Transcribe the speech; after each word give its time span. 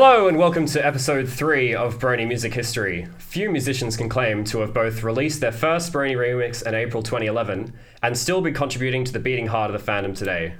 Hello 0.00 0.28
and 0.28 0.38
welcome 0.38 0.64
to 0.64 0.86
episode 0.86 1.28
3 1.28 1.74
of 1.74 1.98
Brony 1.98 2.24
Music 2.24 2.54
History. 2.54 3.08
Few 3.18 3.50
musicians 3.50 3.96
can 3.96 4.08
claim 4.08 4.44
to 4.44 4.60
have 4.60 4.72
both 4.72 5.02
released 5.02 5.40
their 5.40 5.50
first 5.50 5.92
Brony 5.92 6.14
remix 6.14 6.64
in 6.64 6.72
April 6.72 7.02
2011 7.02 7.72
and 8.00 8.16
still 8.16 8.40
be 8.40 8.52
contributing 8.52 9.02
to 9.02 9.12
the 9.12 9.18
beating 9.18 9.48
heart 9.48 9.74
of 9.74 9.84
the 9.84 9.92
fandom 9.92 10.16
today. 10.16 10.54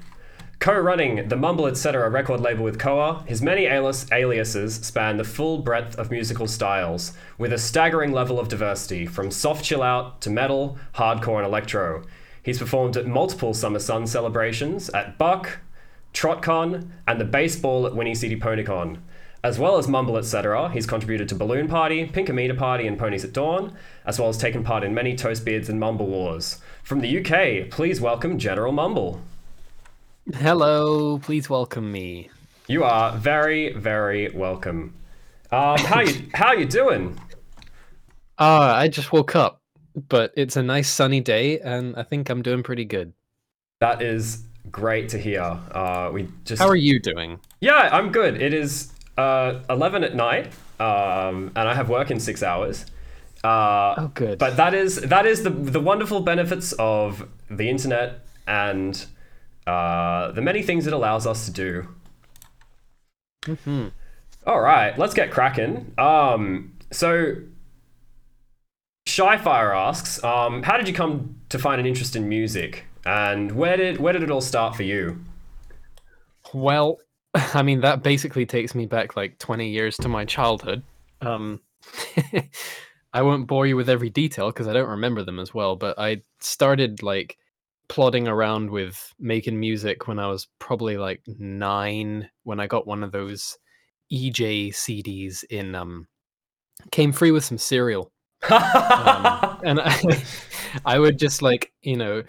Co-running 0.58 1.28
the 1.28 1.36
Mumble 1.36 1.68
Etc. 1.68 2.10
record 2.10 2.40
label 2.40 2.64
with 2.64 2.80
Koa, 2.80 3.22
his 3.28 3.40
many 3.40 3.66
alias 3.66 4.10
aliases 4.10 4.74
span 4.74 5.18
the 5.18 5.22
full 5.22 5.58
breadth 5.58 5.94
of 5.94 6.10
musical 6.10 6.48
styles, 6.48 7.12
with 7.38 7.52
a 7.52 7.58
staggering 7.58 8.10
level 8.10 8.40
of 8.40 8.48
diversity, 8.48 9.06
from 9.06 9.30
soft 9.30 9.64
chill 9.64 9.84
out 9.84 10.20
to 10.22 10.30
metal, 10.30 10.76
hardcore 10.96 11.36
and 11.36 11.46
electro. 11.46 12.02
He's 12.42 12.58
performed 12.58 12.96
at 12.96 13.06
multiple 13.06 13.54
Summer 13.54 13.78
Sun 13.78 14.08
celebrations, 14.08 14.90
at 14.90 15.16
Buck, 15.16 15.60
TrotCon, 16.12 16.90
and 17.06 17.20
the 17.20 17.24
Bass 17.24 17.54
Ball 17.54 17.86
at 17.86 17.94
Whinny 17.94 18.16
City 18.16 18.34
PonyCon. 18.34 18.98
As 19.44 19.56
well 19.56 19.78
as 19.78 19.86
Mumble 19.86 20.16
Etc., 20.16 20.68
he's 20.70 20.84
contributed 20.86 21.28
to 21.28 21.36
Balloon 21.36 21.68
Party, 21.68 22.08
Pinkamena 22.08 22.58
Party, 22.58 22.88
and 22.88 22.98
Ponies 22.98 23.24
at 23.24 23.32
Dawn, 23.32 23.72
as 24.04 24.18
well 24.18 24.28
as 24.28 24.36
taken 24.36 24.64
part 24.64 24.82
in 24.82 24.92
many 24.92 25.14
Toastbeards 25.14 25.68
and 25.68 25.78
Mumble 25.78 26.06
Wars. 26.08 26.60
From 26.82 27.00
the 27.00 27.18
UK, 27.20 27.70
please 27.70 28.00
welcome 28.00 28.36
General 28.38 28.72
Mumble. 28.72 29.20
Hello, 30.34 31.18
please 31.20 31.48
welcome 31.48 31.92
me. 31.92 32.30
You 32.66 32.82
are 32.82 33.16
very, 33.16 33.72
very 33.74 34.28
welcome. 34.30 34.94
Um, 35.52 35.78
how 35.78 36.00
you 36.00 36.22
how 36.34 36.52
you 36.52 36.64
doing? 36.64 37.18
Uh, 38.38 38.72
I 38.74 38.88
just 38.88 39.12
woke 39.12 39.36
up, 39.36 39.62
but 40.08 40.32
it's 40.36 40.56
a 40.56 40.62
nice 40.64 40.88
sunny 40.90 41.20
day, 41.20 41.60
and 41.60 41.94
I 41.96 42.02
think 42.02 42.28
I'm 42.28 42.42
doing 42.42 42.62
pretty 42.64 42.84
good. 42.84 43.12
That 43.80 44.02
is 44.02 44.42
great 44.70 45.08
to 45.10 45.18
hear. 45.18 45.42
Uh, 45.42 46.10
we 46.12 46.28
just 46.44 46.60
How 46.60 46.68
are 46.68 46.76
you 46.76 46.98
doing? 47.00 47.38
yeah, 47.60 47.88
I'm 47.92 48.10
good. 48.10 48.42
It 48.42 48.52
is 48.52 48.92
uh, 49.18 49.60
eleven 49.68 50.04
at 50.04 50.14
night, 50.14 50.46
um, 50.80 51.50
and 51.56 51.68
I 51.68 51.74
have 51.74 51.88
work 51.88 52.10
in 52.10 52.20
six 52.20 52.42
hours. 52.42 52.86
Uh, 53.44 53.94
Oh, 53.98 54.10
good. 54.14 54.38
But 54.38 54.56
that 54.56 54.74
is 54.74 55.00
that 55.02 55.26
is 55.26 55.42
the 55.42 55.50
the 55.50 55.80
wonderful 55.80 56.20
benefits 56.20 56.72
of 56.78 57.28
the 57.50 57.68
internet 57.68 58.20
and 58.46 59.04
uh, 59.66 60.32
the 60.32 60.40
many 60.40 60.62
things 60.62 60.86
it 60.86 60.92
allows 60.92 61.26
us 61.26 61.44
to 61.46 61.50
do. 61.52 61.88
Mhm. 63.44 63.92
All 64.46 64.60
right, 64.60 64.98
let's 64.98 65.14
get 65.14 65.30
cracking. 65.30 65.92
Um, 65.98 66.72
so, 66.90 67.36
Shyfire 69.06 69.74
asks, 69.76 70.22
um, 70.24 70.62
how 70.62 70.76
did 70.76 70.86
you 70.88 70.94
come 70.94 71.36
to 71.48 71.58
find 71.58 71.80
an 71.80 71.86
interest 71.86 72.14
in 72.16 72.28
music, 72.28 72.84
and 73.04 73.52
where 73.52 73.76
did 73.76 73.98
where 74.00 74.12
did 74.12 74.22
it 74.22 74.30
all 74.30 74.40
start 74.40 74.76
for 74.76 74.82
you? 74.82 75.18
Well, 76.52 76.98
I 77.54 77.62
mean 77.62 77.80
that 77.80 78.02
basically 78.02 78.46
takes 78.46 78.74
me 78.74 78.86
back 78.86 79.16
like 79.16 79.38
20 79.38 79.68
years 79.68 79.96
to 79.98 80.08
my 80.08 80.24
childhood. 80.24 80.82
Um, 81.20 81.60
I 83.12 83.22
won't 83.22 83.46
bore 83.46 83.66
you 83.66 83.76
with 83.76 83.88
every 83.88 84.10
detail 84.10 84.48
because 84.48 84.68
I 84.68 84.72
don't 84.72 84.88
remember 84.88 85.24
them 85.24 85.38
as 85.38 85.54
well. 85.54 85.76
But 85.76 85.98
I 85.98 86.22
started 86.40 87.02
like 87.02 87.38
plodding 87.88 88.28
around 88.28 88.70
with 88.70 89.14
making 89.18 89.58
music 89.58 90.06
when 90.06 90.18
I 90.18 90.28
was 90.28 90.48
probably 90.58 90.96
like 90.98 91.22
nine. 91.38 92.28
When 92.44 92.60
I 92.60 92.66
got 92.66 92.86
one 92.86 93.02
of 93.02 93.12
those 93.12 93.56
eJay 94.12 94.68
CDs 94.68 95.44
in 95.44 95.74
um, 95.74 96.08
came 96.90 97.12
free 97.12 97.30
with 97.30 97.44
some 97.44 97.58
cereal. 97.58 98.12
um, 98.50 99.60
and 99.64 99.80
I, 99.80 100.22
I 100.84 100.98
would 100.98 101.18
just 101.18 101.42
like 101.42 101.72
you 101.82 101.96
know 101.96 102.22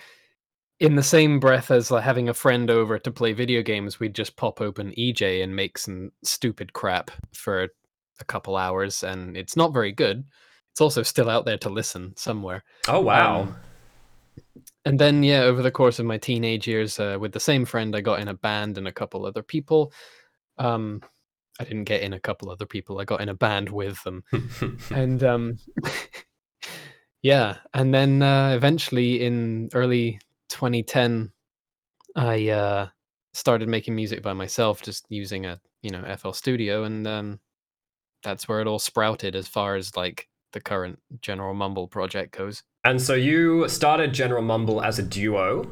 in 0.79 0.95
the 0.95 1.03
same 1.03 1.40
breath 1.40 1.72
as 1.72 1.91
like 1.91 2.03
having 2.03 2.29
a 2.29 2.34
friend 2.34 2.72
over 2.72 2.97
to 2.97 3.12
play 3.12 3.34
video 3.34 3.62
games 3.62 4.00
we'd 4.00 4.16
just 4.16 4.38
pop 4.38 4.62
open 4.62 4.94
eJay 4.97 5.44
and 5.44 5.56
make 5.56 5.78
some 5.78 6.12
stupid 6.23 6.72
crap 6.73 7.12
for 7.34 7.67
a 8.19 8.25
couple 8.25 8.56
hours 8.56 9.03
and 9.03 9.35
it's 9.35 9.56
not 9.56 9.73
very 9.73 9.91
good. 9.91 10.23
It's 10.72 10.81
also 10.81 11.03
still 11.03 11.29
out 11.29 11.45
there 11.45 11.57
to 11.59 11.69
listen 11.69 12.16
somewhere. 12.16 12.63
Oh 12.88 13.01
wow! 13.01 13.41
Um, 13.41 13.56
and 14.85 15.00
then 15.00 15.23
yeah 15.23 15.41
over 15.41 15.62
the 15.62 15.72
course 15.72 16.00
of 16.00 16.06
my 16.06 16.18
teenage 16.18 16.68
years 16.68 17.00
uh, 17.00 17.18
with 17.19 17.34
the 17.34 17.39
same 17.39 17.66
friend 17.66 17.95
i 17.95 18.01
got 18.01 18.19
in 18.19 18.29
a 18.29 18.34
band 18.34 18.78
and 18.78 18.88
a 18.88 18.91
couple 18.91 19.25
other 19.25 19.44
people. 19.44 19.91
Um 20.57 21.01
i 21.59 21.66
didn't 21.66 21.85
get 21.85 22.01
in 22.01 22.13
a 22.13 22.19
couple 22.19 22.50
other 22.50 22.66
people 22.66 23.00
i 23.00 23.03
got 23.03 23.22
in 23.22 23.29
a 23.29 23.34
band 23.34 23.69
with 23.69 24.01
them. 24.03 24.23
And 24.91 25.23
um 25.23 25.57
yeah 27.22 27.57
and 27.73 27.94
then 27.94 28.22
uh, 28.22 28.53
eventually 28.56 29.25
in 29.25 29.69
early 29.73 30.19
2010 30.50 31.32
i 32.16 32.50
uh 32.50 32.88
started 33.34 33.70
making 33.70 33.96
music 33.96 34.22
by 34.22 34.34
myself 34.34 34.82
just 34.82 35.06
using 35.10 35.46
a 35.46 35.60
you 35.82 35.92
know 35.92 36.04
fl 36.18 36.32
studio 36.32 36.84
and 36.84 37.08
um 37.08 37.40
that's 38.24 38.48
where 38.48 38.60
it 38.60 38.68
all 38.68 38.80
sprouted 38.80 39.36
as 39.36 39.48
far 39.48 39.76
as 39.76 39.96
like 39.96 40.28
the 40.52 40.60
current 40.60 41.00
general 41.22 41.54
mumble 41.54 41.88
project 41.88 42.36
goes 42.36 42.64
and 42.86 43.02
so 43.02 43.14
you 43.14 43.68
started 43.68 44.14
General 44.14 44.42
Mumble 44.42 44.82
as 44.82 45.00
a 45.00 45.04
duo, 45.04 45.70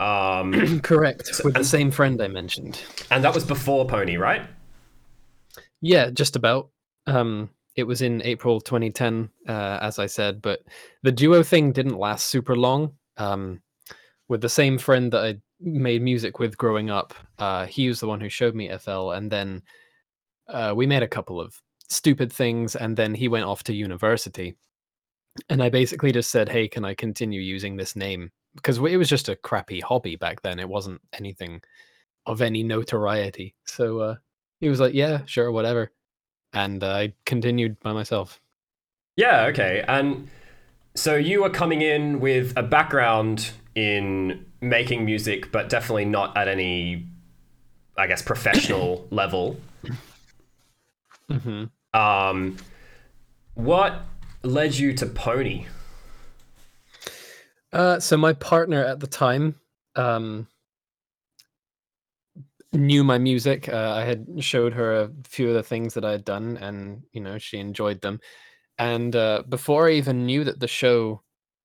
um, 0.00 0.80
correct 0.82 1.30
with 1.44 1.54
the 1.54 1.64
same 1.64 1.90
friend 1.90 2.22
i 2.22 2.28
mentioned 2.28 2.80
and 3.10 3.22
that 3.22 3.34
was 3.34 3.44
before 3.44 3.86
Pony, 3.86 4.16
right? 4.16 4.48
Yeah, 5.80 6.10
just 6.10 6.36
about. 6.36 6.70
Um, 7.06 7.50
it 7.76 7.84
was 7.84 8.02
in 8.02 8.22
April 8.22 8.60
2010, 8.60 9.30
uh, 9.48 9.78
as 9.80 9.98
I 9.98 10.06
said, 10.06 10.40
but 10.40 10.60
the 11.02 11.12
duo 11.12 11.42
thing 11.42 11.72
didn't 11.72 11.98
last 11.98 12.26
super 12.26 12.56
long. 12.56 12.94
Um, 13.18 13.62
with 14.28 14.40
the 14.40 14.48
same 14.48 14.78
friend 14.78 15.12
that 15.12 15.24
I 15.24 15.40
made 15.60 16.02
music 16.02 16.38
with 16.38 16.58
growing 16.58 16.90
up, 16.90 17.14
uh, 17.38 17.66
he 17.66 17.88
was 17.88 18.00
the 18.00 18.06
one 18.06 18.20
who 18.20 18.28
showed 18.28 18.54
me 18.54 18.76
FL, 18.78 19.10
and 19.10 19.30
then 19.30 19.62
uh, 20.48 20.72
we 20.76 20.86
made 20.86 21.02
a 21.02 21.08
couple 21.08 21.40
of 21.40 21.60
stupid 21.88 22.32
things, 22.32 22.76
and 22.76 22.96
then 22.96 23.14
he 23.14 23.28
went 23.28 23.44
off 23.44 23.62
to 23.64 23.74
university. 23.74 24.56
And 25.48 25.62
I 25.62 25.68
basically 25.68 26.12
just 26.12 26.30
said, 26.30 26.48
"Hey, 26.48 26.68
can 26.68 26.84
I 26.84 26.94
continue 26.94 27.40
using 27.40 27.76
this 27.76 27.94
name?" 27.94 28.30
Because 28.54 28.78
it 28.78 28.96
was 28.96 29.08
just 29.08 29.28
a 29.28 29.36
crappy 29.36 29.80
hobby 29.80 30.16
back 30.16 30.42
then. 30.42 30.58
It 30.58 30.68
wasn't 30.68 31.00
anything 31.12 31.62
of 32.24 32.40
any 32.40 32.62
notoriety. 32.62 33.54
So 33.64 34.00
uh, 34.00 34.14
he 34.60 34.68
was 34.68 34.80
like, 34.80 34.94
"Yeah, 34.94 35.20
sure, 35.26 35.52
whatever," 35.52 35.92
and 36.52 36.82
uh, 36.82 36.92
I 36.92 37.12
continued 37.26 37.78
by 37.80 37.92
myself. 37.92 38.40
Yeah, 39.16 39.46
okay. 39.46 39.84
And 39.86 40.28
so 40.94 41.16
you 41.16 41.42
were 41.42 41.50
coming 41.50 41.82
in 41.82 42.20
with 42.20 42.52
a 42.56 42.62
background 42.62 43.52
in 43.76 44.44
making 44.60 45.04
music, 45.04 45.52
but 45.52 45.68
definitely 45.68 46.06
not 46.06 46.36
at 46.36 46.48
any, 46.48 47.06
I 47.96 48.08
guess, 48.08 48.22
professional 48.22 49.06
level. 49.10 49.60
hmm 51.30 51.64
Um, 51.94 52.56
what 53.54 54.02
led 54.42 54.74
you 54.74 54.92
to 54.94 55.06
Pony? 55.06 55.66
Uh, 57.72 58.00
so 58.00 58.16
my 58.16 58.32
partner 58.32 58.82
at 58.82 59.00
the 59.00 59.06
time 59.06 59.54
um, 59.94 60.46
knew 62.72 63.04
my 63.04 63.18
music. 63.18 63.68
Uh, 63.68 63.92
I 63.94 64.04
had 64.04 64.26
showed 64.38 64.72
her 64.72 65.02
a 65.02 65.10
few 65.24 65.48
of 65.48 65.54
the 65.54 65.62
things 65.62 65.92
that 65.94 66.04
I 66.04 66.12
had 66.12 66.24
done, 66.24 66.56
and 66.56 67.02
you 67.12 67.20
know 67.20 67.36
she 67.36 67.58
enjoyed 67.58 68.00
them. 68.00 68.20
And 68.78 69.14
uh, 69.14 69.42
before 69.48 69.88
I 69.88 69.92
even 69.92 70.24
knew 70.24 70.44
that 70.44 70.60
the 70.60 70.68
show 70.68 71.22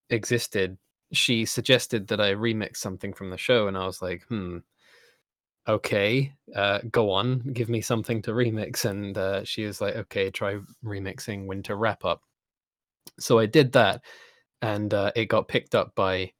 existed, 0.10 0.78
she 1.14 1.46
suggested 1.46 2.08
that 2.08 2.22
I 2.22 2.34
remix 2.34 2.78
something 2.78 3.14
from 3.14 3.30
the 3.30 3.38
show, 3.38 3.68
and 3.68 3.78
I 3.78 3.86
was 3.86 4.02
like, 4.02 4.24
"Hmm, 4.28 4.60
okay, 5.68 6.34
uh, 6.56 6.80
go 6.92 7.12
on, 7.12 7.40
give 7.54 7.70
me 7.70 7.82
something 7.82 8.22
to 8.24 8.32
remix." 8.32 8.86
And 8.86 9.18
uh, 9.18 9.44
she 9.44 9.66
was 9.66 9.82
like, 9.82 9.96
"Okay, 9.96 10.30
try 10.32 10.60
remixing 10.84 11.48
Winter 11.48 11.76
Wrap 11.76 12.06
Up." 12.06 12.22
So 13.20 13.40
I 13.40 13.46
did 13.46 13.74
that, 13.74 14.02
and 14.62 14.94
uh, 14.94 15.12
it 15.16 15.26
got 15.26 15.48
picked 15.48 15.76
up 15.76 15.94
by 15.96 16.32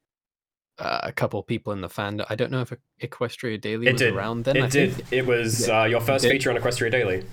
uh, 0.78 1.00
a 1.04 1.12
couple 1.12 1.42
people 1.42 1.72
in 1.72 1.80
the 1.80 1.88
fan. 1.88 2.22
I 2.28 2.34
don't 2.34 2.50
know 2.50 2.62
if 2.62 2.72
Equestria 3.02 3.60
Daily 3.60 3.86
It 3.88 3.92
was 3.92 4.00
did. 4.00 4.14
around 4.14 4.44
then. 4.44 4.56
it 4.56 4.62
I 4.64 4.68
did. 4.68 4.94
think. 4.94 5.12
It 5.12 5.26
was 5.26 5.68
Yeah. 5.68 5.82
uh, 5.82 5.84
your 5.84 6.00
first 6.00 6.24
It 6.24 6.30
feature 6.30 6.50
on 6.50 6.56
Equestria 6.56 6.90
Daily. 6.90 7.24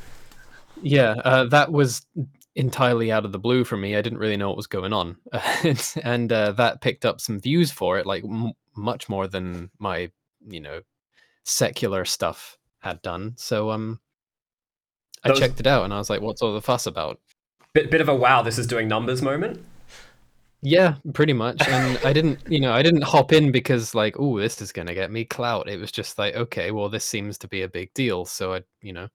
Yeah, 0.81 1.11
uh, 1.25 1.45
that 1.45 1.71
was 1.71 2.05
entirely 2.55 3.11
out 3.11 3.25
of 3.25 3.31
the 3.31 3.39
blue 3.39 3.63
for 3.63 3.77
me. 3.77 3.95
I 3.95 4.01
didn't 4.01 4.19
really 4.19 4.37
know 4.37 4.47
what 4.49 4.57
was 4.57 4.67
going 4.67 4.93
on, 4.93 5.17
and 6.03 6.31
uh, 6.31 6.51
that 6.53 6.81
picked 6.81 7.05
up 7.05 7.21
some 7.21 7.39
views 7.39 7.71
for 7.71 7.97
it, 7.99 8.05
like 8.05 8.23
m- 8.23 8.53
much 8.75 9.09
more 9.09 9.27
than 9.27 9.69
my, 9.79 10.11
you 10.47 10.59
know, 10.59 10.81
secular 11.43 12.05
stuff 12.05 12.57
had 12.79 13.01
done. 13.01 13.33
So 13.37 13.71
um, 13.71 13.99
I 15.23 15.29
Those- 15.29 15.39
checked 15.39 15.59
it 15.59 15.67
out, 15.67 15.83
and 15.83 15.93
I 15.93 15.97
was 15.97 16.09
like, 16.09 16.21
"What's 16.21 16.41
all 16.41 16.53
the 16.53 16.61
fuss 16.61 16.85
about?" 16.85 17.19
Bit, 17.73 17.91
bit 17.91 18.01
of 18.01 18.09
a 18.09 18.15
wow, 18.15 18.41
this 18.41 18.57
is 18.57 18.65
doing 18.65 18.87
numbers 18.87 19.21
moment. 19.21 19.63
Yeah, 20.61 20.95
pretty 21.13 21.33
much. 21.33 21.65
And 21.67 21.97
I 22.03 22.11
didn't, 22.11 22.39
you 22.49 22.59
know, 22.59 22.73
I 22.73 22.81
didn't 22.81 23.03
hop 23.03 23.31
in 23.31 23.51
because 23.51 23.95
like, 23.95 24.15
oh, 24.19 24.39
this 24.39 24.61
is 24.61 24.73
gonna 24.73 24.93
get 24.93 25.11
me 25.11 25.23
clout. 25.23 25.69
It 25.69 25.79
was 25.79 25.91
just 25.91 26.17
like, 26.17 26.35
okay, 26.35 26.71
well, 26.71 26.89
this 26.89 27.05
seems 27.05 27.37
to 27.37 27.47
be 27.47 27.61
a 27.61 27.69
big 27.69 27.93
deal. 27.93 28.25
So 28.25 28.55
I, 28.55 28.63
you 28.81 28.91
know, 28.91 29.07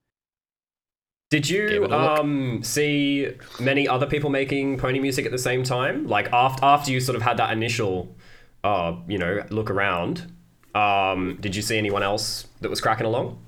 Did 1.35 1.51
you 1.51 1.67
it 1.67 1.79
a 1.79 1.81
look. 1.89 2.21
um, 2.21 2.63
see 2.63 3.29
many 3.59 3.89
other 3.89 4.07
people 4.07 4.31
making 4.31 4.79
pony 4.79 5.01
music 5.01 5.27
at 5.27 5.33
the 5.33 5.39
same 5.39 5.65
time? 5.65 6.07
Like 6.07 6.33
after 6.33 6.65
after 6.65 6.93
you 6.93 7.01
sort 7.01 7.17
of 7.17 7.23
had 7.23 7.39
that 7.39 7.51
initial, 7.51 8.15
uh, 8.63 8.95
you 9.09 9.19
know, 9.19 9.45
look 9.51 9.69
around. 9.69 10.33
Um, 10.77 11.37
did 11.41 11.57
you 11.57 11.63
see 11.63 11.77
anyone 11.77 12.05
else 12.05 12.47
that 12.61 12.71
was 12.71 12.81
cracking 12.81 13.05
along? 13.05 13.45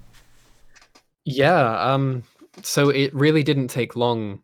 Yeah, 1.24 1.92
um 1.92 2.24
so 2.64 2.88
it 2.88 3.14
really 3.14 3.44
didn't 3.44 3.68
take 3.68 3.94
long. 3.94 4.42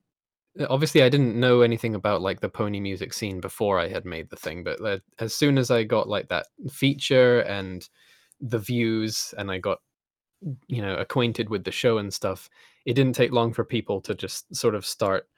Obviously, 0.71 1.03
I 1.03 1.09
didn't 1.09 1.35
know 1.35 1.63
anything 1.63 1.97
about 1.97 2.23
like 2.23 2.43
the 2.43 2.49
pony 2.49 2.79
music 2.79 3.13
scene 3.13 3.41
before 3.41 3.81
I 3.81 3.89
had 3.89 4.05
made 4.05 4.31
the 4.31 4.37
thing, 4.37 4.63
but 4.63 4.81
uh, 4.81 4.99
as 5.19 5.35
soon 5.35 5.59
as 5.59 5.69
I 5.69 5.83
got 5.83 6.09
like 6.09 6.29
that 6.29 6.47
feature 6.71 7.41
and 7.41 7.89
the 8.41 8.61
views, 8.61 9.35
and 9.37 9.51
I 9.51 9.59
got 9.59 9.79
you 10.69 10.81
know 10.81 10.95
acquainted 10.95 11.49
with 11.49 11.65
the 11.65 11.73
show 11.73 11.99
and 11.99 12.15
stuff, 12.15 12.49
it 12.85 12.95
didn't 12.95 13.15
take 13.15 13.33
long 13.33 13.53
for 13.53 13.65
people 13.65 14.01
to 14.03 14.15
just 14.15 14.55
sort 14.55 14.75
of 14.75 14.85
start 14.85 15.29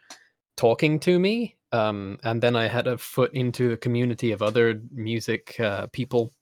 talking 0.57 0.99
to 1.01 1.19
me. 1.19 1.57
Um, 1.73 2.19
and 2.23 2.41
then 2.41 2.55
I 2.55 2.69
had 2.69 2.87
a 2.87 2.97
foot 2.97 3.33
into 3.35 3.69
the 3.69 3.77
community 3.77 4.31
of 4.33 4.43
other 4.43 4.81
music 4.93 5.59
uh, 5.59 5.89
people 5.89 6.33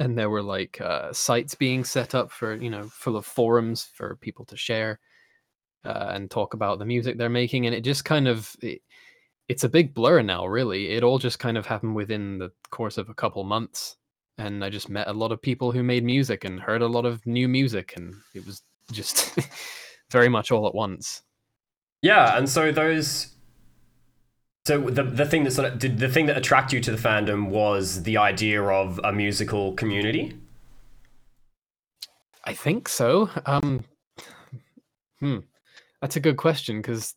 and 0.00 0.16
there 0.16 0.30
were 0.30 0.42
like 0.42 0.80
uh, 0.80 1.12
sites 1.12 1.54
being 1.54 1.84
set 1.84 2.14
up 2.14 2.32
for 2.32 2.56
you 2.56 2.70
know 2.70 2.84
full 2.84 3.16
of 3.16 3.26
forums 3.26 3.88
for 3.94 4.16
people 4.16 4.44
to 4.46 4.56
share 4.56 4.98
uh, 5.84 6.10
and 6.12 6.30
talk 6.30 6.54
about 6.54 6.78
the 6.78 6.84
music 6.84 7.16
they're 7.16 7.28
making 7.28 7.66
and 7.66 7.74
it 7.74 7.82
just 7.82 8.04
kind 8.04 8.26
of 8.26 8.56
it, 8.62 8.80
it's 9.48 9.64
a 9.64 9.68
big 9.68 9.94
blur 9.94 10.22
now 10.22 10.46
really 10.46 10.90
it 10.90 11.04
all 11.04 11.18
just 11.18 11.38
kind 11.38 11.56
of 11.56 11.66
happened 11.66 11.94
within 11.94 12.38
the 12.38 12.50
course 12.70 12.98
of 12.98 13.08
a 13.08 13.14
couple 13.14 13.44
months 13.44 13.96
and 14.38 14.64
i 14.64 14.70
just 14.70 14.88
met 14.88 15.06
a 15.06 15.12
lot 15.12 15.32
of 15.32 15.42
people 15.42 15.70
who 15.70 15.82
made 15.82 16.02
music 16.02 16.44
and 16.44 16.58
heard 16.58 16.82
a 16.82 16.88
lot 16.88 17.04
of 17.04 17.24
new 17.26 17.46
music 17.46 17.92
and 17.96 18.14
it 18.34 18.44
was 18.46 18.62
just 18.90 19.38
very 20.10 20.28
much 20.28 20.50
all 20.50 20.66
at 20.66 20.74
once 20.74 21.22
yeah 22.02 22.36
and 22.36 22.48
so 22.48 22.72
those 22.72 23.34
so 24.66 24.78
the 24.78 25.02
the 25.02 25.26
thing 25.26 25.44
that 25.44 25.52
sort 25.52 25.72
of 25.72 25.78
did 25.78 25.98
the 25.98 26.08
thing 26.08 26.26
that 26.26 26.36
attracted 26.36 26.76
you 26.76 26.80
to 26.82 26.90
the 26.90 27.08
fandom 27.08 27.48
was 27.48 28.02
the 28.02 28.18
idea 28.18 28.62
of 28.62 29.00
a 29.02 29.12
musical 29.12 29.72
community. 29.72 30.36
I 32.44 32.54
think 32.54 32.88
so. 32.88 33.30
Um, 33.46 33.84
hmm, 35.18 35.38
that's 36.00 36.16
a 36.16 36.20
good 36.20 36.36
question 36.36 36.80
because 36.80 37.14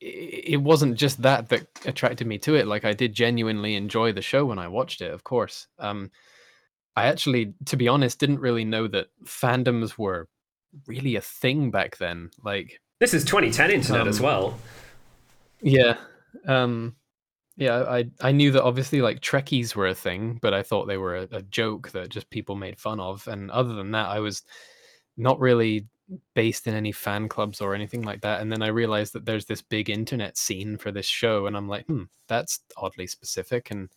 it 0.00 0.60
wasn't 0.60 0.96
just 0.96 1.22
that 1.22 1.48
that 1.48 1.66
attracted 1.86 2.26
me 2.26 2.38
to 2.38 2.54
it. 2.54 2.66
Like 2.66 2.84
I 2.84 2.92
did 2.92 3.14
genuinely 3.14 3.76
enjoy 3.76 4.12
the 4.12 4.20
show 4.20 4.44
when 4.44 4.58
I 4.58 4.68
watched 4.68 5.00
it. 5.00 5.12
Of 5.12 5.24
course, 5.24 5.68
um, 5.78 6.10
I 6.96 7.06
actually, 7.06 7.54
to 7.66 7.76
be 7.76 7.88
honest, 7.88 8.18
didn't 8.18 8.40
really 8.40 8.64
know 8.64 8.88
that 8.88 9.08
fandoms 9.24 9.96
were 9.96 10.28
really 10.86 11.16
a 11.16 11.20
thing 11.20 11.70
back 11.70 11.96
then. 11.98 12.30
Like 12.42 12.80
this 13.00 13.14
is 13.14 13.24
2010 13.24 13.70
internet 13.70 14.02
um, 14.02 14.08
as 14.08 14.20
well. 14.20 14.58
Yeah, 15.60 15.96
um, 16.46 16.96
yeah, 17.56 17.84
I 17.88 18.10
I 18.20 18.32
knew 18.32 18.50
that 18.52 18.64
obviously 18.64 19.00
like 19.00 19.20
Trekkies 19.20 19.74
were 19.74 19.86
a 19.86 19.94
thing, 19.94 20.38
but 20.42 20.52
I 20.54 20.62
thought 20.62 20.86
they 20.86 20.98
were 20.98 21.16
a, 21.16 21.28
a, 21.32 21.42
joke 21.42 21.90
that 21.92 22.08
just 22.08 22.28
people 22.30 22.56
made 22.56 22.80
fun 22.80 22.98
of. 22.98 23.26
And 23.28 23.50
other 23.50 23.74
than 23.74 23.92
that, 23.92 24.08
I 24.08 24.18
was 24.18 24.42
not 25.16 25.38
really 25.38 25.86
based 26.34 26.66
in 26.66 26.74
any 26.74 26.92
fan 26.92 27.28
clubs 27.28 27.60
or 27.60 27.74
anything 27.74 28.02
like 28.02 28.22
that. 28.22 28.40
And 28.40 28.50
then 28.50 28.62
I 28.62 28.68
realized 28.68 29.12
that 29.12 29.24
there's 29.24 29.46
this 29.46 29.62
big 29.62 29.88
internet 29.88 30.36
scene 30.36 30.76
for 30.76 30.90
this 30.90 31.06
show, 31.06 31.46
and 31.46 31.56
I'm 31.56 31.68
like, 31.68 31.86
hmm, 31.86 32.04
that's 32.26 32.60
oddly 32.76 33.06
specific. 33.06 33.70
And 33.70 33.88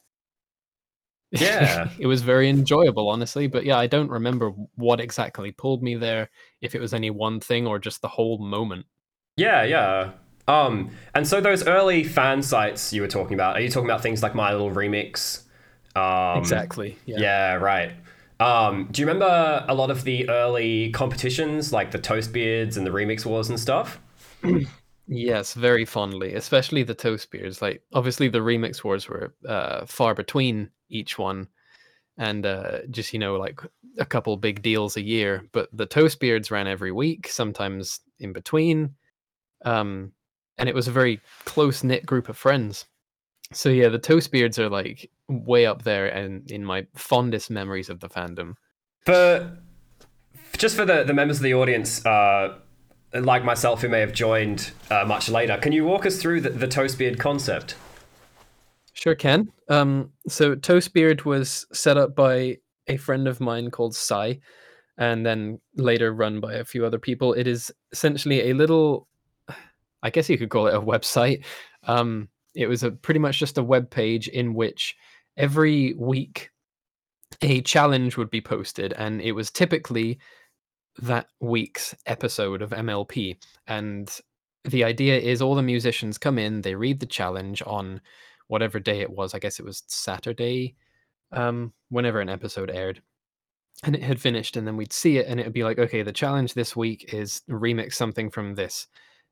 yeah, 1.32 1.90
it 2.00 2.08
was 2.08 2.22
very 2.22 2.50
enjoyable, 2.50 3.10
honestly. 3.10 3.48
But 3.48 3.66
yeah, 3.66 3.78
I 3.78 3.88
don't 3.88 4.10
remember 4.10 4.52
what 4.76 5.00
exactly 5.00 5.52
pulled 5.52 5.84
me 5.84 5.96
there. 5.96 6.30
If 6.62 6.76
it 6.76 6.82
was 6.82 6.94
any 6.94 7.10
one 7.10 7.40
thing 7.40 7.68
or 7.68 7.80
just 7.80 8.02
the 8.02 8.08
whole 8.08 8.38
moment. 8.38 8.86
Yeah, 9.36 9.64
yeah. 9.64 10.12
Um, 10.48 10.92
and 11.14 11.28
so 11.28 11.42
those 11.42 11.68
early 11.68 12.04
fan 12.04 12.42
sites 12.42 12.94
you 12.94 13.02
were 13.02 13.08
talking 13.08 13.34
about, 13.34 13.58
are 13.58 13.62
you 13.62 13.70
talking 13.70 13.90
about 13.90 14.02
things 14.02 14.24
like 14.24 14.34
My 14.34 14.52
Little 14.52 14.72
Remix? 14.72 15.44
Um, 15.96 16.40
exactly. 16.40 16.98
Yeah. 17.06 17.18
yeah 17.20 17.54
right. 17.56 17.92
Um, 18.40 18.88
do 18.92 19.02
you 19.02 19.08
remember 19.08 19.66
a 19.68 19.74
lot 19.74 19.90
of 19.90 20.04
the 20.04 20.30
early 20.30 20.92
competitions, 20.92 21.74
like 21.74 21.92
the 21.92 22.00
Toastbeards 22.00 22.78
and 22.78 22.86
the 22.86 22.92
Remix 22.92 23.26
Wars 23.26 23.50
and 23.50 23.60
stuff? 23.60 24.00
yes, 25.08 25.54
very 25.54 25.86
fondly, 25.86 26.36
especially 26.36 26.84
the 26.84 26.96
Toastbeards. 26.96 27.62
Like, 27.62 27.82
obviously, 27.94 28.30
the 28.30 28.40
Remix 28.40 28.84
Wars 28.84 29.10
were 29.10 29.34
uh, 29.48 29.86
far 29.86 30.14
between 30.14 30.70
each 30.90 31.18
one, 31.18 31.48
and 32.18 32.46
uh, 32.46 32.80
just 32.90 33.14
you 33.14 33.20
know, 33.20 33.36
like 33.36 33.60
a 33.98 34.06
couple 34.06 34.36
big 34.38 34.62
deals 34.62 34.98
a 34.98 35.02
year. 35.02 35.44
But 35.52 35.70
the 35.74 35.88
Toastbeards 35.88 36.52
ran 36.52 36.68
every 36.68 36.92
week, 36.92 37.28
sometimes 37.28 38.00
in 38.20 38.34
between. 38.34 38.96
Um, 39.66 40.12
and 40.58 40.68
it 40.68 40.76
was 40.76 40.88
a 40.88 40.92
very 40.92 41.22
close 41.46 41.84
knit 41.84 42.06
group 42.06 42.30
of 42.30 42.38
friends. 42.38 42.86
So 43.54 43.70
yeah, 43.70 43.90
the 43.90 44.00
Toastbeards 44.00 44.60
are 44.60 44.70
like 44.70 45.10
way 45.28 45.66
up 45.66 45.84
there 45.84 46.08
and 46.08 46.50
in 46.52 46.66
my 46.66 46.86
fondest 46.96 47.50
memories 47.50 47.90
of 47.90 48.00
the 48.00 48.10
fandom. 48.10 48.56
For 49.06 49.58
just 50.58 50.76
for 50.76 50.86
the, 50.86 51.04
the 51.04 51.14
members 51.14 51.38
of 51.38 51.44
the 51.44 51.54
audience, 51.54 52.06
uh, 52.06 52.58
like 53.14 53.44
myself, 53.44 53.82
who 53.82 53.90
may 53.90 54.00
have 54.00 54.14
joined 54.14 54.72
uh, 54.90 55.06
much 55.06 55.30
later, 55.30 55.58
can 55.58 55.72
you 55.72 55.86
walk 55.86 56.06
us 56.06 56.22
through 56.22 56.42
the, 56.42 56.50
the 56.50 56.68
Toastbeard 56.68 57.20
concept? 57.20 57.76
Sure 58.98 59.16
can. 59.16 59.52
Um, 59.70 60.12
so 60.28 60.56
Toastbeard 60.56 61.24
was 61.24 61.68
set 61.72 61.98
up 61.98 62.16
by 62.16 62.58
a 62.88 62.98
friend 62.98 63.28
of 63.28 63.40
mine 63.40 63.70
called 63.70 63.96
Sai, 63.96 64.40
and 64.98 65.24
then 65.24 65.60
later 65.76 66.14
run 66.14 66.40
by 66.40 66.56
a 66.56 66.66
few 66.66 66.84
other 66.84 66.98
people. 66.98 67.34
It 67.34 67.46
is 67.46 67.72
essentially 67.92 68.50
a 68.50 68.56
little 68.56 69.08
I 70.04 70.10
guess 70.10 70.30
you 70.30 70.38
could 70.38 70.50
call 70.50 70.68
it 70.68 70.76
a 70.76 70.82
website. 70.82 71.44
Um, 71.84 72.30
it 72.56 72.68
was 72.68 72.84
a 72.84 72.92
pretty 72.92 73.20
much 73.20 73.40
just 73.40 73.58
a 73.58 73.64
web 73.64 73.90
page 73.90 74.28
in 74.28 74.54
which 74.54 74.96
every 75.36 75.94
week 75.94 76.50
a 77.42 77.62
challenge 77.62 78.18
would 78.18 78.32
be 78.32 78.42
posted, 78.42 78.94
and 78.94 79.22
it 79.22 79.34
was 79.34 79.52
typically 79.52 80.18
that 81.00 81.28
week's 81.40 81.94
episode 82.08 82.64
of 82.64 82.72
MLP. 82.72 83.38
And 83.68 84.10
the 84.64 84.84
idea 84.84 85.20
is 85.20 85.42
all 85.42 85.56
the 85.56 85.62
musicians 85.62 86.18
come 86.18 86.40
in, 86.40 86.62
they 86.62 86.74
read 86.76 87.00
the 87.00 87.06
challenge 87.06 87.62
on 87.66 88.02
whatever 88.48 88.80
day 88.80 89.02
it 89.02 89.10
was. 89.10 89.34
I 89.34 89.40
guess 89.40 89.60
it 89.60 89.66
was 89.66 89.84
Saturday, 89.88 90.76
um, 91.32 91.74
whenever 91.90 92.20
an 92.20 92.30
episode 92.30 92.70
aired. 92.70 93.02
And 93.84 93.96
it 93.96 94.02
had 94.02 94.20
finished, 94.20 94.58
and 94.58 94.66
then 94.66 94.76
we'd 94.76 94.92
see 94.92 95.18
it, 95.18 95.28
and 95.28 95.40
it 95.40 95.46
would 95.46 95.54
be 95.54 95.64
like, 95.64 95.78
okay, 95.78 96.02
the 96.02 96.12
challenge 96.12 96.56
this 96.56 96.76
week 96.76 97.14
is 97.14 97.42
remix 97.48 97.94
something 97.94 98.32
from 98.32 98.56
this 98.56 98.88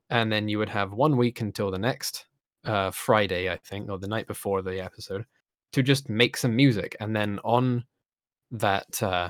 and 0.09 0.31
then 0.31 0.47
you 0.47 0.57
would 0.57 0.69
have 0.69 0.93
one 0.93 1.17
week 1.17 1.41
until 1.41 1.71
the 1.71 1.79
next 1.79 2.25
uh, 2.65 2.91
Friday, 2.91 3.49
I 3.49 3.57
think, 3.57 3.89
or 3.89 3.97
the 3.97 4.07
night 4.07 4.27
before 4.27 4.61
the 4.61 4.79
episode, 4.79 5.25
to 5.73 5.83
just 5.83 6.09
make 6.09 6.37
some 6.37 6.55
music, 6.55 6.95
and 6.99 7.15
then 7.15 7.39
on 7.43 7.85
that 8.51 9.01
uh, 9.01 9.29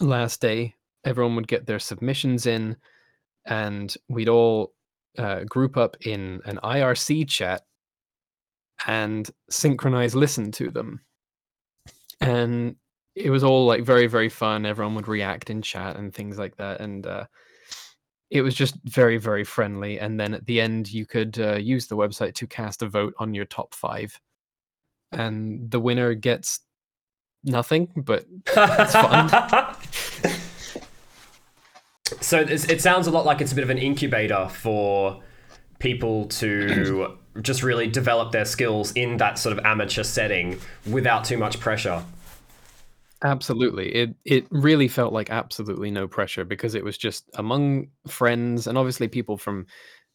last 0.00 0.40
day, 0.40 0.74
everyone 1.04 1.36
would 1.36 1.48
get 1.48 1.66
their 1.66 1.78
submissions 1.78 2.46
in, 2.46 2.76
and 3.44 3.94
we'd 4.08 4.28
all 4.28 4.72
uh, 5.18 5.44
group 5.44 5.76
up 5.76 5.96
in 6.06 6.40
an 6.44 6.58
IRC 6.62 7.28
chat 7.28 7.62
and 8.86 9.28
synchronize 9.50 10.14
listen 10.14 10.52
to 10.52 10.70
them. 10.70 11.00
And 12.20 12.76
it 13.14 13.30
was 13.30 13.44
all 13.44 13.66
like 13.66 13.84
very, 13.84 14.06
very 14.06 14.28
fun. 14.28 14.66
Everyone 14.66 14.94
would 14.94 15.08
react 15.08 15.50
in 15.50 15.62
chat 15.62 15.96
and 15.96 16.12
things 16.12 16.38
like 16.38 16.56
that. 16.56 16.80
And 16.80 17.06
uh, 17.06 17.26
it 18.34 18.42
was 18.42 18.54
just 18.54 18.74
very 18.84 19.16
very 19.16 19.44
friendly 19.44 20.00
and 20.00 20.18
then 20.18 20.34
at 20.34 20.44
the 20.46 20.60
end 20.60 20.92
you 20.92 21.06
could 21.06 21.38
uh, 21.38 21.54
use 21.54 21.86
the 21.86 21.96
website 21.96 22.34
to 22.34 22.46
cast 22.46 22.82
a 22.82 22.88
vote 22.88 23.14
on 23.18 23.32
your 23.32 23.44
top 23.44 23.72
five 23.74 24.20
and 25.12 25.70
the 25.70 25.80
winner 25.80 26.14
gets 26.14 26.60
nothing 27.44 27.88
but 27.96 28.26
it's 28.46 28.92
fun 28.92 29.28
so 32.20 32.40
it 32.40 32.80
sounds 32.80 33.06
a 33.06 33.10
lot 33.10 33.24
like 33.24 33.40
it's 33.40 33.52
a 33.52 33.54
bit 33.54 33.64
of 33.64 33.70
an 33.70 33.78
incubator 33.78 34.48
for 34.48 35.22
people 35.78 36.26
to 36.26 37.16
just 37.42 37.62
really 37.62 37.86
develop 37.86 38.32
their 38.32 38.44
skills 38.44 38.92
in 38.92 39.16
that 39.16 39.38
sort 39.38 39.56
of 39.56 39.64
amateur 39.64 40.02
setting 40.02 40.58
without 40.86 41.24
too 41.24 41.36
much 41.36 41.58
pressure 41.60 42.04
Absolutely. 43.24 43.88
It 43.94 44.14
it 44.26 44.46
really 44.50 44.86
felt 44.86 45.14
like 45.14 45.30
absolutely 45.30 45.90
no 45.90 46.06
pressure 46.06 46.44
because 46.44 46.74
it 46.74 46.84
was 46.84 46.98
just 46.98 47.24
among 47.34 47.88
friends 48.06 48.66
and 48.66 48.76
obviously 48.76 49.08
people 49.08 49.38
from 49.38 49.66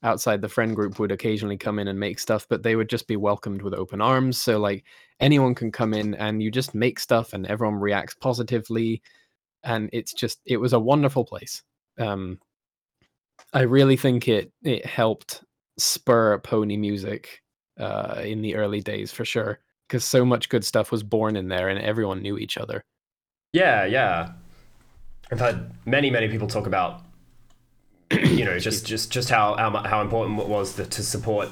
outside 0.03 0.41
the 0.41 0.47
friend 0.47 0.75
group 0.75 0.99
would 0.99 1.11
occasionally 1.11 1.57
come 1.57 1.79
in 1.79 1.88
and 1.88 1.99
make 1.99 2.19
stuff, 2.19 2.45
but 2.47 2.61
they 2.61 2.75
would 2.75 2.88
just 2.88 3.07
be 3.07 3.15
welcomed 3.15 3.63
with 3.63 3.73
open 3.73 3.99
arms. 3.99 4.38
So 4.38 4.59
like 4.59 4.85
anyone 5.19 5.55
can 5.55 5.71
come 5.71 5.93
in 5.95 6.13
and 6.15 6.41
you 6.41 6.51
just 6.51 6.75
make 6.75 6.99
stuff 6.99 7.33
and 7.33 7.47
everyone 7.47 7.79
reacts 7.79 8.13
positively 8.13 9.01
and 9.63 9.89
it's 9.91 10.13
just 10.13 10.39
it 10.45 10.57
was 10.57 10.73
a 10.73 10.79
wonderful 10.79 11.25
place. 11.25 11.63
Um 11.97 12.39
I 13.53 13.61
really 13.61 13.97
think 13.97 14.27
it 14.27 14.51
it 14.61 14.85
helped 14.85 15.43
spur 15.79 16.38
pony 16.39 16.77
music 16.77 17.41
uh 17.79 18.21
in 18.24 18.41
the 18.41 18.55
early 18.55 18.81
days 18.81 19.12
for 19.12 19.25
sure 19.25 19.59
because 19.89 20.05
so 20.05 20.24
much 20.24 20.50
good 20.50 20.63
stuff 20.63 20.91
was 20.91 21.01
born 21.01 21.36
in 21.36 21.48
there 21.48 21.67
and 21.67 21.79
everyone 21.79 22.21
knew 22.21 22.38
each 22.38 22.57
other. 22.57 22.83
Yeah, 23.53 23.86
yeah. 23.86 24.33
I've 25.31 25.39
had 25.39 25.71
many, 25.86 26.12
many 26.12 26.27
people 26.27 26.48
talk 26.48 26.67
about, 26.67 27.01
you 28.12 28.45
know, 28.45 28.59
just 28.59 28.86
just 28.86 29.12
just 29.12 29.29
how 29.29 29.55
how, 29.55 29.71
how 29.83 30.01
important 30.01 30.39
it 30.39 30.48
was 30.48 30.75
to, 30.75 30.86
to 30.86 31.03
support 31.03 31.50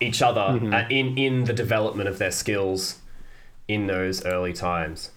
each 0.00 0.22
other 0.22 0.40
mm-hmm. 0.40 0.90
in 0.90 1.18
in 1.18 1.44
the 1.44 1.52
development 1.52 2.08
of 2.08 2.18
their 2.18 2.30
skills 2.30 3.00
in 3.68 3.88
those 3.88 4.24
early 4.24 4.52
times. 4.52 5.10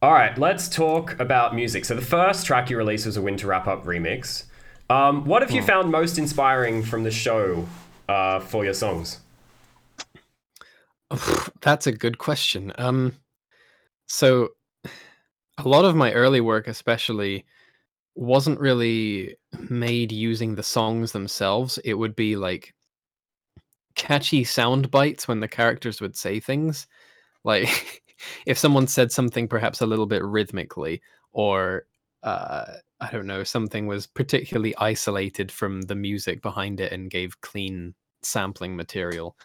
All 0.00 0.12
right, 0.12 0.36
let's 0.36 0.68
talk 0.68 1.18
about 1.20 1.54
music. 1.54 1.84
So 1.84 1.94
the 1.94 2.02
first 2.02 2.46
track 2.46 2.70
you 2.70 2.76
released 2.76 3.06
was 3.06 3.16
a 3.16 3.22
Winter 3.22 3.46
Wrap 3.48 3.68
Up 3.68 3.84
remix. 3.84 4.44
Um, 4.92 5.24
what 5.24 5.40
have 5.40 5.50
you 5.50 5.62
found 5.62 5.90
most 5.90 6.18
inspiring 6.18 6.82
from 6.82 7.02
the 7.02 7.10
show 7.10 7.66
uh, 8.10 8.40
for 8.40 8.62
your 8.62 8.74
songs? 8.74 9.20
That's 11.62 11.86
a 11.86 11.92
good 11.92 12.18
question. 12.18 12.74
Um, 12.76 13.14
so 14.06 14.50
a 14.84 15.66
lot 15.66 15.86
of 15.86 15.96
my 15.96 16.12
early 16.12 16.42
work, 16.42 16.68
especially, 16.68 17.46
wasn't 18.14 18.60
really 18.60 19.34
made 19.70 20.12
using 20.12 20.56
the 20.56 20.62
songs 20.62 21.12
themselves. 21.12 21.78
It 21.86 21.94
would 21.94 22.14
be 22.14 22.36
like 22.36 22.74
catchy 23.94 24.44
sound 24.44 24.90
bites 24.90 25.26
when 25.26 25.40
the 25.40 25.48
characters 25.48 26.02
would 26.02 26.16
say 26.16 26.38
things. 26.38 26.86
Like 27.44 28.02
if 28.44 28.58
someone 28.58 28.86
said 28.88 29.10
something 29.10 29.48
perhaps 29.48 29.80
a 29.80 29.86
little 29.86 30.04
bit 30.04 30.22
rhythmically, 30.22 31.00
or 31.32 31.86
uh, 32.22 32.74
I 33.02 33.10
don't 33.10 33.26
know, 33.26 33.42
something 33.42 33.86
was 33.86 34.06
particularly 34.06 34.76
isolated 34.76 35.50
from 35.50 35.82
the 35.82 35.96
music 35.96 36.40
behind 36.40 36.80
it 36.80 36.92
and 36.92 37.10
gave 37.10 37.40
clean 37.40 37.94
sampling 38.22 38.76
material, 38.76 39.36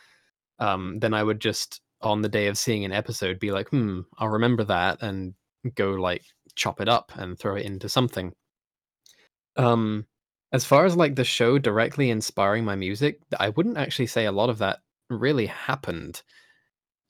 um, 0.59 0.99
then 0.99 1.13
I 1.13 1.23
would 1.23 1.41
just 1.41 1.81
on 2.01 2.21
the 2.21 2.29
day 2.29 2.47
of 2.47 2.57
seeing 2.57 2.85
an 2.85 2.91
episode 2.91 3.39
be 3.39 3.51
like, 3.51 3.69
hmm, 3.69 4.01
I'll 4.19 4.29
remember 4.29 4.63
that 4.65 5.01
and 5.01 5.33
go 5.75 5.91
like 5.91 6.23
chop 6.55 6.79
it 6.81 6.87
up 6.87 7.11
and 7.15 7.37
throw 7.37 7.55
it 7.55 7.65
into 7.65 7.89
something. 7.89 8.33
Um, 9.55 10.05
as 10.51 10.63
far 10.63 10.85
as 10.85 10.95
like 10.95 11.15
the 11.15 11.23
show 11.23 11.57
directly 11.57 12.09
inspiring 12.09 12.63
my 12.63 12.75
music, 12.75 13.19
I 13.39 13.49
wouldn't 13.49 13.77
actually 13.77 14.07
say 14.07 14.25
a 14.25 14.31
lot 14.31 14.49
of 14.49 14.59
that 14.59 14.79
really 15.09 15.47
happened. 15.47 16.21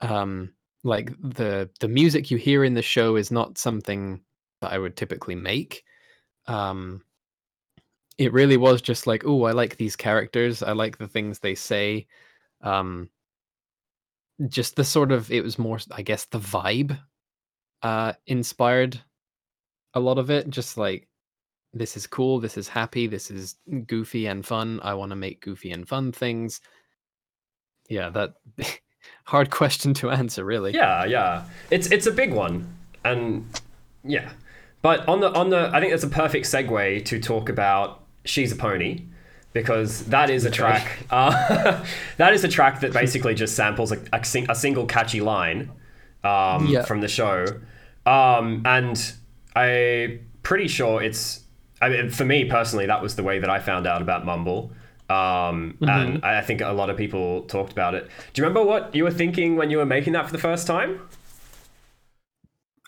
Um, 0.01 0.53
like 0.83 1.11
the 1.21 1.69
the 1.79 1.87
music 1.87 2.31
you 2.31 2.37
hear 2.37 2.63
in 2.63 2.73
the 2.73 2.81
show 2.81 3.15
is 3.17 3.31
not 3.31 3.57
something 3.57 4.21
that 4.61 4.71
I 4.71 4.77
would 4.77 4.95
typically 4.95 5.35
make. 5.35 5.83
Um, 6.47 7.03
it 8.17 8.33
really 8.33 8.57
was 8.57 8.81
just 8.81 9.05
like, 9.05 9.23
oh, 9.25 9.43
I 9.43 9.51
like 9.51 9.77
these 9.77 9.95
characters. 9.95 10.63
I 10.63 10.71
like 10.71 10.97
the 10.97 11.07
things 11.07 11.39
they 11.39 11.55
say. 11.55 12.07
Um, 12.61 13.09
just 14.47 14.75
the 14.75 14.83
sort 14.83 15.11
of 15.11 15.31
it 15.31 15.43
was 15.43 15.59
more, 15.59 15.79
I 15.91 16.01
guess, 16.01 16.25
the 16.25 16.39
vibe 16.39 16.97
uh, 17.81 18.13
inspired 18.25 18.99
a 19.93 19.99
lot 19.99 20.17
of 20.17 20.29
it. 20.29 20.49
Just 20.49 20.77
like 20.77 21.07
this 21.73 21.97
is 21.97 22.07
cool, 22.07 22.39
this 22.39 22.57
is 22.57 22.67
happy, 22.67 23.07
this 23.07 23.29
is 23.29 23.55
goofy 23.85 24.27
and 24.27 24.45
fun. 24.45 24.79
I 24.83 24.93
want 24.93 25.11
to 25.11 25.15
make 25.15 25.41
goofy 25.41 25.71
and 25.71 25.87
fun 25.87 26.11
things. 26.11 26.61
Yeah, 27.89 28.09
that 28.09 28.35
hard 29.25 29.49
question 29.49 29.93
to 29.95 30.09
answer, 30.09 30.43
really. 30.43 30.73
Yeah, 30.73 31.05
yeah. 31.05 31.45
It's 31.71 31.91
it's 31.91 32.07
a 32.07 32.11
big 32.11 32.33
one, 32.33 32.67
and 33.05 33.45
yeah. 34.03 34.29
But 34.81 35.07
on 35.07 35.19
the 35.19 35.31
on 35.33 35.49
the, 35.49 35.69
I 35.73 35.79
think 35.79 35.91
that's 35.91 36.03
a 36.03 36.09
perfect 36.09 36.45
segue 36.45 37.05
to 37.05 37.19
talk 37.19 37.49
about 37.49 38.03
"She's 38.25 38.51
a 38.51 38.55
Pony," 38.55 39.01
because 39.53 40.05
that 40.05 40.29
is 40.29 40.45
a 40.45 40.51
track. 40.51 40.99
Uh, 41.09 41.83
that 42.17 42.33
is 42.33 42.43
a 42.43 42.47
track 42.47 42.81
that 42.81 42.93
basically 42.93 43.33
just 43.33 43.55
samples 43.55 43.91
a, 43.91 43.99
a, 44.13 44.23
sing, 44.23 44.45
a 44.49 44.55
single 44.55 44.85
catchy 44.85 45.21
line 45.21 45.71
um, 46.23 46.67
yeah. 46.67 46.83
from 46.83 47.01
the 47.01 47.07
show, 47.07 47.45
um, 48.05 48.61
and 48.65 49.13
I'm 49.55 50.25
pretty 50.43 50.67
sure 50.67 51.01
it's. 51.01 51.43
I 51.81 51.89
mean, 51.89 52.09
for 52.09 52.25
me 52.25 52.45
personally, 52.45 52.87
that 52.87 53.01
was 53.01 53.15
the 53.15 53.23
way 53.23 53.39
that 53.39 53.49
I 53.49 53.59
found 53.59 53.85
out 53.85 54.01
about 54.01 54.25
Mumble. 54.25 54.71
Um, 55.09 55.77
mm-hmm. 55.79 55.89
And 55.89 56.25
I 56.25 56.41
think 56.41 56.61
a 56.61 56.71
lot 56.71 56.89
of 56.89 56.97
people 56.97 57.43
talked 57.43 57.71
about 57.71 57.93
it. 57.93 58.09
Do 58.33 58.41
you 58.41 58.47
remember 58.47 58.63
what 58.63 58.93
you 58.93 59.03
were 59.03 59.11
thinking 59.11 59.55
when 59.55 59.69
you 59.69 59.77
were 59.77 59.85
making 59.85 60.13
that 60.13 60.25
for 60.25 60.31
the 60.31 60.39
first 60.39 60.67
time? 60.67 61.01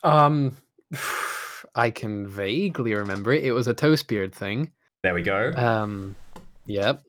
Um, 0.03 0.57
I 1.75 1.89
can 1.91 2.27
vaguely 2.27 2.93
remember 2.93 3.33
it. 3.33 3.43
It 3.43 3.51
was 3.51 3.67
a 3.67 3.73
toast 3.73 4.07
beard 4.07 4.33
thing. 4.33 4.71
There 5.03 5.13
we 5.13 5.21
go. 5.21 5.51
Um, 5.55 6.15
yep. 6.65 7.03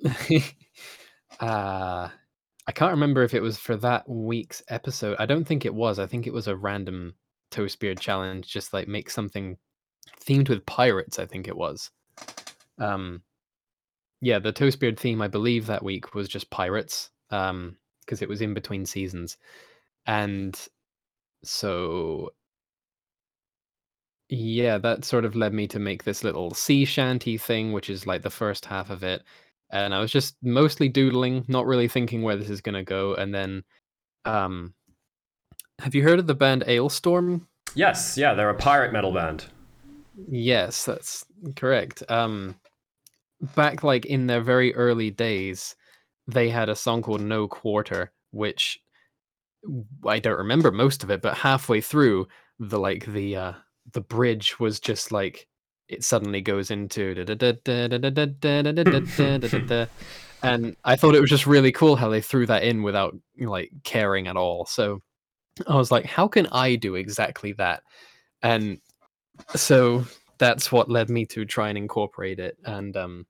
uh, 1.40 2.09
I 2.67 2.73
can't 2.73 2.93
remember 2.93 3.23
if 3.23 3.35
it 3.35 3.43
was 3.43 3.59
for 3.59 3.76
that 3.79 4.09
week's 4.09 4.62
episode. 4.69 5.17
I 5.19 5.26
don't 5.26 5.45
think 5.45 5.64
it 5.64 5.75
was. 5.75 5.99
I 5.99 6.07
think 6.07 6.26
it 6.26 6.33
was 6.33 6.47
a 6.47 6.57
random 6.57 7.14
toast 7.50 7.81
beard 7.81 7.99
challenge, 7.99 8.47
just 8.49 8.73
like 8.73 8.87
make 8.87 9.11
something 9.11 9.57
themed 10.25 10.49
with 10.49 10.67
pirates. 10.67 11.19
I 11.19 11.26
think 11.26 11.49
it 11.49 11.57
was. 11.57 11.90
Um, 12.79 13.23
yeah, 14.21 14.38
the 14.38 14.52
toast 14.52 14.81
beard 14.81 14.99
theme, 14.99 15.23
I 15.23 15.29
believe, 15.29 15.67
that 15.67 15.83
week 15.83 16.14
was 16.14 16.29
just 16.29 16.50
pirates, 16.50 17.11
um, 17.31 17.76
because 18.00 18.23
it 18.23 18.29
was 18.29 18.40
in 18.40 18.55
between 18.55 18.87
seasons, 18.87 19.37
and 20.07 20.59
so 21.43 22.31
yeah, 24.31 24.79
that 24.79 25.05
sort 25.05 25.25
of 25.25 25.35
led 25.35 25.53
me 25.53 25.67
to 25.67 25.81
make 25.81 26.05
this 26.05 26.23
little 26.23 26.55
sea 26.55 26.85
shanty 26.85 27.37
thing, 27.37 27.73
which 27.73 27.91
is 27.91 28.07
like 28.07 28.23
the 28.23 28.31
first 28.31 28.65
half 28.65 28.89
of 28.89 29.03
it, 29.03 29.25
and 29.71 29.93
I 29.93 29.99
was 29.99 30.13
just 30.13 30.37
mostly 30.41 30.89
doodling, 30.89 31.45
not 31.49 31.67
really 31.67 31.89
thinking 31.89 32.23
where 32.23 32.37
this 32.37 32.49
is 32.49 32.61
gonna 32.61 32.85
go, 32.85 33.15
and 33.15 33.35
then, 33.35 33.65
um, 34.25 34.73
have 35.81 35.97
you 35.97 36.05
heard 36.05 36.21
of 36.21 36.29
the 36.29 36.35
band 36.35 36.63
Alestorm? 36.69 37.47
Yes, 37.75 38.17
yeah, 38.17 38.35
they're 38.35 38.51
a 38.51 38.55
pirate 38.55 38.93
metal 38.93 39.13
band. 39.13 39.47
Yes, 40.29 40.85
that's 40.85 41.25
correct. 41.57 42.03
Um, 42.09 42.55
back 43.57 43.83
like 43.83 44.07
in 44.07 44.29
their 44.29 44.41
very 44.41 44.73
early 44.77 45.11
days, 45.11 45.75
they 46.29 46.51
had 46.51 46.69
a 46.69 46.77
song 46.77 47.03
called 47.03 47.21
No 47.21 47.49
Quarter, 47.49 48.13
which 48.31 48.79
I 50.07 50.21
don't 50.21 50.39
remember 50.39 50.71
most 50.71 51.03
of 51.03 51.11
it, 51.11 51.21
but 51.21 51.37
halfway 51.37 51.81
through 51.81 52.29
the 52.61 52.79
like 52.79 53.07
the 53.07 53.37
uh 53.37 53.53
the 53.93 54.01
bridge 54.01 54.59
was 54.61 54.81
just 54.81 55.13
like 55.13 55.47
it 55.89 56.05
suddenly 56.05 56.41
goes 56.41 56.71
into 56.71 57.15
and 60.43 60.77
I 60.85 60.97
thought 60.97 61.15
it 61.15 61.21
was 61.21 61.31
just 61.31 61.47
really 61.47 61.73
cool 61.73 61.97
how 61.97 62.09
they 62.09 62.21
threw 62.21 62.47
that 62.47 62.63
in 62.63 62.83
without 62.83 63.17
like 63.39 63.71
caring 63.85 64.29
at 64.29 64.37
all. 64.37 64.67
So 64.67 65.03
I 65.67 65.75
was 65.77 65.91
like, 65.91 66.07
how 66.07 66.29
can 66.29 66.47
I 66.53 66.77
do 66.77 66.95
exactly 66.95 67.53
that? 67.55 67.83
And 68.43 68.79
so 69.55 70.05
that's 70.39 70.73
what 70.73 70.91
led 70.91 71.11
me 71.11 71.27
to 71.27 71.45
try 71.45 71.69
and 71.69 71.77
incorporate 71.77 72.39
it. 72.39 72.57
And 72.65 72.97
um, 72.97 73.27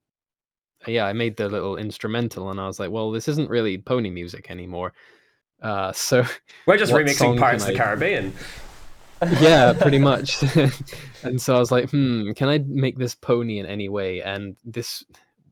yeah, 0.87 1.07
I 1.07 1.13
made 1.13 1.37
the 1.37 1.49
little 1.49 1.77
instrumental, 1.77 2.51
and 2.51 2.61
I 2.61 2.67
was 2.67 2.79
like, 2.79 2.91
well, 2.91 3.11
this 3.11 3.29
isn't 3.29 3.51
really 3.51 3.79
pony 3.79 4.11
music 4.11 4.51
anymore. 4.51 4.93
Uh, 5.63 5.93
so 5.93 6.25
we're 6.67 6.79
just 6.79 6.93
remixing 6.93 7.39
Pirates 7.39 7.65
of 7.65 7.73
the 7.73 7.77
Caribbean. 7.77 8.33
Yeah, 9.41 9.73
pretty 9.81 9.99
much. 9.99 10.43
and 11.23 11.41
so 11.41 11.57
I 11.57 11.59
was 11.59 11.71
like, 11.71 11.91
hmm, 11.91 12.33
can 12.33 12.49
I 12.49 12.59
make 12.67 12.99
this 12.99 13.15
pony 13.15 13.59
in 13.59 13.67
any 13.67 13.89
way? 13.89 14.23
And 14.23 14.57
this 14.65 15.05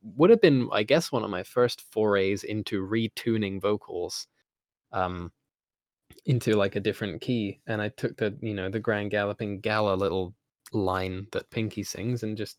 would 0.03 0.31
have 0.31 0.41
been, 0.41 0.69
I 0.73 0.83
guess, 0.83 1.13
one 1.13 1.25
of 1.25 1.31
my 1.31 1.43
first 1.43 1.83
forays 1.93 2.45
into 2.45 2.87
retuning 2.87 3.61
vocals. 3.61 4.27
Um, 4.93 5.33
into 6.25 6.55
like 6.57 6.75
a 6.75 6.81
different 6.81 7.21
key 7.21 7.61
and 7.67 7.81
i 7.81 7.89
took 7.91 8.17
the 8.17 8.37
you 8.41 8.55
know 8.55 8.71
the 8.71 8.81
grand 8.81 9.11
galloping 9.11 9.61
gala 9.61 9.95
little 9.95 10.35
line 10.73 11.27
that 11.33 11.51
pinky 11.51 11.83
sings 11.83 12.23
and 12.23 12.37
just 12.37 12.59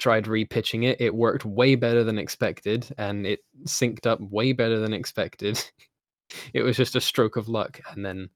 tried 0.00 0.24
repitching 0.24 0.84
it. 0.84 1.00
It 1.00 1.14
worked 1.14 1.44
way 1.44 1.76
better 1.76 2.02
than 2.02 2.18
expected, 2.18 2.88
and 2.98 3.26
it 3.26 3.40
synced 3.64 4.06
up 4.06 4.18
way 4.20 4.52
better 4.52 4.80
than 4.80 4.92
expected. 4.92 5.62
it 6.54 6.62
was 6.62 6.76
just 6.76 6.96
a 6.96 7.00
stroke 7.00 7.36
of 7.36 7.48
luck. 7.48 7.80
And 7.90 8.04
then 8.04 8.30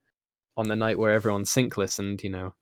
on 0.57 0.69
the 0.69 0.77
night 0.77 0.99
where 0.99 1.13
everyone 1.13 1.45
sync 1.45 1.77
listened, 1.77 2.23
you 2.23 2.31
know, 2.31 2.55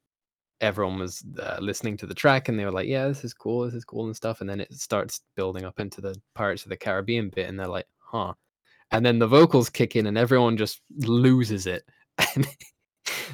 everyone 0.61 0.99
was 0.99 1.25
uh, 1.41 1.59
listening 1.61 1.97
to 1.99 2.07
the 2.07 2.15
track 2.15 2.49
and 2.49 2.59
they 2.59 2.65
were 2.65 2.73
like, 2.73 2.89
"Yeah, 2.89 3.09
this 3.09 3.25
is 3.25 3.35
cool, 3.35 3.65
this 3.65 3.75
is 3.75 3.85
cool," 3.85 4.07
and 4.07 4.17
stuff. 4.17 4.41
And 4.41 4.49
then 4.49 4.61
it 4.61 4.73
starts 4.73 5.21
building 5.37 5.65
up 5.65 5.81
into 5.81 6.01
the 6.01 6.15
Pirates 6.35 6.65
of 6.65 6.71
the 6.71 6.77
Caribbean 6.77 7.31
bit, 7.31 7.49
and 7.49 7.59
they're 7.59 7.67
like, 7.67 7.87
"Huh." 7.99 8.35
And 8.91 9.05
then 9.05 9.19
the 9.19 9.27
vocals 9.27 9.71
kick 9.71 9.97
in, 9.97 10.07
and 10.07 10.19
everyone 10.19 10.57
just 10.57 10.81
loses 10.99 11.67
it. 11.67 11.85
And 12.35 12.47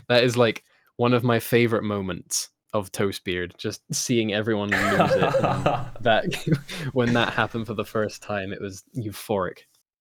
that 0.08 0.24
is 0.24 0.36
like 0.36 0.64
one 0.96 1.12
of 1.12 1.24
my 1.24 1.38
favorite 1.38 1.84
moments 1.84 2.48
of 2.74 2.92
Toastbeard, 2.92 3.56
just 3.56 3.82
seeing 3.92 4.32
everyone 4.32 4.70
lose 4.70 5.12
it. 5.12 5.20
that 6.00 6.58
when 6.92 7.12
that 7.14 7.32
happened 7.32 7.66
for 7.66 7.74
the 7.74 7.84
first 7.84 8.22
time, 8.22 8.52
it 8.52 8.60
was 8.60 8.84
euphoric. 8.96 9.60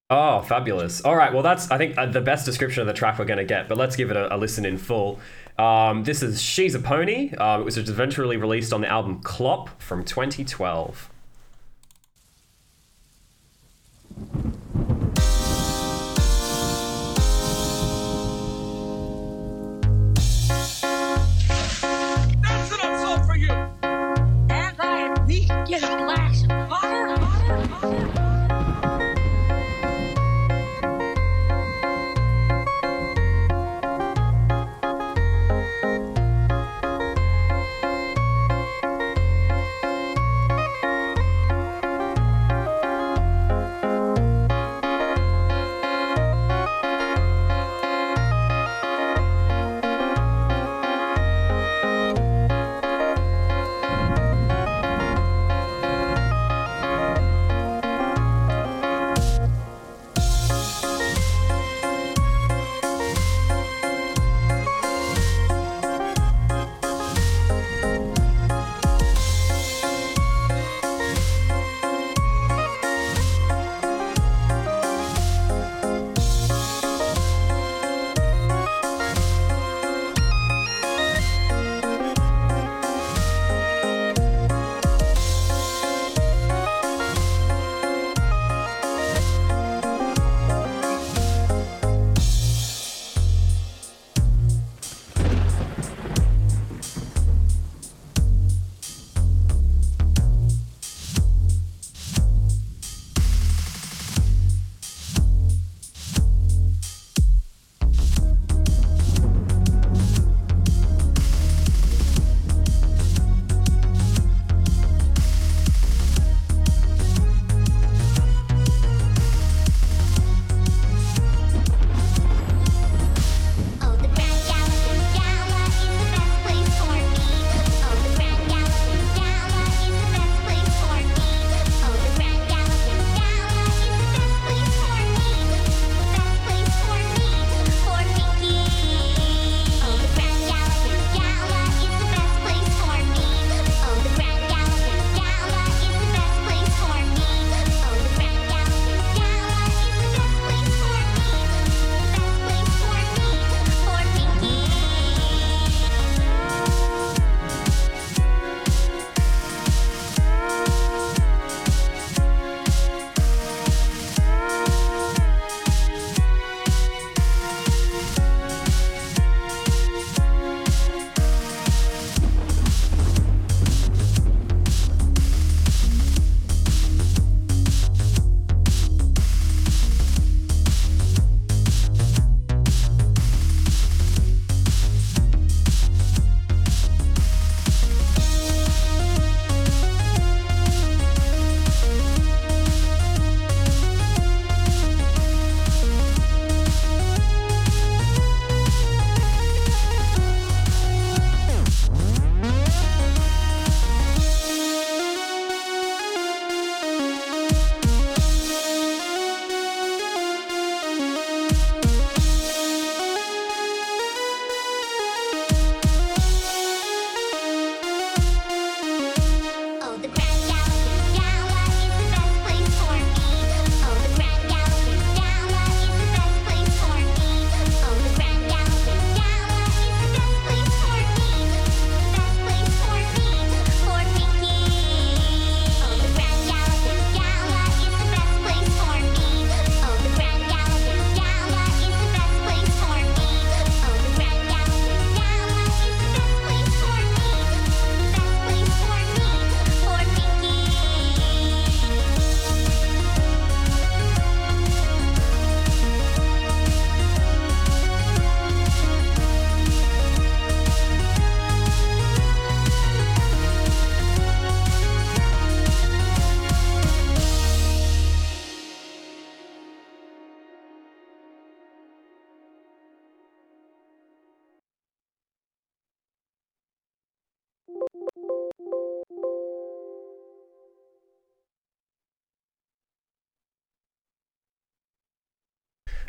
Oh, 0.10 0.42
fabulous! 0.42 1.02
All 1.02 1.18
right, 1.18 1.34
well, 1.34 1.44
that's 1.44 1.70
I 1.70 1.78
think 1.78 1.98
uh, 1.98 2.06
the 2.06 2.22
best 2.22 2.46
description 2.46 2.80
of 2.80 2.88
the 2.88 2.94
track 2.94 3.20
we're 3.20 3.26
going 3.26 3.40
to 3.40 3.44
get. 3.44 3.68
But 3.68 3.78
let's 3.78 3.98
give 3.98 4.10
it 4.10 4.16
a, 4.16 4.34
a 4.34 4.38
listen 4.38 4.66
in 4.66 4.78
full. 4.78 5.20
Um, 5.58 6.06
this 6.06 6.24
is 6.24 6.42
"She's 6.42 6.76
a 6.76 6.80
Pony." 6.80 7.34
Um, 7.36 7.62
it 7.62 7.66
was 7.66 7.78
eventually 7.78 8.38
released 8.38 8.72
on 8.72 8.80
the 8.80 8.88
album 8.88 9.20
"Clop" 9.22 9.82
from 9.82 10.06
2012. 10.06 11.10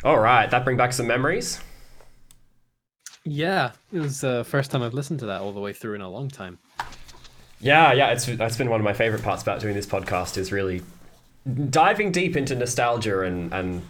All 0.03 0.19
right, 0.19 0.49
that 0.49 0.63
bring 0.63 0.77
back 0.77 0.93
some 0.93 1.07
memories. 1.07 1.59
Yeah, 3.25 3.73
it 3.91 3.99
was 3.99 4.21
the 4.21 4.39
uh, 4.39 4.43
first 4.43 4.71
time 4.71 4.81
I've 4.81 4.93
listened 4.93 5.19
to 5.19 5.25
that 5.27 5.41
all 5.41 5.51
the 5.51 5.59
way 5.59 5.73
through 5.73 5.95
in 5.95 6.01
a 6.01 6.09
long 6.09 6.29
time. 6.29 6.57
Yeah, 7.59 7.91
yeah, 7.91 8.11
it's 8.11 8.25
that's 8.25 8.57
been 8.57 8.69
one 8.69 8.79
of 8.79 8.85
my 8.85 8.93
favorite 8.93 9.23
parts 9.23 9.41
about 9.41 9.59
doing 9.59 9.75
this 9.75 9.85
podcast 9.85 10.37
is 10.37 10.51
really 10.51 10.81
diving 11.69 12.11
deep 12.11 12.37
into 12.37 12.55
nostalgia 12.55 13.21
and 13.21 13.53
and 13.53 13.81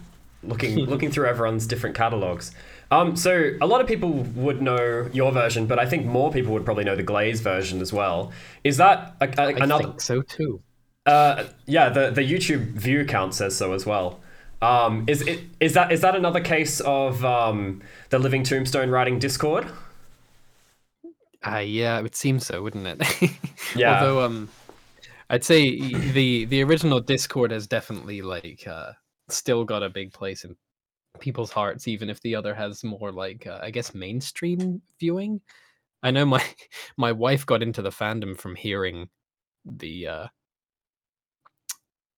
looking 0.42 0.76
looking 0.86 1.12
through 1.12 1.26
everyone's 1.26 1.66
different 1.66 1.94
catalogs. 1.94 2.52
Um, 2.90 3.14
so 3.14 3.52
a 3.60 3.66
lot 3.66 3.80
of 3.80 3.86
people 3.86 4.10
would 4.10 4.60
know 4.60 5.08
your 5.12 5.30
version, 5.30 5.66
but 5.66 5.78
I 5.78 5.86
think 5.86 6.06
more 6.06 6.32
people 6.32 6.52
would 6.54 6.64
probably 6.64 6.82
know 6.82 6.96
the 6.96 7.04
Glaze 7.04 7.40
version 7.40 7.80
as 7.80 7.92
well. 7.92 8.32
Is 8.64 8.78
that 8.78 9.14
a, 9.20 9.28
a, 9.38 9.42
I 9.42 9.50
another? 9.50 9.84
think 9.84 10.00
so 10.00 10.22
too. 10.22 10.60
Uh, 11.06 11.44
yeah, 11.66 11.88
the 11.88 12.10
the 12.10 12.22
YouTube 12.22 12.72
view 12.72 13.04
count 13.04 13.34
says 13.34 13.56
so 13.56 13.72
as 13.74 13.86
well. 13.86 14.20
Um, 14.62 15.04
is 15.06 15.22
it 15.22 15.40
is 15.58 15.74
that 15.74 15.90
is 15.90 16.02
that 16.02 16.14
another 16.14 16.40
case 16.40 16.80
of 16.80 17.24
um, 17.24 17.82
the 18.10 18.18
Living 18.18 18.42
Tombstone 18.42 18.90
writing 18.90 19.18
Discord? 19.18 19.66
Uh, 21.46 21.58
yeah, 21.58 21.98
it 21.98 22.02
would 22.02 22.14
seem 22.14 22.38
so, 22.38 22.62
wouldn't 22.62 22.86
it? 22.86 23.30
Yeah. 23.76 24.00
Although, 24.00 24.24
um, 24.24 24.48
I'd 25.30 25.44
say 25.44 25.78
the 25.78 26.44
the 26.46 26.60
original 26.64 26.98
Discord 26.98 27.52
has 27.52 27.68
definitely 27.68 28.20
like 28.20 28.66
uh, 28.66 28.92
still 29.28 29.64
got 29.64 29.84
a 29.84 29.88
big 29.88 30.12
place 30.12 30.44
in 30.44 30.56
people's 31.20 31.52
hearts, 31.52 31.86
even 31.86 32.10
if 32.10 32.20
the 32.20 32.34
other 32.34 32.52
has 32.52 32.82
more 32.82 33.12
like 33.12 33.46
uh, 33.46 33.60
I 33.62 33.70
guess 33.70 33.94
mainstream 33.94 34.82
viewing. 34.98 35.40
I 36.02 36.10
know 36.10 36.26
my 36.26 36.44
my 36.96 37.12
wife 37.12 37.46
got 37.46 37.62
into 37.62 37.80
the 37.80 37.90
fandom 37.90 38.36
from 38.36 38.56
hearing 38.56 39.08
the 39.64 40.06
uh, 40.08 40.26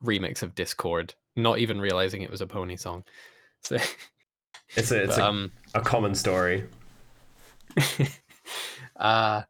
remix 0.02 0.42
of 0.42 0.54
Discord, 0.54 1.14
not 1.36 1.58
even 1.58 1.80
realizing 1.80 2.22
it 2.22 2.30
was 2.30 2.40
a 2.40 2.46
pony 2.46 2.76
song. 2.76 3.04
So, 3.64 3.76
It's 4.74 4.90
a 4.90 5.04
it's 5.04 5.16
but, 5.16 5.22
a, 5.22 5.28
um, 5.28 5.52
a 5.74 5.80
common 5.80 6.16
story. 6.16 6.66
uh 8.96 9.42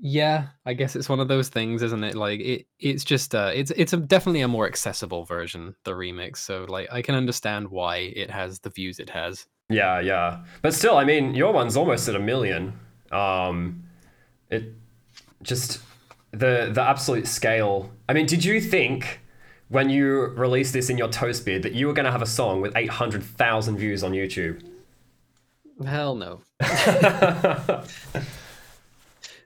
yeah 0.00 0.48
i 0.66 0.74
guess 0.74 0.96
it's 0.96 1.08
one 1.08 1.20
of 1.20 1.28
those 1.28 1.48
things 1.48 1.82
isn't 1.82 2.04
it 2.04 2.14
like 2.14 2.40
it 2.40 2.66
it's 2.78 3.04
just 3.04 3.34
uh 3.34 3.50
it's 3.54 3.70
it's 3.72 3.92
a, 3.92 3.96
definitely 3.96 4.40
a 4.40 4.48
more 4.48 4.66
accessible 4.66 5.24
version 5.24 5.74
the 5.84 5.92
remix 5.92 6.38
so 6.38 6.66
like 6.68 6.88
i 6.92 7.00
can 7.00 7.14
understand 7.14 7.68
why 7.68 7.96
it 7.96 8.30
has 8.30 8.58
the 8.60 8.70
views 8.70 8.98
it 8.98 9.08
has 9.10 9.46
Yeah, 9.68 10.00
yeah. 10.00 10.44
But 10.60 10.74
still, 10.74 10.98
I 10.98 11.04
mean, 11.04 11.34
your 11.34 11.52
one's 11.52 11.76
almost 11.76 12.08
at 12.08 12.14
a 12.14 12.20
million. 12.20 12.78
Um, 13.10 13.84
it 14.50 14.74
just 15.42 15.80
the 16.32 16.70
the 16.72 16.82
absolute 16.82 17.26
scale. 17.26 17.90
I 18.08 18.12
mean, 18.12 18.26
did 18.26 18.44
you 18.44 18.60
think 18.60 19.20
when 19.72 19.88
you 19.88 20.26
released 20.26 20.74
this 20.74 20.90
in 20.90 20.98
your 20.98 21.08
toast 21.08 21.46
beard 21.46 21.62
that 21.62 21.72
you 21.72 21.86
were 21.86 21.94
going 21.94 22.04
to 22.04 22.12
have 22.12 22.20
a 22.20 22.26
song 22.26 22.60
with 22.60 22.76
eight 22.76 22.90
hundred 22.90 23.22
thousand 23.22 23.78
views 23.78 24.04
on 24.04 24.12
YouTube? 24.12 24.62
hell 25.84 26.14
no 26.14 26.40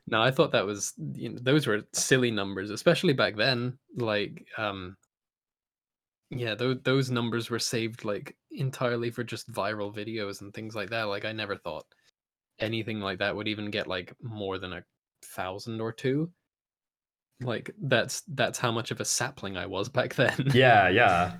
no 0.06 0.20
i 0.20 0.30
thought 0.30 0.52
that 0.52 0.66
was 0.66 0.92
you 1.14 1.30
know, 1.30 1.38
those 1.40 1.66
were 1.66 1.82
silly 1.92 2.30
numbers 2.30 2.70
especially 2.70 3.14
back 3.14 3.36
then 3.36 3.78
like 3.96 4.44
um 4.58 4.96
yeah 6.30 6.54
those, 6.54 6.76
those 6.82 7.10
numbers 7.10 7.48
were 7.48 7.58
saved 7.58 8.04
like 8.04 8.36
entirely 8.50 9.10
for 9.10 9.24
just 9.24 9.50
viral 9.50 9.94
videos 9.94 10.42
and 10.42 10.52
things 10.52 10.74
like 10.74 10.90
that 10.90 11.04
like 11.04 11.24
i 11.24 11.32
never 11.32 11.56
thought 11.56 11.86
anything 12.58 13.00
like 13.00 13.18
that 13.20 13.34
would 13.34 13.48
even 13.48 13.70
get 13.70 13.86
like 13.86 14.12
more 14.22 14.58
than 14.58 14.72
a 14.74 14.84
thousand 15.22 15.80
or 15.80 15.92
two 15.92 16.30
like 17.40 17.70
that's 17.83 18.22
that's 18.29 18.59
how 18.59 18.72
much 18.72 18.90
of 18.90 19.01
a 19.01 19.05
sapling 19.05 19.57
i 19.57 19.66
was 19.66 19.88
back 19.88 20.14
then 20.14 20.51
yeah, 20.55 20.88
yeah. 20.88 21.35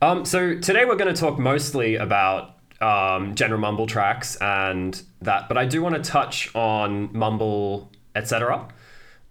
Um, 0.00 0.24
so 0.24 0.56
today 0.58 0.84
we're 0.84 0.96
going 0.96 1.12
to 1.12 1.20
talk 1.20 1.40
mostly 1.40 1.96
about 1.96 2.54
um, 2.80 3.34
general 3.34 3.60
mumble 3.60 3.86
tracks 3.86 4.36
and 4.36 5.02
that, 5.22 5.48
but 5.48 5.58
I 5.58 5.66
do 5.66 5.82
want 5.82 5.96
to 5.96 6.00
touch 6.00 6.54
on 6.54 7.10
mumble, 7.12 7.90
etc. 8.14 8.68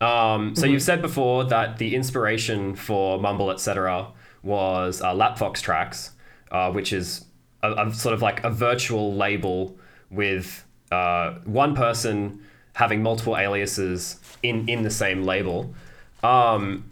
Um, 0.02 0.56
so 0.56 0.66
you've 0.66 0.84
said 0.84 1.02
before 1.02 1.46
that 1.46 1.78
the 1.78 1.96
inspiration 1.96 2.76
for 2.76 3.18
mumble, 3.20 3.50
etc. 3.50 4.12
was 4.44 5.02
uh, 5.02 5.14
Lapfox 5.14 5.62
tracks, 5.62 6.12
uh, 6.52 6.72
which 6.72 6.92
is 6.92 7.26
a, 7.64 7.88
a 7.88 7.94
sort 7.94 8.14
of 8.14 8.22
like 8.22 8.44
a 8.44 8.50
virtual 8.50 9.14
label 9.16 9.80
with 10.12 10.66
uh, 10.92 11.36
one 11.46 11.76
person 11.76 12.44
having 12.78 13.02
multiple 13.02 13.36
aliases 13.36 14.20
in 14.44 14.70
in 14.70 14.84
the 14.84 14.92
same 14.92 15.24
label. 15.24 15.74
Um, 16.22 16.86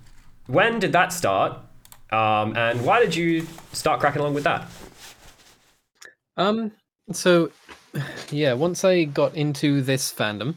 when 0.48 0.80
did 0.80 0.92
that 0.94 1.14
start? 1.14 1.60
Um, 2.12 2.58
and 2.58 2.84
why 2.84 3.00
did 3.00 3.16
you 3.16 3.48
start 3.72 4.00
cracking 4.00 4.22
along 4.22 4.34
with 4.34 4.44
that? 4.46 4.68
Um. 6.38 6.72
So, 7.12 7.52
yeah, 8.32 8.54
once 8.54 8.84
I 8.84 9.04
got 9.04 9.36
into 9.36 9.82
this 9.82 10.12
fandom 10.12 10.56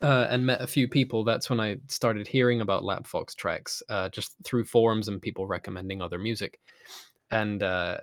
uh, 0.00 0.28
and 0.30 0.46
met 0.46 0.60
a 0.60 0.66
few 0.68 0.86
people, 0.86 1.24
that's 1.24 1.50
when 1.50 1.58
I 1.58 1.78
started 1.88 2.28
hearing 2.28 2.60
about 2.60 2.84
Lapfox 2.84 3.34
tracks, 3.34 3.82
uh, 3.88 4.10
just 4.10 4.36
through 4.44 4.64
forums 4.64 5.08
and 5.08 5.20
people 5.20 5.48
recommending 5.48 6.00
other 6.00 6.20
music. 6.20 6.60
And 7.32 7.64
uh, 7.64 7.98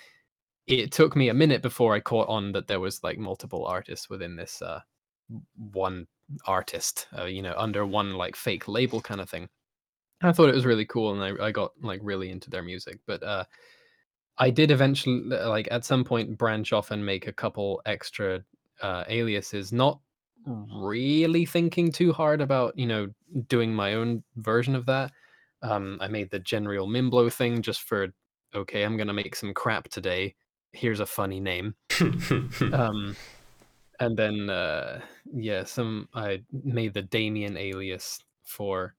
it 0.66 0.92
took 0.92 1.14
me 1.14 1.28
a 1.28 1.34
minute 1.34 1.60
before 1.60 1.94
I 1.94 2.00
caught 2.00 2.28
on 2.28 2.52
that 2.52 2.68
there 2.68 2.80
was 2.80 3.04
like 3.04 3.18
multiple 3.18 3.66
artists 3.66 4.08
within 4.08 4.34
this 4.34 4.62
uh, 4.62 4.80
one 5.56 6.06
artist, 6.46 7.06
uh, 7.16 7.24
you 7.24 7.42
know, 7.42 7.54
under 7.56 7.86
one 7.86 8.14
like 8.14 8.36
fake 8.36 8.68
label 8.68 9.00
kind 9.00 9.20
of 9.20 9.30
thing. 9.30 9.48
I 10.20 10.32
thought 10.32 10.48
it 10.48 10.54
was 10.54 10.66
really 10.66 10.84
cool, 10.84 11.12
and 11.12 11.22
I, 11.40 11.46
I 11.46 11.52
got 11.52 11.72
like 11.80 12.00
really 12.02 12.30
into 12.30 12.50
their 12.50 12.62
music. 12.62 12.98
But 13.06 13.22
uh, 13.22 13.44
I 14.36 14.50
did 14.50 14.70
eventually, 14.70 15.20
like 15.20 15.68
at 15.70 15.84
some 15.84 16.04
point, 16.04 16.36
branch 16.36 16.72
off 16.72 16.90
and 16.90 17.04
make 17.04 17.26
a 17.26 17.32
couple 17.32 17.80
extra 17.86 18.42
uh, 18.82 19.04
aliases. 19.08 19.72
Not 19.72 20.00
really 20.46 21.44
thinking 21.44 21.92
too 21.92 22.12
hard 22.12 22.40
about, 22.40 22.76
you 22.78 22.86
know, 22.86 23.08
doing 23.48 23.74
my 23.74 23.94
own 23.94 24.22
version 24.36 24.74
of 24.74 24.86
that. 24.86 25.12
Um, 25.62 25.98
I 26.00 26.08
made 26.08 26.30
the 26.30 26.38
General 26.38 26.86
Mimblo 26.86 27.32
thing 27.32 27.62
just 27.62 27.82
for, 27.82 28.08
okay, 28.54 28.82
I'm 28.82 28.96
gonna 28.96 29.12
make 29.12 29.36
some 29.36 29.54
crap 29.54 29.88
today. 29.88 30.34
Here's 30.72 31.00
a 31.00 31.06
funny 31.06 31.40
name. 31.40 31.74
Um, 32.72 33.16
and 34.00 34.16
then 34.16 34.50
uh, 34.50 35.00
yeah, 35.34 35.64
some 35.64 36.08
I 36.14 36.42
made 36.52 36.94
the 36.94 37.02
Damien 37.02 37.56
alias 37.56 38.20
for 38.44 38.94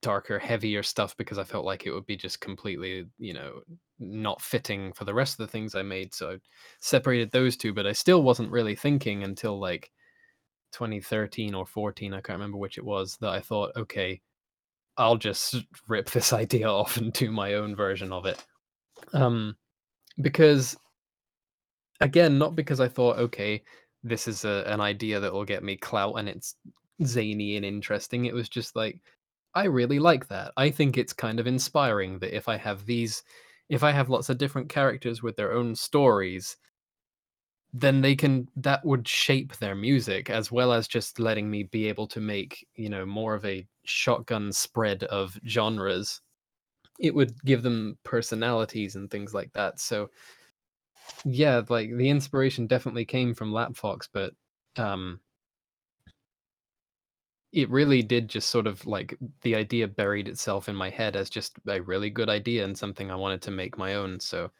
darker, 0.00 0.38
heavier 0.38 0.82
stuff 0.82 1.16
because 1.16 1.38
I 1.38 1.44
felt 1.44 1.64
like 1.64 1.86
it 1.86 1.92
would 1.92 2.06
be 2.06 2.16
just 2.16 2.40
completely, 2.40 3.06
you 3.18 3.34
know, 3.34 3.60
not 3.98 4.40
fitting 4.40 4.92
for 4.92 5.04
the 5.04 5.14
rest 5.14 5.34
of 5.34 5.46
the 5.46 5.50
things 5.50 5.74
I 5.74 5.82
made. 5.82 6.14
So 6.14 6.32
I 6.32 6.36
separated 6.80 7.30
those 7.30 7.56
two, 7.56 7.72
but 7.72 7.86
I 7.86 7.92
still 7.92 8.22
wasn't 8.22 8.52
really 8.52 8.76
thinking 8.76 9.24
until 9.24 9.58
like 9.58 9.90
2013 10.72 11.54
or 11.54 11.66
14, 11.66 12.14
I 12.14 12.20
can't 12.20 12.38
remember 12.38 12.58
which 12.58 12.78
it 12.78 12.84
was, 12.84 13.16
that 13.20 13.30
I 13.30 13.40
thought, 13.40 13.72
okay, 13.76 14.20
I'll 14.96 15.16
just 15.16 15.56
rip 15.88 16.10
this 16.10 16.32
idea 16.44 16.68
off 16.68 16.96
and 16.96 17.12
do 17.12 17.30
my 17.30 17.54
own 17.54 17.74
version 17.74 18.12
of 18.12 18.26
it. 18.26 18.44
Um, 19.12 19.56
because 20.20 20.76
again, 22.00 22.38
not 22.38 22.54
because 22.54 22.80
I 22.80 22.88
thought, 22.88 23.18
okay, 23.18 23.62
this 24.08 24.28
is 24.28 24.44
a, 24.44 24.64
an 24.66 24.80
idea 24.80 25.20
that 25.20 25.32
will 25.32 25.44
get 25.44 25.62
me 25.62 25.76
clout 25.76 26.14
and 26.16 26.28
it's 26.28 26.56
zany 27.04 27.56
and 27.56 27.64
interesting. 27.64 28.24
It 28.24 28.34
was 28.34 28.48
just 28.48 28.74
like, 28.76 29.00
I 29.54 29.64
really 29.64 29.98
like 29.98 30.28
that. 30.28 30.52
I 30.56 30.70
think 30.70 30.96
it's 30.96 31.12
kind 31.12 31.40
of 31.40 31.46
inspiring 31.46 32.18
that 32.20 32.36
if 32.36 32.48
I 32.48 32.56
have 32.56 32.86
these, 32.86 33.22
if 33.68 33.82
I 33.82 33.92
have 33.92 34.08
lots 34.08 34.28
of 34.28 34.38
different 34.38 34.68
characters 34.68 35.22
with 35.22 35.36
their 35.36 35.52
own 35.52 35.74
stories, 35.74 36.56
then 37.72 38.00
they 38.00 38.16
can, 38.16 38.48
that 38.56 38.84
would 38.84 39.06
shape 39.06 39.56
their 39.56 39.74
music 39.74 40.30
as 40.30 40.50
well 40.50 40.72
as 40.72 40.88
just 40.88 41.20
letting 41.20 41.50
me 41.50 41.64
be 41.64 41.86
able 41.86 42.06
to 42.08 42.20
make, 42.20 42.66
you 42.74 42.88
know, 42.88 43.04
more 43.04 43.34
of 43.34 43.44
a 43.44 43.66
shotgun 43.84 44.52
spread 44.52 45.04
of 45.04 45.38
genres. 45.46 46.20
It 46.98 47.14
would 47.14 47.34
give 47.44 47.62
them 47.62 47.98
personalities 48.04 48.96
and 48.96 49.10
things 49.10 49.34
like 49.34 49.52
that. 49.52 49.80
So, 49.80 50.10
yeah, 51.24 51.62
like 51.68 51.94
the 51.96 52.08
inspiration 52.08 52.66
definitely 52.66 53.04
came 53.04 53.34
from 53.34 53.52
Lapfox, 53.52 54.08
but 54.12 54.32
um 54.76 55.20
it 57.52 57.70
really 57.70 58.02
did 58.02 58.28
just 58.28 58.50
sort 58.50 58.66
of 58.66 58.86
like 58.86 59.16
the 59.42 59.54
idea 59.54 59.88
buried 59.88 60.28
itself 60.28 60.68
in 60.68 60.76
my 60.76 60.90
head 60.90 61.16
as 61.16 61.30
just 61.30 61.58
a 61.66 61.80
really 61.80 62.10
good 62.10 62.28
idea 62.28 62.64
and 62.64 62.76
something 62.76 63.10
I 63.10 63.14
wanted 63.14 63.40
to 63.42 63.50
make 63.50 63.78
my 63.78 63.94
own. 63.94 64.20
So 64.20 64.50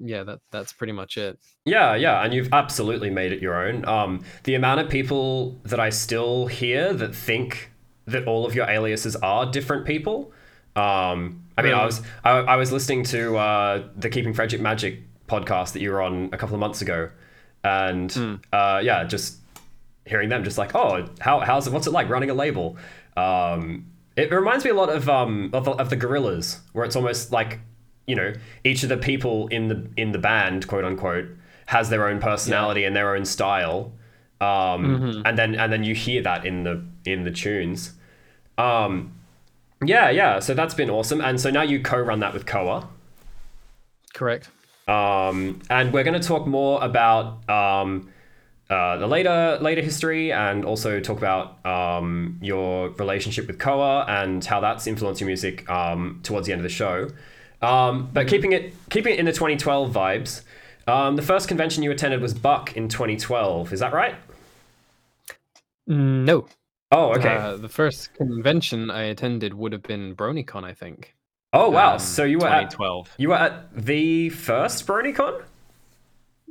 yeah, 0.00 0.22
that 0.24 0.40
that's 0.50 0.72
pretty 0.72 0.92
much 0.92 1.16
it. 1.16 1.38
Yeah, 1.64 1.94
yeah, 1.94 2.22
and 2.22 2.32
you've 2.32 2.52
absolutely 2.52 3.10
made 3.10 3.32
it 3.32 3.40
your 3.40 3.54
own. 3.54 3.84
Um, 3.86 4.24
the 4.44 4.54
amount 4.54 4.80
of 4.80 4.88
people 4.88 5.60
that 5.64 5.80
I 5.80 5.90
still 5.90 6.46
hear 6.46 6.92
that 6.92 7.14
think 7.14 7.72
that 8.06 8.26
all 8.26 8.46
of 8.46 8.54
your 8.54 8.68
aliases 8.68 9.16
are 9.16 9.50
different 9.50 9.86
people. 9.86 10.32
Um, 10.76 11.44
I 11.56 11.62
mean, 11.62 11.74
I 11.74 11.84
was 11.84 12.02
I, 12.24 12.30
I 12.30 12.56
was 12.56 12.70
listening 12.70 13.02
to 13.04 13.36
uh, 13.36 13.88
the 13.96 14.08
Keeping 14.08 14.34
Friendship 14.34 14.60
Magic 14.60 15.02
podcast 15.28 15.72
that 15.74 15.80
you 15.80 15.92
were 15.92 16.02
on 16.02 16.30
a 16.32 16.36
couple 16.36 16.54
of 16.54 16.60
months 16.60 16.82
ago, 16.82 17.10
and 17.62 18.40
uh, 18.52 18.80
yeah, 18.82 19.04
just 19.04 19.36
hearing 20.06 20.28
them, 20.28 20.42
just 20.42 20.58
like, 20.58 20.74
oh, 20.74 21.08
how 21.20 21.40
how's 21.40 21.66
it? 21.66 21.72
What's 21.72 21.86
it 21.86 21.92
like 21.92 22.08
running 22.08 22.30
a 22.30 22.34
label? 22.34 22.76
Um, 23.16 23.86
it 24.16 24.32
reminds 24.32 24.64
me 24.64 24.70
a 24.70 24.74
lot 24.74 24.88
of 24.88 25.08
um 25.08 25.50
of 25.52 25.64
the, 25.64 25.72
of 25.72 25.90
the 25.90 25.96
Gorillaz, 25.96 26.58
where 26.72 26.84
it's 26.84 26.96
almost 26.96 27.30
like 27.30 27.60
you 28.06 28.16
know 28.16 28.32
each 28.64 28.82
of 28.82 28.88
the 28.88 28.96
people 28.96 29.48
in 29.48 29.68
the 29.68 29.88
in 29.96 30.12
the 30.12 30.18
band, 30.18 30.66
quote 30.66 30.84
unquote, 30.84 31.28
has 31.66 31.90
their 31.90 32.08
own 32.08 32.20
personality 32.20 32.84
and 32.84 32.96
their 32.96 33.14
own 33.14 33.24
style, 33.24 33.92
um, 34.40 35.22
and 35.24 35.38
then 35.38 35.54
and 35.54 35.72
then 35.72 35.84
you 35.84 35.94
hear 35.94 36.22
that 36.22 36.44
in 36.46 36.64
the 36.64 36.84
in 37.04 37.24
the 37.24 37.30
tunes. 37.30 37.92
Um, 38.56 39.12
yeah, 39.84 40.10
yeah. 40.10 40.40
So 40.40 40.54
that's 40.54 40.74
been 40.74 40.90
awesome, 40.90 41.20
and 41.20 41.40
so 41.40 41.50
now 41.50 41.62
you 41.62 41.80
co-run 41.80 42.20
that 42.20 42.34
with 42.34 42.46
Koa. 42.46 42.88
Correct. 44.14 44.48
Um, 44.88 45.60
and 45.68 45.92
we're 45.92 46.04
going 46.04 46.20
to 46.20 46.26
talk 46.26 46.46
more 46.46 46.82
about 46.82 47.48
um, 47.48 48.10
uh, 48.70 48.96
the 48.96 49.06
later 49.06 49.58
later 49.60 49.82
history, 49.82 50.32
and 50.32 50.64
also 50.64 51.00
talk 51.00 51.18
about 51.18 51.64
um, 51.66 52.38
your 52.42 52.90
relationship 52.90 53.46
with 53.46 53.58
Koa 53.58 54.04
and 54.08 54.44
how 54.44 54.60
that's 54.60 54.86
influenced 54.86 55.20
your 55.20 55.26
music 55.26 55.68
um, 55.70 56.20
towards 56.22 56.46
the 56.46 56.52
end 56.52 56.60
of 56.60 56.64
the 56.64 56.68
show. 56.68 57.08
Um, 57.60 58.08
but 58.12 58.28
keeping 58.28 58.52
it 58.52 58.74
keeping 58.90 59.14
it 59.14 59.18
in 59.18 59.26
the 59.26 59.32
2012 59.32 59.92
vibes, 59.92 60.42
um, 60.86 61.16
the 61.16 61.22
first 61.22 61.48
convention 61.48 61.82
you 61.82 61.90
attended 61.90 62.20
was 62.22 62.32
Buck 62.34 62.76
in 62.76 62.88
2012. 62.88 63.72
Is 63.72 63.80
that 63.80 63.92
right? 63.92 64.14
Mm, 65.88 66.24
No. 66.24 66.46
Oh, 66.90 67.14
okay. 67.14 67.36
Uh, 67.36 67.56
the 67.56 67.68
first 67.68 68.14
convention 68.14 68.90
I 68.90 69.02
attended 69.04 69.52
would 69.52 69.72
have 69.72 69.82
been 69.82 70.16
BronyCon, 70.16 70.64
I 70.64 70.72
think. 70.72 71.14
Oh, 71.52 71.70
wow. 71.70 71.94
um, 71.94 71.98
so 71.98 72.24
you 72.24 72.38
were 72.38 72.48
at 72.48 72.70
2012. 72.70 73.14
you 73.18 73.28
were 73.30 73.34
at 73.36 73.74
the 73.74 74.28
first 74.30 74.86
BronyCon? 74.86 75.42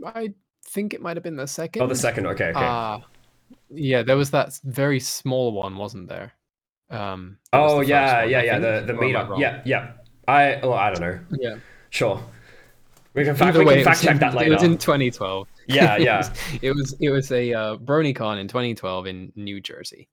I 0.06 0.34
think 0.66 0.94
it 0.94 1.02
might 1.02 1.18
have 1.18 1.24
been 1.24 1.36
the 1.36 1.48
second. 1.48 1.82
Oh, 1.82 1.88
the 1.88 1.96
second. 1.96 2.28
Okay, 2.28 2.50
okay. 2.50 2.60
Uh, 2.60 3.00
yeah, 3.70 4.04
there 4.04 4.18
was 4.18 4.32
that 4.32 4.60
very 4.64 5.00
small 5.00 5.52
one, 5.52 5.78
wasn't 5.78 6.08
there? 6.10 6.34
Um, 6.90 7.38
oh, 7.54 7.80
the 7.80 7.88
yeah, 7.88 8.22
one, 8.22 8.30
yeah, 8.30 8.40
I 8.40 8.44
yeah. 8.44 8.60
The 8.60 8.72
think, 8.72 8.88
the 8.88 8.94
or 8.94 8.98
meetup. 9.00 9.40
Yeah, 9.40 9.62
yeah. 9.66 9.92
I 10.28 10.60
well, 10.62 10.74
I 10.74 10.92
don't 10.92 11.02
know. 11.02 11.20
Yeah. 11.40 11.56
Sure. 11.90 12.22
We 13.14 13.24
can 13.24 13.36
fact, 13.36 13.50
Either 13.56 13.60
we 13.60 13.66
way, 13.66 13.76
can 13.78 13.86
fact 13.86 14.02
check 14.04 14.12
in- 14.12 14.20
that 14.20 14.36
later. 14.36 14.52
It 14.52 14.54
was 14.54 14.64
in 14.64 14.78
2012. 14.78 15.48
Yeah, 15.68 15.96
It 15.98 16.02
yeah. 16.04 16.18
was- 16.18 16.32
it 16.62 16.72
was 16.76 16.96
it 17.00 17.10
was 17.10 17.32
a 17.32 17.54
uh, 17.54 17.78
BronyCon 17.78 18.40
in 18.40 18.48
2012 18.48 19.08
in 19.08 19.32
New 19.36 19.60
Jersey. 19.60 20.08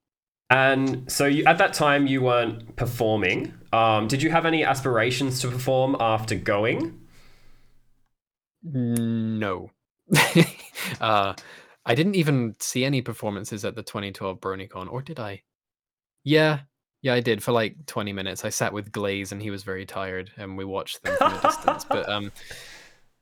And 0.54 1.10
so 1.10 1.26
you, 1.26 1.44
at 1.46 1.58
that 1.58 1.74
time, 1.74 2.06
you 2.06 2.22
weren't 2.22 2.76
performing. 2.76 3.52
Um, 3.72 4.06
did 4.06 4.22
you 4.22 4.30
have 4.30 4.46
any 4.46 4.62
aspirations 4.62 5.40
to 5.40 5.48
perform 5.48 5.96
after 5.98 6.36
going? 6.36 7.00
No. 8.62 9.72
uh, 11.00 11.34
I 11.84 11.94
didn't 11.96 12.14
even 12.14 12.54
see 12.60 12.84
any 12.84 13.02
performances 13.02 13.64
at 13.64 13.74
the 13.74 13.82
2012 13.82 14.40
BronyCon, 14.40 14.92
or 14.92 15.02
did 15.02 15.18
I? 15.18 15.42
Yeah, 16.22 16.60
yeah, 17.02 17.14
I 17.14 17.20
did 17.20 17.42
for 17.42 17.50
like 17.50 17.86
20 17.86 18.12
minutes. 18.12 18.44
I 18.44 18.50
sat 18.50 18.72
with 18.72 18.92
Glaze, 18.92 19.32
and 19.32 19.42
he 19.42 19.50
was 19.50 19.64
very 19.64 19.84
tired, 19.84 20.30
and 20.36 20.56
we 20.56 20.64
watched 20.64 21.02
them 21.02 21.16
from 21.16 21.34
a 21.34 21.42
distance. 21.42 21.84
But 21.84 22.08
um, 22.08 22.30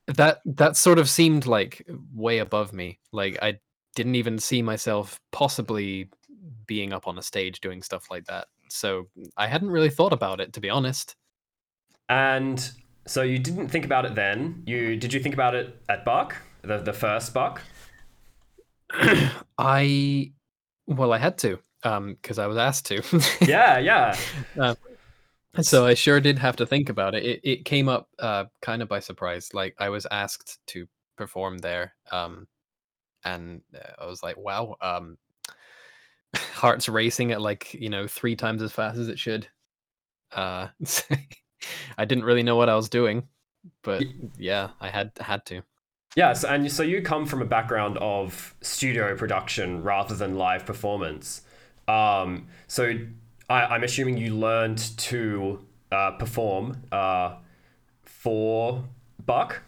that 0.06 0.42
that 0.44 0.76
sort 0.76 0.98
of 0.98 1.08
seemed 1.08 1.46
like 1.46 1.88
way 2.14 2.40
above 2.40 2.74
me. 2.74 3.00
Like 3.10 3.38
I 3.40 3.58
didn't 3.94 4.16
even 4.16 4.38
see 4.38 4.60
myself 4.60 5.18
possibly 5.32 6.10
being 6.66 6.92
up 6.92 7.06
on 7.06 7.18
a 7.18 7.22
stage 7.22 7.60
doing 7.60 7.82
stuff 7.82 8.10
like 8.10 8.24
that. 8.26 8.48
So 8.68 9.08
I 9.36 9.46
hadn't 9.46 9.70
really 9.70 9.90
thought 9.90 10.12
about 10.12 10.40
it, 10.40 10.52
to 10.54 10.60
be 10.60 10.70
honest. 10.70 11.16
And 12.08 12.70
so 13.06 13.22
you 13.22 13.38
didn't 13.38 13.68
think 13.68 13.84
about 13.84 14.04
it 14.04 14.14
then. 14.14 14.62
You 14.66 14.96
did 14.96 15.12
you 15.12 15.20
think 15.20 15.34
about 15.34 15.54
it 15.54 15.76
at 15.88 16.04
Buck, 16.04 16.36
the 16.62 16.78
the 16.78 16.92
first 16.92 17.34
Buck? 17.34 17.60
I, 19.58 20.32
well, 20.86 21.12
I 21.12 21.18
had 21.18 21.38
to, 21.38 21.58
um, 21.82 22.14
because 22.20 22.38
I 22.38 22.46
was 22.46 22.58
asked 22.58 22.86
to. 22.86 23.02
Yeah, 23.46 23.78
yeah. 23.78 24.16
So 25.60 25.84
I 25.84 25.94
sure 25.94 26.20
did 26.20 26.38
have 26.38 26.56
to 26.56 26.66
think 26.66 26.88
about 26.88 27.14
it. 27.14 27.24
It, 27.24 27.40
it 27.42 27.64
came 27.64 27.88
up 27.88 28.08
uh, 28.18 28.44
kind 28.62 28.80
of 28.80 28.88
by 28.88 29.00
surprise. 29.00 29.50
Like 29.52 29.74
I 29.78 29.90
was 29.90 30.06
asked 30.10 30.58
to 30.68 30.86
perform 31.16 31.58
there, 31.58 31.94
um, 32.10 32.46
and 33.24 33.60
uh, 33.74 34.02
I 34.02 34.06
was 34.06 34.22
like, 34.22 34.38
"Wow!" 34.38 34.76
Um, 34.80 35.18
heart's 36.54 36.88
racing 36.88 37.32
at 37.32 37.40
like 37.40 37.74
you 37.74 37.88
know 37.88 38.06
three 38.06 38.36
times 38.36 38.62
as 38.62 38.72
fast 38.72 38.98
as 38.98 39.08
it 39.08 39.18
should. 39.18 39.46
Uh, 40.32 40.68
I 41.98 42.04
didn't 42.04 42.24
really 42.24 42.42
know 42.42 42.56
what 42.56 42.68
I 42.68 42.74
was 42.74 42.88
doing, 42.88 43.28
but 43.82 44.02
yeah, 44.38 44.70
I 44.80 44.88
had 44.88 45.12
had 45.20 45.44
to. 45.46 45.62
Yes, 46.14 46.44
and 46.44 46.70
so 46.70 46.82
you 46.82 47.00
come 47.00 47.24
from 47.24 47.40
a 47.40 47.46
background 47.46 47.96
of 47.98 48.54
studio 48.60 49.16
production 49.16 49.82
rather 49.82 50.14
than 50.14 50.36
live 50.36 50.66
performance. 50.66 51.42
Um, 51.88 52.48
so 52.66 52.98
I, 53.48 53.62
I'm 53.62 53.82
assuming 53.82 54.18
you 54.18 54.36
learned 54.36 54.78
to 54.98 55.64
uh, 55.90 56.12
perform 56.12 56.82
uh, 56.92 57.36
for 58.02 58.84
Buck. 59.24 59.62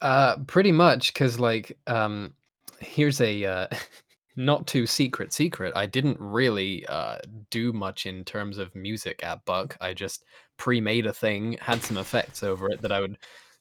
Uh, 0.00 0.36
pretty 0.46 0.72
much, 0.72 1.12
because 1.12 1.38
like, 1.38 1.78
um, 1.86 2.34
here's 2.80 3.20
a 3.20 3.44
uh, 3.44 3.66
not 4.36 4.66
too 4.66 4.86
secret 4.86 5.32
secret. 5.32 5.72
I 5.76 5.86
didn't 5.86 6.18
really 6.20 6.84
uh 6.86 7.18
do 7.50 7.72
much 7.72 8.06
in 8.06 8.24
terms 8.24 8.58
of 8.58 8.74
music 8.74 9.22
at 9.22 9.44
Buck. 9.44 9.76
I 9.80 9.94
just 9.94 10.24
pre-made 10.56 11.06
a 11.06 11.12
thing, 11.12 11.56
had 11.60 11.82
some 11.82 11.96
effects 11.96 12.42
over 12.42 12.68
it 12.70 12.82
that 12.82 12.92
I 12.92 13.00
would 13.00 13.18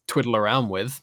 twiddle 0.07 0.35
around 0.35 0.69
with, 0.69 1.01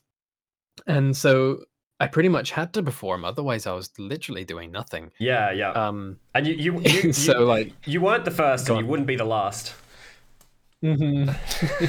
and 0.87 1.17
so 1.17 1.65
I 2.01 2.07
pretty 2.07 2.31
much 2.31 2.51
had 2.51 2.73
to 2.73 2.83
perform. 2.83 3.27
Otherwise, 3.27 3.67
I 3.67 3.73
was 3.73 3.91
literally 3.99 4.45
doing 4.45 4.73
nothing. 4.73 5.11
Yeah, 5.19 5.53
yeah. 5.53 5.73
Um, 5.73 6.19
and 6.35 6.47
you 6.47 6.55
you, 6.55 6.81
you, 6.81 7.01
you, 7.05 7.13
so 7.13 7.45
like, 7.45 7.73
you 7.87 8.01
weren't 8.01 8.25
the 8.25 8.31
first, 8.31 8.69
and 8.71 8.79
you 8.79 8.87
wouldn't 8.87 9.07
be 9.07 9.17
the 9.17 9.25
last. 9.25 9.75
mm-hmm. 10.83 11.31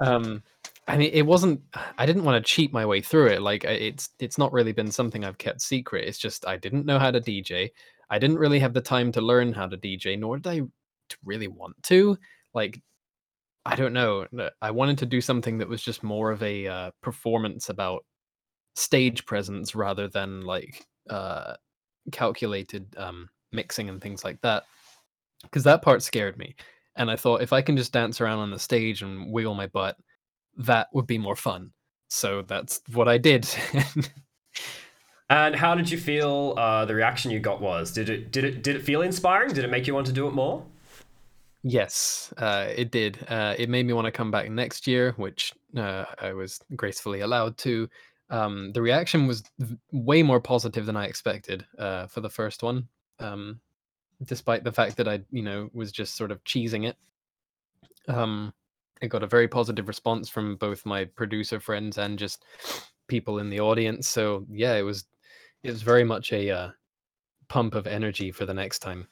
um, 0.00 0.42
I 0.88 0.96
mean, 0.96 1.10
it 1.12 1.22
wasn't. 1.22 1.60
I 1.98 2.06
didn't 2.06 2.24
want 2.24 2.42
to 2.44 2.52
cheat 2.52 2.72
my 2.72 2.86
way 2.86 3.02
through 3.02 3.26
it. 3.28 3.42
Like, 3.42 3.64
it's 3.64 4.08
it's 4.18 4.38
not 4.38 4.52
really 4.52 4.72
been 4.72 4.90
something 4.90 5.24
I've 5.24 5.38
kept 5.38 5.60
secret. 5.60 6.08
It's 6.08 6.18
just 6.18 6.46
I 6.46 6.56
didn't 6.56 6.86
know 6.86 6.98
how 6.98 7.10
to 7.10 7.20
DJ. 7.20 7.70
I 8.10 8.18
didn't 8.18 8.38
really 8.38 8.58
have 8.58 8.72
the 8.72 8.80
time 8.80 9.12
to 9.12 9.20
learn 9.20 9.52
how 9.52 9.66
to 9.66 9.76
DJ, 9.76 10.18
nor 10.18 10.38
did 10.38 10.50
I 10.50 10.62
really 11.24 11.48
want 11.48 11.80
to. 11.84 12.16
Like, 12.54 12.80
I 13.66 13.76
don't 13.76 13.92
know. 13.92 14.26
I 14.62 14.70
wanted 14.70 14.96
to 14.98 15.06
do 15.06 15.20
something 15.20 15.58
that 15.58 15.68
was 15.68 15.82
just 15.82 16.02
more 16.02 16.30
of 16.30 16.42
a 16.42 16.66
uh, 16.66 16.90
performance 17.02 17.68
about 17.68 18.04
stage 18.74 19.26
presence 19.26 19.74
rather 19.74 20.08
than 20.08 20.40
like 20.42 20.86
uh, 21.10 21.54
calculated 22.12 22.86
um, 22.96 23.28
mixing 23.52 23.90
and 23.90 24.00
things 24.00 24.24
like 24.24 24.40
that. 24.40 24.64
Because 25.42 25.64
that 25.64 25.82
part 25.82 26.02
scared 26.02 26.38
me. 26.38 26.56
And 26.96 27.10
I 27.10 27.16
thought 27.16 27.42
if 27.42 27.52
I 27.52 27.60
can 27.60 27.76
just 27.76 27.92
dance 27.92 28.20
around 28.22 28.38
on 28.38 28.50
the 28.50 28.58
stage 28.58 29.02
and 29.02 29.30
wiggle 29.30 29.54
my 29.54 29.66
butt, 29.66 29.96
that 30.58 30.88
would 30.92 31.06
be 31.06 31.18
more 31.18 31.36
fun. 31.36 31.72
So 32.08 32.42
that's 32.42 32.80
what 32.92 33.08
I 33.08 33.18
did. 33.18 33.48
And 35.30 35.54
how 35.54 35.74
did 35.74 35.90
you 35.90 35.98
feel? 35.98 36.54
Uh, 36.56 36.86
the 36.86 36.94
reaction 36.94 37.30
you 37.30 37.38
got 37.38 37.60
was 37.60 37.92
did 37.92 38.08
it 38.08 38.32
did 38.32 38.44
it 38.44 38.62
did 38.62 38.76
it 38.76 38.82
feel 38.82 39.02
inspiring? 39.02 39.52
Did 39.52 39.62
it 39.62 39.70
make 39.70 39.86
you 39.86 39.94
want 39.94 40.06
to 40.06 40.12
do 40.14 40.26
it 40.26 40.32
more? 40.32 40.64
yes, 41.62 42.32
uh, 42.38 42.68
it 42.74 42.90
did. 42.90 43.18
Uh, 43.28 43.54
it 43.58 43.68
made 43.68 43.86
me 43.86 43.92
want 43.92 44.06
to 44.06 44.12
come 44.12 44.30
back 44.30 44.50
next 44.50 44.86
year, 44.86 45.12
which 45.16 45.52
uh, 45.76 46.04
I 46.20 46.32
was 46.32 46.60
gracefully 46.76 47.20
allowed 47.20 47.58
to. 47.58 47.88
Um, 48.30 48.72
the 48.72 48.82
reaction 48.82 49.26
was 49.26 49.42
v- 49.58 49.76
way 49.92 50.22
more 50.22 50.40
positive 50.40 50.86
than 50.86 50.96
I 50.96 51.06
expected 51.06 51.64
uh, 51.78 52.06
for 52.06 52.20
the 52.20 52.30
first 52.30 52.62
one, 52.62 52.88
um, 53.20 53.60
despite 54.24 54.64
the 54.64 54.72
fact 54.72 54.96
that 54.98 55.08
I, 55.08 55.20
you 55.30 55.42
know, 55.42 55.70
was 55.72 55.92
just 55.92 56.16
sort 56.16 56.30
of 56.30 56.42
cheesing 56.44 56.86
it. 56.86 56.96
Um, 58.06 58.52
it 59.00 59.08
got 59.08 59.22
a 59.22 59.26
very 59.26 59.48
positive 59.48 59.88
response 59.88 60.28
from 60.28 60.56
both 60.56 60.86
my 60.86 61.04
producer 61.04 61.60
friends 61.60 61.98
and 61.98 62.18
just 62.18 62.44
people 63.08 63.38
in 63.38 63.50
the 63.50 63.60
audience. 63.60 64.08
So 64.08 64.46
yeah, 64.50 64.74
it 64.74 64.82
was 64.82 65.04
it 65.62 65.70
was 65.70 65.82
very 65.82 66.04
much 66.04 66.32
a 66.32 66.50
uh, 66.50 66.70
pump 67.48 67.74
of 67.74 67.86
energy 67.86 68.30
for 68.30 68.46
the 68.46 68.54
next 68.54 68.80
time. 68.80 69.08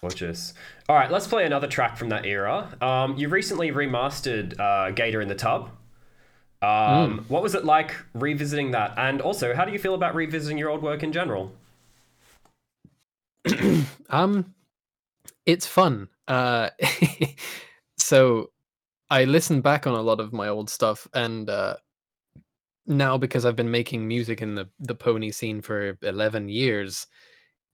Gorgeous. 0.00 0.54
All 0.88 0.96
right, 0.96 1.10
let's 1.10 1.26
play 1.26 1.44
another 1.44 1.66
track 1.66 1.96
from 1.96 2.08
that 2.10 2.24
era. 2.24 2.76
Um, 2.80 3.16
you 3.16 3.28
recently 3.28 3.70
remastered 3.70 4.58
uh, 4.60 4.90
Gator 4.92 5.20
in 5.20 5.28
the 5.28 5.34
Tub. 5.34 5.70
Um, 6.62 7.24
What 7.28 7.42
was 7.42 7.54
it 7.54 7.64
like 7.64 7.94
revisiting 8.14 8.72
that? 8.72 8.94
And 8.96 9.20
also, 9.20 9.54
how 9.54 9.64
do 9.64 9.72
you 9.72 9.78
feel 9.78 9.94
about 9.94 10.14
revisiting 10.14 10.58
your 10.58 10.70
old 10.70 10.82
work 10.82 11.02
in 11.02 11.12
general? 11.12 11.52
um 14.10 14.54
it's 15.46 15.66
fun 15.66 16.08
uh 16.26 16.70
so 17.96 18.50
i 19.10 19.24
listen 19.24 19.60
back 19.60 19.86
on 19.86 19.94
a 19.94 20.02
lot 20.02 20.20
of 20.20 20.32
my 20.32 20.48
old 20.48 20.68
stuff 20.68 21.06
and 21.14 21.48
uh 21.50 21.76
now 22.86 23.18
because 23.18 23.44
i've 23.44 23.56
been 23.56 23.70
making 23.70 24.06
music 24.06 24.42
in 24.42 24.54
the 24.54 24.68
the 24.80 24.94
pony 24.94 25.30
scene 25.30 25.60
for 25.60 25.96
11 26.02 26.48
years 26.48 27.06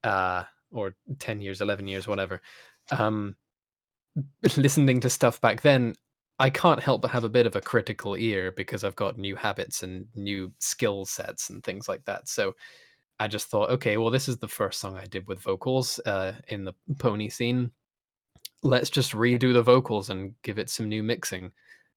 uh 0.03 0.43
or 0.71 0.95
10 1.19 1.41
years 1.41 1.61
11 1.61 1.87
years 1.87 2.07
whatever 2.07 2.41
um 2.91 3.37
listening 4.57 5.01
to 5.01 5.11
stuff 5.11 5.41
back 5.41 5.61
then 5.61 5.95
i 6.39 6.51
can't 6.51 6.83
help 6.83 7.03
but 7.03 7.11
have 7.11 7.25
a 7.25 7.29
bit 7.29 7.47
of 7.47 7.57
a 7.57 7.61
critical 7.61 8.17
ear 8.17 8.53
because 8.53 8.85
i've 8.85 8.97
got 8.97 9.19
new 9.19 9.37
habits 9.37 9.83
and 9.83 10.07
new 10.15 10.53
skill 10.59 11.05
sets 11.05 11.51
and 11.51 11.63
things 11.63 11.89
like 11.89 12.05
that 12.05 12.29
so 12.29 12.55
I 13.21 13.29
just 13.29 13.49
thought, 13.49 13.71
okay, 13.71 13.97
well, 13.97 14.11
this 14.11 14.29
is 14.29 14.39
the 14.39 14.49
first 14.49 14.81
song 14.81 14.97
I 14.97 15.07
did 15.07 15.27
with 15.27 15.41
vocals 15.41 16.01
uh, 16.01 16.33
in 16.49 16.65
the 16.65 16.75
pony 16.99 17.29
scene. 17.29 17.71
Let's 18.65 18.91
just 18.91 19.13
redo 19.13 19.53
the 19.53 19.63
vocals 19.63 20.11
and 20.11 20.35
give 20.43 20.59
it 20.59 20.71
some 20.71 20.89
new 20.89 21.03
mixing. 21.03 21.53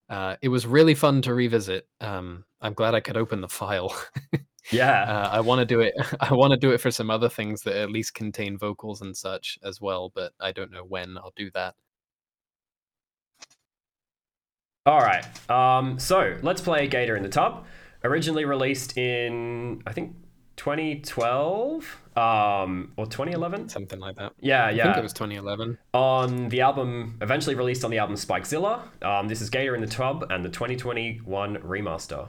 Uh, 0.10 0.36
it 0.42 0.50
was 0.50 0.68
really 0.68 0.94
fun 0.94 1.22
to 1.24 1.34
revisit. 1.34 1.88
Um, 2.00 2.46
I'm 2.62 2.74
glad 2.74 2.94
I 2.94 3.00
could 3.00 3.18
open 3.18 3.42
the 3.42 3.50
file. 3.50 3.96
Yeah. 4.72 5.04
Uh, 5.04 5.30
I 5.32 5.40
want 5.40 5.60
to 5.60 5.66
do 5.66 5.80
it. 5.80 5.94
I 6.20 6.34
want 6.34 6.52
to 6.52 6.58
do 6.58 6.72
it 6.72 6.80
for 6.80 6.92
some 6.92 7.10
other 7.10 7.30
things 7.30 7.62
that 7.64 7.76
at 7.76 7.92
least 7.92 8.14
contain 8.14 8.58
vocals 8.58 9.02
and 9.02 9.16
such 9.16 9.58
as 9.64 9.80
well, 9.82 10.12
but 10.14 10.34
I 10.40 10.52
don't 10.52 10.72
know 10.72 10.84
when 10.84 11.18
I'll 11.18 11.34
do 11.36 11.50
that. 11.54 11.76
All 14.86 15.00
right. 15.00 15.26
Um, 15.50 16.00
so 16.00 16.38
let's 16.42 16.62
play 16.62 16.88
Gator 16.88 17.16
in 17.16 17.24
the 17.24 17.30
Tub. 17.30 17.66
Originally 18.04 18.46
released 18.46 18.98
in 18.98 19.82
I 19.86 19.92
think 19.92 20.16
2012 20.58 22.02
um, 22.18 22.92
or 22.98 23.06
2011. 23.06 23.70
Something 23.70 24.00
like 24.00 24.16
that. 24.18 24.34
Yeah, 24.40 24.66
I 24.66 24.72
yeah. 24.72 24.84
think 24.84 24.98
it 24.98 25.04
was 25.04 25.14
2011. 25.14 25.78
on 25.94 26.50
the 26.50 26.62
album, 26.62 27.18
eventually 27.22 27.56
released 27.56 27.86
on 27.86 27.92
the 27.92 28.00
album 28.00 28.16
Spikezilla. 28.16 28.82
Um, 29.04 29.28
this 29.28 29.42
is 29.42 29.50
Gator 29.50 29.76
in 29.76 29.82
the 29.82 29.88
Tub 29.88 30.26
and 30.30 30.44
the 30.44 30.50
2021 30.50 31.58
remaster. 31.58 32.28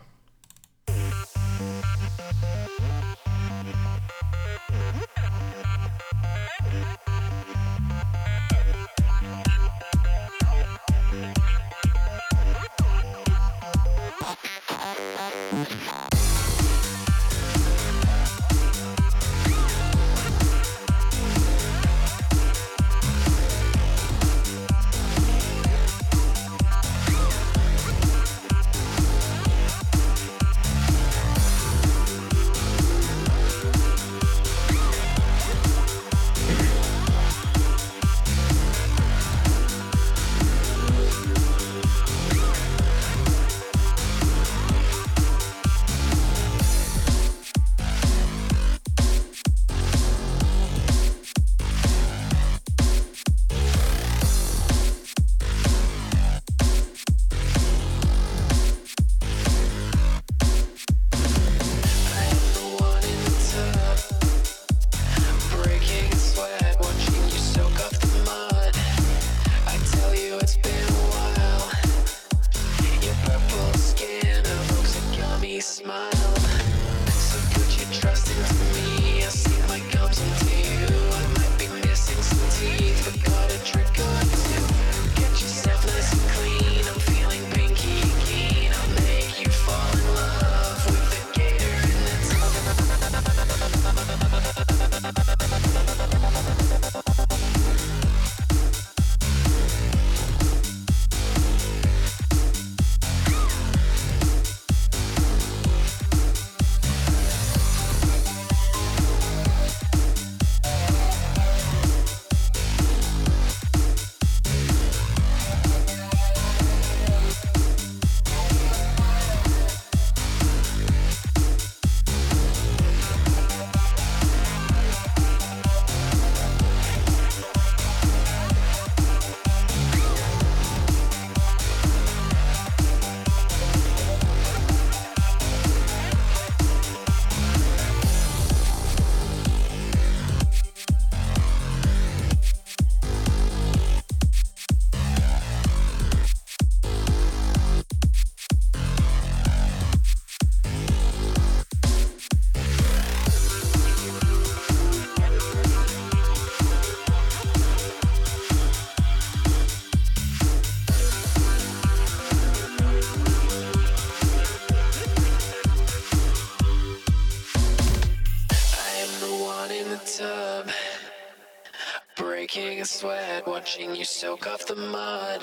Watching 173.78 173.94
you 173.94 174.04
soak 174.04 174.46
off 174.46 174.66
the 174.66 174.74
mud. 174.74 175.40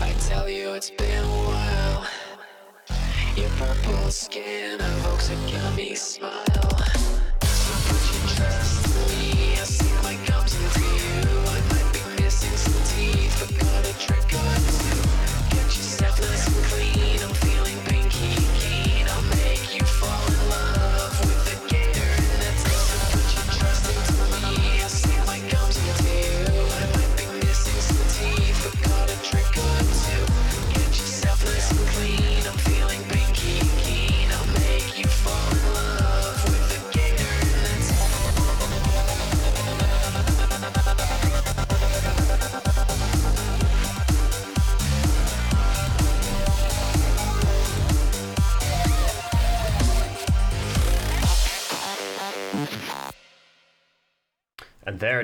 I 0.00 0.12
tell 0.28 0.48
you 0.48 0.74
it's 0.74 0.90
been 0.90 1.24
a 1.24 1.28
while. 1.28 2.06
Your 3.36 3.50
purple 3.50 4.10
skin 4.10 4.80
evokes 4.80 5.30
a 5.30 5.34
gummy 5.52 5.94
smile. 5.94 6.35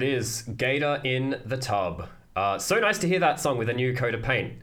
It 0.03 0.09
is, 0.09 0.43
Gator 0.43 1.01
in 1.05 1.41
the 1.45 1.57
Tub. 1.57 2.09
Uh, 2.35 2.59
so 2.59 2.81
nice 2.81 2.99
to 2.99 3.09
hear 3.09 3.21
that 3.21 3.41
song 3.41 3.59
with 3.59 3.69
a 3.69 3.75
new 3.75 3.95
coat 3.95 4.15
of 4.15 4.23
paint. 4.23 4.55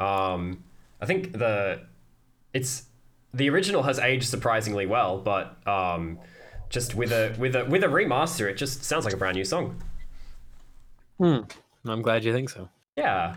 Um, 0.00 0.64
I 1.00 1.06
think 1.06 1.32
the 1.32 1.86
it's 2.52 2.84
the 3.32 3.48
original 3.48 3.82
has 3.84 3.98
aged 3.98 4.28
surprisingly 4.28 4.86
well, 4.86 5.18
but 5.18 5.66
um, 5.66 6.18
just 6.68 6.94
with 6.94 7.12
a 7.12 7.34
with 7.38 7.54
a 7.54 7.64
with 7.64 7.84
a 7.84 7.88
remaster, 7.88 8.50
it 8.50 8.56
just 8.56 8.84
sounds 8.84 9.04
like 9.04 9.14
a 9.14 9.16
brand 9.16 9.36
new 9.36 9.44
song. 9.44 9.82
Hmm. 11.18 11.40
I'm 11.84 12.02
glad 12.02 12.24
you 12.24 12.32
think 12.32 12.50
so. 12.50 12.68
Yeah. 12.96 13.36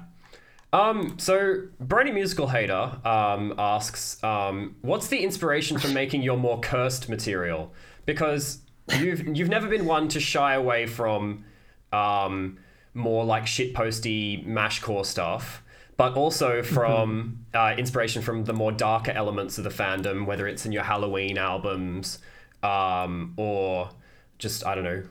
Um, 0.74 1.18
so 1.18 1.64
Brony 1.82 2.14
Musical 2.14 2.47
Hater 2.47 2.99
um, 3.06 3.53
asks, 3.58 4.22
um, 4.24 4.76
what's 4.82 5.08
the 5.08 5.20
inspiration 5.20 5.80
for 5.80 5.88
making 5.88 6.22
your 6.22 6.38
more 6.38 6.60
cursed 6.60 7.08
material? 7.08 7.74
Because 8.06 8.60
you've 9.00 9.36
you've 9.36 9.50
never 9.50 9.68
been 9.68 9.86
one 9.86 10.08
to 10.10 10.20
shy 10.20 10.54
away 10.54 10.86
from 10.86 11.46
um, 11.92 12.58
more 12.94 13.26
like 13.26 13.44
shitposty 13.44 14.46
mashcore 14.46 15.06
stuff, 15.06 15.64
but 15.98 16.14
also 16.16 16.62
from 16.64 17.46
uh, 17.54 17.76
inspiration 17.78 18.22
from 18.22 18.46
the 18.46 18.54
more 18.54 18.72
darker 18.72 19.12
elements 19.12 19.58
of 19.58 19.64
the 19.64 19.70
fandom, 19.70 20.26
whether 20.26 20.48
it's 20.48 20.66
in 20.66 20.72
your 20.72 20.84
Halloween 20.84 21.38
albums 21.38 22.20
um, 22.64 23.34
or 23.38 23.90
just 24.38 24.66
I 24.66 24.76
don't 24.76 24.84
know 24.84 25.04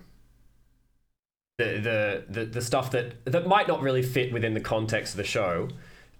the, 1.58 1.64
the 1.64 2.24
the 2.40 2.44
the 2.46 2.60
stuff 2.62 2.90
that 2.90 3.24
that 3.24 3.46
might 3.46 3.68
not 3.68 3.80
really 3.80 4.02
fit 4.02 4.32
within 4.32 4.54
the 4.54 4.60
context 4.60 5.14
of 5.14 5.18
the 5.18 5.24
show. 5.24 5.68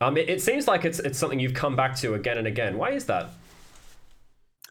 Um, 0.00 0.16
it, 0.16 0.28
it 0.28 0.42
seems 0.42 0.66
like 0.68 0.84
it's 0.84 0.98
it's 1.00 1.18
something 1.18 1.40
you've 1.40 1.54
come 1.54 1.76
back 1.76 1.96
to 1.96 2.14
again 2.14 2.38
and 2.38 2.46
again. 2.46 2.78
Why 2.78 2.90
is 2.90 3.06
that? 3.06 3.30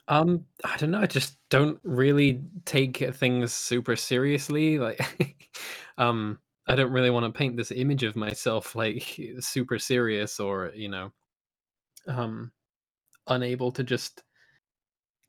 Um, 0.08 0.46
I 0.66 0.78
don't 0.78 0.92
know. 0.92 1.00
I 1.02 1.06
just 1.06 1.38
don't 1.50 1.80
really 1.84 2.42
take 2.66 2.98
things 3.16 3.54
super 3.54 3.96
seriously. 3.96 4.78
Like, 4.78 5.50
um, 5.98 6.40
I 6.68 6.76
don't 6.76 6.92
really 6.92 7.10
want 7.10 7.26
to 7.26 7.38
paint 7.38 7.56
this 7.58 7.72
image 7.72 8.04
of 8.04 8.16
myself 8.16 8.76
like 8.76 9.20
super 9.40 9.80
serious 9.80 10.40
or 10.40 10.72
you 10.76 10.90
know, 10.90 11.12
um, 12.08 12.52
unable 13.28 13.72
to 13.74 13.84
just 13.84 14.24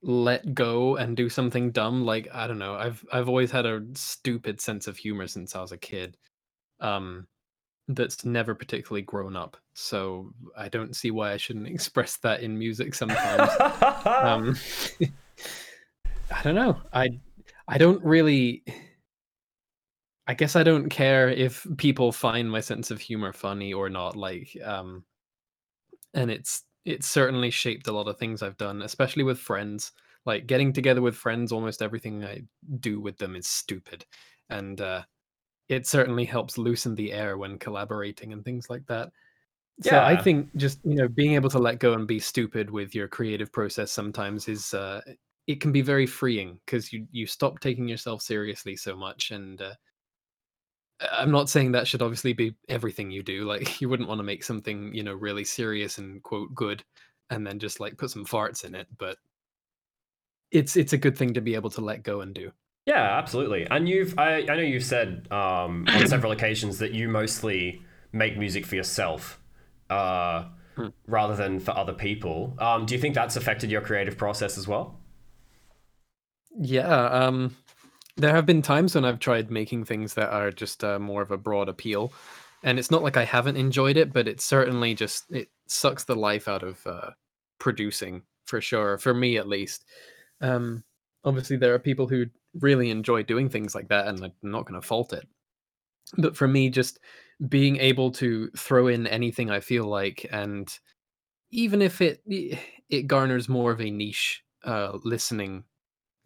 let 0.03 0.55
go 0.55 0.97
and 0.97 1.16
do 1.16 1.29
something 1.29 1.70
dumb. 1.72 2.05
Like 2.05 2.29
I 2.33 2.47
don't 2.47 2.59
know. 2.59 2.75
I've 2.75 3.05
I've 3.12 3.29
always 3.29 3.51
had 3.51 3.66
a 3.66 3.83
stupid 3.95 4.61
sense 4.61 4.87
of 4.87 4.97
humor 4.97 5.27
since 5.27 5.55
I 5.57 5.61
was 5.61 5.72
a 5.72 5.79
kid. 5.79 6.16
Um, 6.81 7.29
that's 7.89 8.25
never 8.25 8.55
particularly 8.55 9.03
grown 9.03 9.37
up. 9.37 9.57
So 9.75 10.33
I 10.57 10.68
don't 10.68 10.95
see 10.95 11.11
why 11.11 11.33
I 11.33 11.37
shouldn't 11.37 11.66
express 11.75 12.16
that 12.18 12.43
in 12.43 12.59
music 12.59 12.95
sometimes. 12.95 13.51
um, 14.07 14.57
I 16.31 16.43
don't 16.43 16.55
know. 16.55 16.81
I 16.93 17.11
I 17.68 17.79
don't 17.79 18.03
really. 18.03 18.64
I 20.27 20.33
guess 20.33 20.57
I 20.57 20.62
don't 20.62 20.89
care 20.89 21.29
if 21.29 21.66
people 21.77 22.11
find 22.11 22.51
my 22.51 22.61
sense 22.61 22.91
of 22.91 22.99
humor 22.99 23.35
funny 23.35 23.75
or 23.75 23.91
not. 23.91 24.16
Like, 24.16 24.57
um, 24.64 25.05
and 26.14 26.31
it's 26.31 26.62
it's 26.87 27.09
certainly 27.09 27.51
shaped 27.51 27.89
a 27.89 27.93
lot 27.93 28.09
of 28.09 28.18
things 28.18 28.43
I've 28.43 28.57
done, 28.57 28.83
especially 28.83 29.25
with 29.25 29.39
friends. 29.39 29.93
Like 30.25 30.47
getting 30.47 30.72
together 30.72 31.03
with 31.03 31.14
friends, 31.14 31.53
almost 31.53 31.83
everything 31.83 32.25
I 32.25 32.43
do 32.81 33.01
with 33.01 33.18
them 33.18 33.37
is 33.37 33.47
stupid, 33.47 34.07
and 34.49 34.81
uh, 34.81 35.03
it 35.68 35.87
certainly 35.87 36.25
helps 36.25 36.57
loosen 36.57 36.95
the 36.95 37.12
air 37.12 37.37
when 37.37 37.59
collaborating 37.59 38.33
and 38.33 38.43
things 38.43 38.70
like 38.70 38.87
that. 38.87 39.11
So 39.83 39.99
I 39.99 40.16
think 40.16 40.55
just 40.57 40.79
you 40.85 40.95
know 40.95 41.09
being 41.09 41.35
able 41.35 41.51
to 41.51 41.59
let 41.59 41.81
go 41.81 41.95
and 41.95 42.07
be 42.07 42.20
stupid 42.20 42.70
with 42.70 42.95
your 42.95 43.09
creative 43.09 43.53
process 43.53 43.91
sometimes 43.91 44.49
is 44.49 44.72
uh, 44.72 45.01
it 45.47 45.61
can 45.61 45.72
be 45.72 45.83
very 45.83 46.07
freeing 46.07 46.61
because 46.64 46.93
you 46.93 47.07
you 47.11 47.27
stop 47.27 47.61
taking 47.61 47.89
yourself 47.89 48.22
seriously 48.22 48.77
so 48.77 48.97
much 48.97 49.33
and 49.33 49.61
uh, 49.61 49.75
I'm 51.11 51.33
not 51.33 51.51
saying 51.51 51.72
that 51.72 51.89
should 51.89 52.03
obviously 52.03 52.33
be 52.33 52.55
everything 52.68 53.11
you 53.11 53.25
do 53.25 53.45
like 53.45 53.81
you 53.81 53.89
wouldn't 53.89 54.09
want 54.09 54.20
to 54.20 54.25
make 54.25 54.45
something 54.45 54.95
you 54.95 55.03
know 55.03 55.12
really 55.12 55.45
serious 55.45 55.99
and 55.99 56.22
quote 56.22 56.55
good 56.55 56.85
and 57.31 57.45
then 57.45 57.59
just 57.59 57.81
like 57.81 57.99
put 57.99 58.11
some 58.11 58.25
farts 58.25 58.64
in 58.64 58.77
it 58.77 58.87
but 58.97 59.16
it's 60.55 60.77
it's 60.77 60.93
a 60.93 60.99
good 60.99 61.18
thing 61.18 61.35
to 61.35 61.41
be 61.41 61.55
able 61.55 61.70
to 61.70 61.81
let 61.81 62.03
go 62.03 62.20
and 62.20 62.33
do. 62.33 62.53
Yeah, 62.87 63.18
absolutely. 63.18 63.66
And 63.70 63.89
you've 63.89 64.18
I, 64.18 64.43
I 64.43 64.57
know 64.57 64.62
you've 64.62 64.85
said 64.85 65.27
um, 65.31 65.85
on 65.89 66.07
several 66.07 66.33
occasions 66.33 66.79
that 66.79 66.93
you 66.93 67.09
mostly 67.09 67.83
make 68.12 68.39
music 68.39 68.64
for 68.64 68.77
yourself 68.77 69.41
uh, 69.91 70.47
Hmm. 70.76 70.89
rather 71.07 71.37
than 71.37 71.61
for 71.61 71.70
other 71.76 71.93
people. 71.93 72.57
Um, 72.59 72.85
do 72.85 72.95
you 72.95 73.01
think 73.01 73.14
that's 73.14 73.37
affected 73.37 73.70
your 73.70 73.80
creative 73.80 74.18
process 74.18 74.59
as 74.59 74.66
well? 74.66 74.99
Yeah, 76.59 77.07
um, 77.07 77.57
there 78.16 78.35
have 78.35 78.47
been 78.47 78.61
times 78.62 78.95
when 78.95 79.05
I've 79.05 79.20
tried 79.20 79.51
making 79.53 79.85
things 79.85 80.14
that 80.14 80.30
are 80.30 80.51
just 80.51 80.82
uh, 80.82 80.99
more 80.99 81.22
of 81.22 81.30
a 81.30 81.37
broad 81.37 81.68
appeal, 81.68 82.12
and 82.64 82.78
it's 82.78 82.91
not 82.91 83.05
like 83.05 83.16
I 83.16 83.24
haven't 83.24 83.57
enjoyed 83.57 83.97
it, 83.97 84.12
but 84.12 84.26
it 84.26 84.41
certainly 84.41 84.95
just 84.95 85.30
it 85.30 85.49
sucks 85.68 86.05
the 86.05 86.16
life 86.16 86.49
out 86.49 86.64
of 86.64 86.85
uh, 86.87 87.11
producing 87.59 88.22
for 88.45 88.61
sure, 88.61 88.99
for 88.99 89.14
me 89.14 89.37
at 89.37 89.49
least. 89.49 89.85
Um, 90.41 90.82
obviously, 91.24 91.57
there 91.57 91.74
are 91.74 91.78
people 91.78 92.09
who 92.09 92.26
really 92.61 92.91
enjoy 92.91 93.22
doing 93.22 93.49
things 93.49 93.76
like 93.76 93.89
that, 93.89 94.09
and 94.09 94.24
I'm 94.24 94.32
not 94.43 94.66
going 94.66 94.80
to 94.80 94.87
fault 94.87 95.12
it. 95.12 95.28
But 96.18 96.37
for 96.37 96.49
me, 96.49 96.68
just 96.68 96.99
being 97.49 97.76
able 97.78 98.11
to 98.12 98.49
throw 98.57 98.89
in 98.89 99.07
anything 99.07 99.51
I 99.51 99.61
feel 99.61 99.85
like, 99.87 100.26
and 100.30 100.68
even 101.51 101.82
if 101.82 102.01
it 102.01 102.22
it 102.91 103.07
garners 103.07 103.49
more 103.49 103.72
of 103.72 103.80
a 103.80 103.91
niche 103.91 104.43
uh, 104.64 104.99
listening 105.05 105.64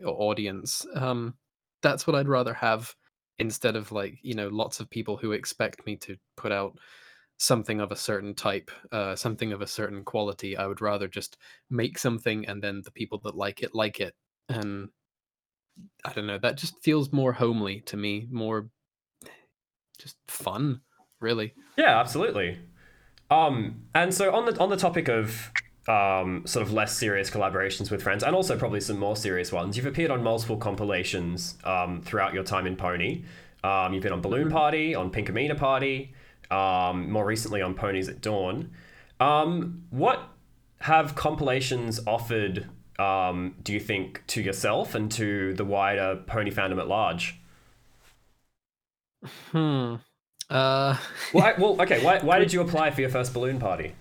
audience. 0.05 0.87
Um, 0.95 1.35
that's 1.83 2.07
what 2.07 2.17
I'd 2.17 2.29
rather 2.29 2.55
have 2.55 2.95
instead 3.39 3.77
of 3.77 3.93
like 3.93 4.19
you 4.23 4.35
know 4.35 4.49
lots 4.49 4.81
of 4.81 4.91
people 4.91 5.17
who 5.17 5.33
expect 5.33 5.87
me 5.87 5.97
to 5.97 6.17
put 6.37 6.53
out 6.53 6.79
something 7.39 7.81
of 7.81 7.93
a 7.93 7.97
certain 7.97 8.35
type, 8.35 8.71
uh, 8.93 9.15
something 9.17 9.53
of 9.53 9.63
a 9.63 9.67
certain 9.67 10.05
quality. 10.05 10.57
I 10.57 10.67
would 10.67 10.81
rather 10.81 11.09
just 11.09 11.39
make 11.71 11.99
something 11.99 12.47
and 12.47 12.63
then 12.63 12.83
the 12.85 12.91
people 12.93 13.21
that 13.25 13.37
like 13.37 13.63
it 13.63 13.75
like 13.75 14.01
it, 14.01 14.15
and 14.49 14.91
I 16.05 16.13
don't 16.13 16.27
know. 16.27 16.39
That 16.39 16.57
just 16.57 16.83
feels 16.83 17.13
more 17.13 17.33
homely 17.33 17.81
to 17.83 17.97
me, 17.97 18.27
more 18.31 18.71
just 19.99 20.17
fun, 20.29 20.81
really. 21.21 21.55
Yeah, 21.77 21.99
absolutely. 21.99 22.59
Um, 23.31 23.83
and 23.95 24.13
so 24.15 24.35
on 24.35 24.47
the 24.47 24.59
on 24.59 24.71
the 24.71 24.77
topic 24.77 25.09
of 25.09 25.53
um, 25.89 26.47
sort 26.47 26.67
of 26.67 26.73
less 26.73 26.97
serious 26.97 27.31
collaborations 27.31 27.91
with 27.91 28.03
friends, 28.03 28.23
and 28.23 28.35
also 28.35 28.59
probably 28.59 28.81
some 28.81 28.99
more 28.99 29.17
serious 29.17 29.53
ones, 29.53 29.77
you've 29.77 29.87
appeared 29.87 30.11
on 30.11 30.23
multiple 30.23 30.57
compilations 30.57 31.57
um, 31.65 32.03
throughout 32.03 32.35
your 32.35 32.45
time 32.45 32.67
in 32.67 32.77
Pony. 32.77 33.25
Um, 33.65 33.93
you've 33.93 34.03
been 34.03 34.13
on 34.13 34.21
Balloon 34.21 34.51
Party, 34.51 34.95
on 34.95 35.11
Pinkamena 35.11 35.57
Party, 35.57 36.13
um, 36.51 37.11
more 37.11 37.25
recently 37.25 37.63
on 37.63 37.75
Ponies 37.75 38.09
at 38.09 38.21
Dawn. 38.21 38.71
Um, 39.19 39.85
what 39.91 40.21
have 40.81 41.15
compilations 41.15 42.01
offered? 42.07 42.69
Um, 42.99 43.55
do 43.63 43.73
you 43.73 43.81
think 43.81 44.25
to 44.29 44.43
yourself 44.43 44.95
and 44.95 45.11
to 45.13 45.55
the 45.55 45.65
wider 45.65 46.23
pony 46.27 46.51
fandom 46.51 46.79
at 46.79 46.89
large? 46.89 47.41
Hmm. 49.53 49.97
Uh. 50.51 50.97
Well, 51.35 51.55
well, 51.59 51.83
okay. 51.83 52.03
Why, 52.03 52.21
why 52.21 52.39
did 52.39 52.53
you 52.53 52.61
apply 52.67 52.91
for 52.91 53.03
your 53.03 53.11
first 53.11 53.35
balloon 53.35 53.59
party? 53.59 53.95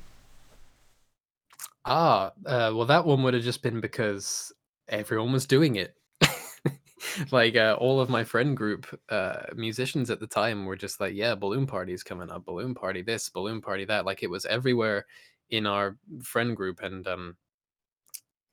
Ah, 1.83 2.31
uh, 2.45 2.71
well, 2.73 2.85
that 2.85 3.05
one 3.05 3.23
would 3.23 3.33
have 3.33 3.43
just 3.43 3.61
been 3.61 3.81
because 3.81 4.53
everyone 4.87 5.31
was 5.33 5.45
doing 5.45 5.75
it. 5.75 5.95
like 7.31 7.55
uh, 7.55 7.77
all 7.79 7.99
of 7.99 8.09
my 8.09 8.23
friend 8.23 8.55
group 8.55 8.85
uh, 9.09 9.43
musicians 9.55 10.09
at 10.09 10.19
the 10.19 10.27
time 10.27 10.65
were 10.65 10.75
just 10.75 10.99
like, 10.99 11.13
"Yeah, 11.13 11.35
balloon 11.35 11.67
party's 11.67 12.03
coming 12.03 12.29
up. 12.29 12.45
Balloon 12.45 12.75
party 12.75 13.01
this, 13.01 13.29
balloon 13.29 13.61
party 13.61 13.85
that." 13.85 14.05
Like 14.05 14.23
it 14.23 14.29
was 14.29 14.45
everywhere 14.45 15.05
in 15.49 15.65
our 15.65 15.97
friend 16.23 16.55
group, 16.55 16.81
and 16.81 17.07
um, 17.07 17.37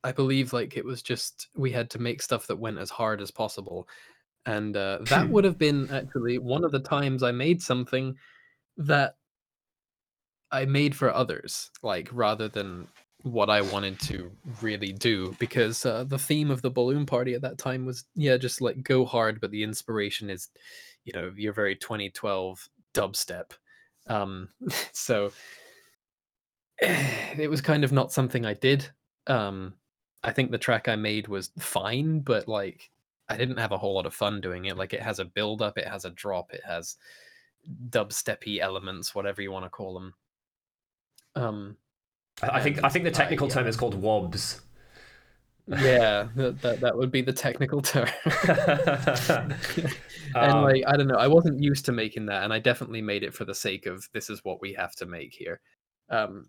I 0.05 0.13
believe 0.13 0.53
like 0.53 0.77
it 0.77 0.85
was 0.85 1.03
just 1.03 1.49
we 1.57 1.73
had 1.73 1.91
to 1.91 1.99
make 1.99 2.23
stuff 2.23 2.47
that 2.47 2.59
went 2.59 2.79
as 2.79 2.91
hard 2.91 3.21
as 3.21 3.31
possible, 3.31 3.89
and 4.47 4.77
uh, 4.77 4.99
that 5.09 5.29
would 5.29 5.45
have 5.45 5.59
been 5.59 5.89
actually 5.91 6.39
one 6.39 6.65
of 6.65 6.73
the 6.73 6.81
times 6.81 7.23
I 7.23 7.33
made 7.33 7.63
something 7.63 8.17
that 8.77 9.17
I 10.51 10.65
made 10.65 10.95
for 10.95 11.13
others, 11.13 11.71
like 11.83 12.09
rather 12.13 12.49
than 12.49 12.87
what 13.23 13.49
I 13.49 13.63
wanted 13.63 13.99
to 14.01 14.31
really 14.61 14.93
do, 14.93 15.35
because 15.39 15.85
uh, 15.87 16.05
the 16.05 16.19
theme 16.19 16.51
of 16.51 16.63
the 16.63 16.71
balloon 16.71 17.07
party 17.07 17.35
at 17.35 17.43
that 17.43 17.59
time 17.59 17.87
was 17.87 18.05
yeah, 18.15 18.37
just 18.37 18.61
like 18.61 18.83
go 18.83 19.05
hard, 19.05 19.41
but 19.41 19.51
the 19.51 19.63
inspiration 19.63 20.31
is, 20.31 20.49
you 21.05 21.13
know, 21.13 21.33
your 21.37 21.53
very 21.53 21.75
2012 21.75 22.69
dubstep. 22.93 23.53
Um, 24.07 24.51
so 24.93 25.33
it 26.79 27.51
was 27.51 27.61
kind 27.61 27.83
of 27.85 27.93
not 27.93 28.13
something 28.13 28.45
I 28.45 28.55
did. 28.55 28.87
Um, 29.27 29.75
I 30.23 30.33
think 30.33 30.51
the 30.51 30.59
track 30.59 30.89
I 30.89 30.97
made 30.97 31.29
was 31.29 31.51
fine, 31.59 32.21
but 32.21 32.47
like 32.47 32.91
I 33.29 33.37
didn't 33.37 33.57
have 33.59 33.73
a 33.73 33.79
whole 33.79 33.95
lot 33.95 34.07
of 34.07 34.15
fun 34.15 34.41
doing 34.41 34.67
it. 34.67 34.77
Like 34.77 34.93
it 34.95 35.03
has 35.03 35.19
a 35.19 35.25
build 35.25 35.63
up, 35.63 35.79
it 35.79 35.89
has 35.89 36.05
a 36.05 36.11
drop, 36.11 36.53
it 36.53 36.63
has 36.65 36.97
dubsteppy 37.91 38.59
elements, 38.61 39.15
whatever 39.15 39.43
you 39.43 39.51
want 39.53 39.65
to 39.65 39.71
call 39.71 39.95
them. 39.95 40.15
Um, 41.35 41.77
I 42.43 42.61
think 42.61 42.81
I 42.85 42.89
think 42.91 43.05
the 43.05 43.11
Uh, 43.11 43.13
technical 43.13 43.49
term 43.49 43.65
yeah. 43.65 43.69
is 43.69 43.77
called 43.77 43.95
wobs. 43.95 44.61
yeah, 45.67 46.29
that, 46.37 46.61
that 46.63 46.81
that 46.81 46.97
would 46.97 47.11
be 47.11 47.23
the 47.23 47.33
technical 47.33 47.81
term. 47.81 48.09
and 50.35 50.35
Um, 50.35 50.63
like 50.63 50.83
I 50.87 50.97
don't 50.97 51.07
know, 51.09 51.17
I 51.17 51.27
wasn't 51.29 51.63
used 51.63 51.85
to 51.87 51.93
making 51.93 52.27
that, 52.27 52.45
and 52.45 52.53
I 52.53 52.59
definitely 52.59 53.03
made 53.03 53.23
it 53.23 53.35
for 53.35 53.45
the 53.45 53.55
sake 53.55 53.87
of 53.87 54.09
this 54.13 54.29
is 54.31 54.45
what 54.45 54.61
we 54.61 54.73
have 54.75 54.95
to 54.97 55.07
make 55.07 55.33
here. 55.33 55.61
Um, 56.11 56.49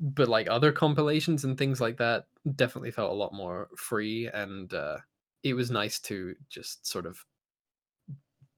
but 0.00 0.28
like 0.28 0.48
other 0.50 0.72
compilations 0.72 1.44
and 1.44 1.56
things 1.58 1.80
like 1.80 1.98
that, 1.98 2.26
definitely 2.56 2.90
felt 2.90 3.12
a 3.12 3.14
lot 3.14 3.32
more 3.34 3.68
free, 3.76 4.28
and 4.28 4.72
uh, 4.74 4.98
it 5.42 5.54
was 5.54 5.70
nice 5.70 5.98
to 6.00 6.34
just 6.48 6.86
sort 6.86 7.06
of 7.06 7.24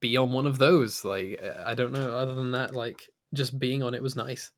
be 0.00 0.16
on 0.16 0.32
one 0.32 0.46
of 0.46 0.58
those. 0.58 1.04
Like 1.04 1.42
I 1.64 1.74
don't 1.74 1.92
know, 1.92 2.16
other 2.16 2.34
than 2.34 2.50
that, 2.52 2.74
like 2.74 3.08
just 3.34 3.58
being 3.58 3.82
on 3.82 3.94
it 3.94 4.02
was 4.02 4.16
nice. 4.16 4.50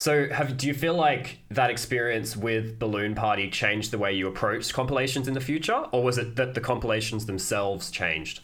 so, 0.00 0.28
have 0.30 0.56
do 0.56 0.66
you 0.66 0.74
feel 0.74 0.94
like 0.94 1.38
that 1.50 1.70
experience 1.70 2.36
with 2.36 2.78
Balloon 2.78 3.14
Party 3.14 3.50
changed 3.50 3.90
the 3.90 3.98
way 3.98 4.12
you 4.12 4.28
approached 4.28 4.72
compilations 4.72 5.28
in 5.28 5.34
the 5.34 5.40
future, 5.40 5.84
or 5.92 6.02
was 6.02 6.18
it 6.18 6.36
that 6.36 6.54
the 6.54 6.60
compilations 6.60 7.26
themselves 7.26 7.90
changed? 7.90 8.40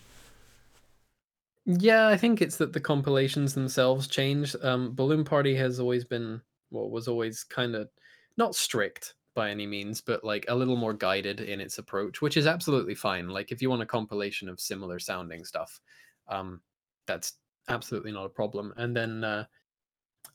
Yeah, 1.65 2.09
I 2.09 2.17
think 2.17 2.41
it's 2.41 2.57
that 2.57 2.73
the 2.73 2.81
compilations 2.81 3.53
themselves 3.53 4.07
changed. 4.09 4.57
Um, 4.63 4.95
Balloon 4.95 5.23
Party 5.23 5.55
has 5.57 5.79
always 5.79 6.03
been, 6.03 6.41
well, 6.71 6.89
was 6.89 7.09
always 7.09 7.45
kind 7.45 7.75
of 7.75 7.91
not 8.39 8.55
strict 8.55 9.15
by 9.39 9.51
any 9.51 9.69
means, 9.69 10.01
but 10.01 10.25
like 10.25 10.45
a 10.49 10.55
little 10.55 10.75
more 10.75 10.93
guided 10.93 11.41
in 11.41 11.61
its 11.61 11.79
approach, 11.79 12.21
which 12.21 12.37
is 12.37 12.45
absolutely 12.45 12.97
fine. 12.97 13.29
Like 13.29 13.53
if 13.53 13.63
you 13.63 13.71
want 13.71 13.83
a 13.83 13.87
compilation 13.87 14.49
of 14.49 14.59
similar 14.59 14.99
sounding 14.99 15.45
stuff, 15.45 15.81
um, 16.27 16.61
that's 17.07 17.35
absolutely 17.69 18.11
not 18.11 18.27
a 18.27 18.31
problem. 18.31 18.75
And 18.77 18.97
then 18.97 19.23
uh, 19.23 19.45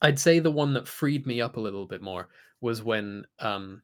I'd 0.00 0.18
say 0.18 0.38
the 0.38 0.50
one 0.50 0.72
that 0.72 0.88
freed 0.88 1.26
me 1.26 1.42
up 1.42 1.58
a 1.58 1.60
little 1.60 1.86
bit 1.86 2.00
more 2.00 2.30
was 2.62 2.82
when 2.82 3.26
um, 3.40 3.82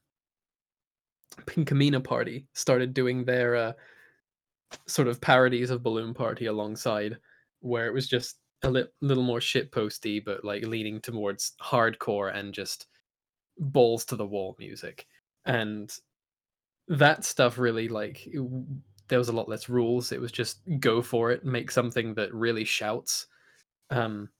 Pinkamena 1.44 2.02
Party 2.02 2.46
started 2.54 2.94
doing 2.94 3.22
their 3.22 3.56
uh, 3.56 3.72
sort 4.86 5.06
of 5.06 5.20
parodies 5.20 5.68
of 5.68 5.82
Balloon 5.82 6.14
Party 6.14 6.46
alongside, 6.46 7.18
where 7.60 7.86
it 7.86 7.92
was 7.92 8.08
just 8.08 8.38
a 8.62 8.70
li- 8.70 8.84
little 9.02 9.22
more 9.22 9.40
shitposty, 9.40 10.24
but 10.24 10.46
like 10.46 10.64
leaning 10.64 10.98
towards 10.98 11.52
hardcore 11.62 12.34
and 12.34 12.54
just 12.54 12.86
balls 13.61 14.04
to 14.06 14.16
the 14.16 14.26
wall 14.26 14.56
music. 14.58 15.06
And 15.44 15.92
that 16.88 17.24
stuff 17.24 17.56
really 17.56 17.88
like 17.88 18.26
it 18.26 18.42
there 19.11 19.18
was 19.18 19.28
a 19.28 19.32
lot 19.32 19.48
less 19.48 19.68
rules. 19.68 20.12
It 20.12 20.20
was 20.20 20.32
just 20.32 20.61
go 20.78 21.02
for 21.02 21.32
it, 21.32 21.44
make 21.44 21.70
something 21.70 22.14
that 22.14 22.32
really 22.32 22.64
shouts. 22.64 23.26
Um, 23.90 24.30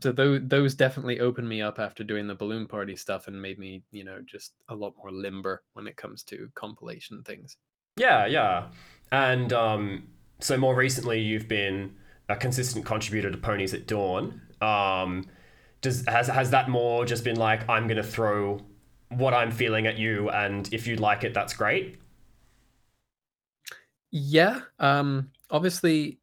so 0.00 0.10
those 0.10 0.40
those 0.42 0.74
definitely 0.74 1.20
opened 1.20 1.48
me 1.48 1.62
up 1.62 1.78
after 1.78 2.02
doing 2.02 2.26
the 2.26 2.34
balloon 2.34 2.66
party 2.66 2.96
stuff 2.96 3.28
and 3.28 3.40
made 3.40 3.58
me 3.58 3.82
you 3.92 4.02
know 4.02 4.20
just 4.26 4.52
a 4.68 4.74
lot 4.74 4.94
more 4.98 5.12
limber 5.12 5.62
when 5.74 5.86
it 5.86 5.96
comes 5.96 6.22
to 6.24 6.50
compilation 6.54 7.22
things. 7.22 7.56
Yeah, 7.96 8.26
yeah. 8.26 8.68
And 9.12 9.52
um, 9.52 10.08
so 10.40 10.56
more 10.56 10.74
recently, 10.74 11.20
you've 11.20 11.48
been 11.48 11.94
a 12.28 12.36
consistent 12.36 12.84
contributor 12.84 13.30
to 13.30 13.36
Ponies 13.36 13.74
at 13.74 13.86
Dawn. 13.86 14.40
Um, 14.60 15.26
does 15.80 16.04
has 16.06 16.26
has 16.28 16.50
that 16.50 16.68
more 16.68 17.04
just 17.04 17.24
been 17.24 17.36
like 17.36 17.68
I'm 17.68 17.86
gonna 17.86 18.02
throw 18.02 18.60
what 19.10 19.34
I'm 19.34 19.50
feeling 19.50 19.86
at 19.86 19.98
you, 19.98 20.30
and 20.30 20.72
if 20.72 20.86
you 20.86 20.96
like 20.96 21.24
it, 21.24 21.32
that's 21.32 21.54
great. 21.54 21.98
Yeah, 24.10 24.60
um, 24.78 25.30
obviously, 25.50 26.18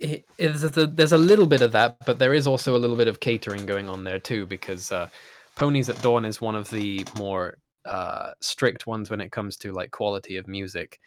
it, 0.00 0.24
a, 0.38 0.86
there's 0.86 1.12
a 1.12 1.18
little 1.18 1.46
bit 1.46 1.62
of 1.62 1.72
that, 1.72 1.96
but 2.06 2.18
there 2.18 2.34
is 2.34 2.46
also 2.46 2.76
a 2.76 2.78
little 2.78 2.96
bit 2.96 3.08
of 3.08 3.20
catering 3.20 3.66
going 3.66 3.88
on 3.88 4.04
there 4.04 4.18
too, 4.18 4.46
because 4.46 4.90
uh, 4.90 5.08
Ponies 5.56 5.88
at 5.88 6.00
Dawn 6.02 6.24
is 6.24 6.40
one 6.40 6.54
of 6.54 6.70
the 6.70 7.06
more 7.18 7.58
uh, 7.84 8.32
strict 8.40 8.86
ones 8.86 9.10
when 9.10 9.20
it 9.20 9.32
comes 9.32 9.56
to 9.58 9.72
like 9.72 9.90
quality 9.90 10.36
of 10.38 10.48
music. 10.48 11.00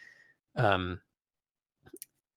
Um, 0.56 1.00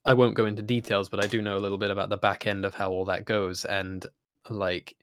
I 0.06 0.14
won't 0.14 0.36
go 0.36 0.46
into 0.46 0.62
details, 0.62 1.10
but 1.10 1.24
I 1.24 1.28
do 1.28 1.42
know 1.42 1.58
a 1.58 1.60
little 1.60 1.78
bit 1.78 1.92
about 1.92 2.10
the 2.10 2.18
back 2.18 2.46
end 2.46 2.66
of 2.66 2.74
how 2.74 2.92
all 2.92 3.06
that 3.06 3.26
goes, 3.26 3.66
and 3.66 4.06
like, 4.50 4.96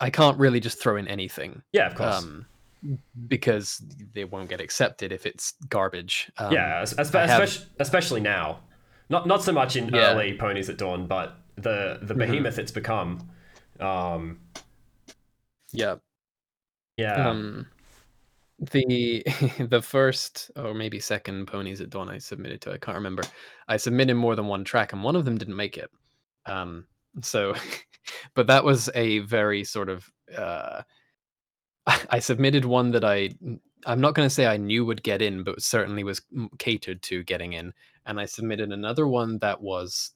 I 0.00 0.10
can't 0.10 0.38
really 0.38 0.60
just 0.60 0.80
throw 0.80 0.96
in 0.96 1.08
anything 1.08 1.62
Yeah, 1.72 1.88
of 1.88 1.94
course. 1.96 2.14
um, 2.22 2.46
because 3.28 3.82
they 4.12 4.24
won't 4.24 4.48
get 4.48 4.60
accepted 4.60 5.10
if 5.12 5.26
it's 5.26 5.54
garbage. 5.68 6.30
Um, 6.38 6.52
yeah, 6.52 6.80
es- 6.82 6.94
espe- 6.94 7.26
have- 7.26 7.42
especially, 7.42 7.66
especially 7.80 8.20
now. 8.20 8.60
Not 9.10 9.26
not 9.26 9.42
so 9.42 9.52
much 9.52 9.76
in 9.76 9.88
Yeah. 9.88 10.12
early 10.12 10.36
Ponies 10.38 10.68
at 10.68 10.78
Dawn, 10.78 11.06
but 11.06 11.38
the 11.56 11.98
the 12.02 12.14
behemoth 12.14 12.58
it's 12.58 12.72
become. 12.72 13.28
Um, 13.80 14.40
yeah. 15.72 15.96
yeah. 16.96 17.28
Um, 17.28 17.66
the 18.72 19.24
the 19.68 19.82
first 19.82 20.50
or 20.56 20.74
maybe 20.74 21.00
second 21.00 21.46
ponies 21.46 21.80
at 21.80 21.90
dawn 21.90 22.08
I 22.08 22.18
submitted 22.18 22.60
to 22.62 22.72
I 22.72 22.78
can't 22.78 22.94
remember. 22.96 23.24
I 23.68 23.76
submitted 23.76 24.14
more 24.14 24.36
than 24.36 24.46
one 24.46 24.62
track 24.64 24.92
and 24.92 25.02
one 25.02 25.16
of 25.16 25.24
them 25.24 25.36
didn't 25.38 25.56
make 25.56 25.76
it. 25.76 25.90
Um, 26.46 26.86
so, 27.22 27.54
but 28.34 28.46
that 28.48 28.64
was 28.64 28.90
a 28.94 29.20
very 29.20 29.64
sort 29.64 29.88
of 29.88 30.10
uh, 30.36 30.82
I 32.10 32.18
submitted 32.18 32.64
one 32.64 32.92
that 32.92 33.04
I 33.04 33.30
I'm 33.86 34.00
not 34.00 34.14
going 34.14 34.26
to 34.26 34.34
say 34.34 34.46
I 34.46 34.56
knew 34.56 34.84
would 34.84 35.02
get 35.02 35.20
in, 35.20 35.44
but 35.44 35.62
certainly 35.62 36.04
was 36.04 36.22
catered 36.58 37.02
to 37.02 37.22
getting 37.22 37.52
in. 37.52 37.72
And 38.06 38.18
I 38.18 38.24
submitted 38.24 38.72
another 38.72 39.06
one 39.06 39.38
that 39.38 39.60
was 39.60 40.12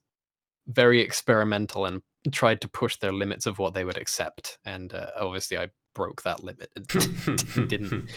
very 0.66 1.00
experimental 1.00 1.84
and 1.84 2.02
tried 2.32 2.60
to 2.62 2.68
push 2.68 2.96
their 2.96 3.12
limits 3.12 3.46
of 3.46 3.58
what 3.58 3.74
they 3.74 3.84
would 3.84 3.98
accept. 3.98 4.58
And 4.64 4.92
uh, 4.94 5.08
obviously, 5.18 5.58
I 5.58 5.68
broke 5.94 6.22
that 6.22 6.42
limit. 6.42 6.70
It 6.76 6.88
didn't 7.68 8.08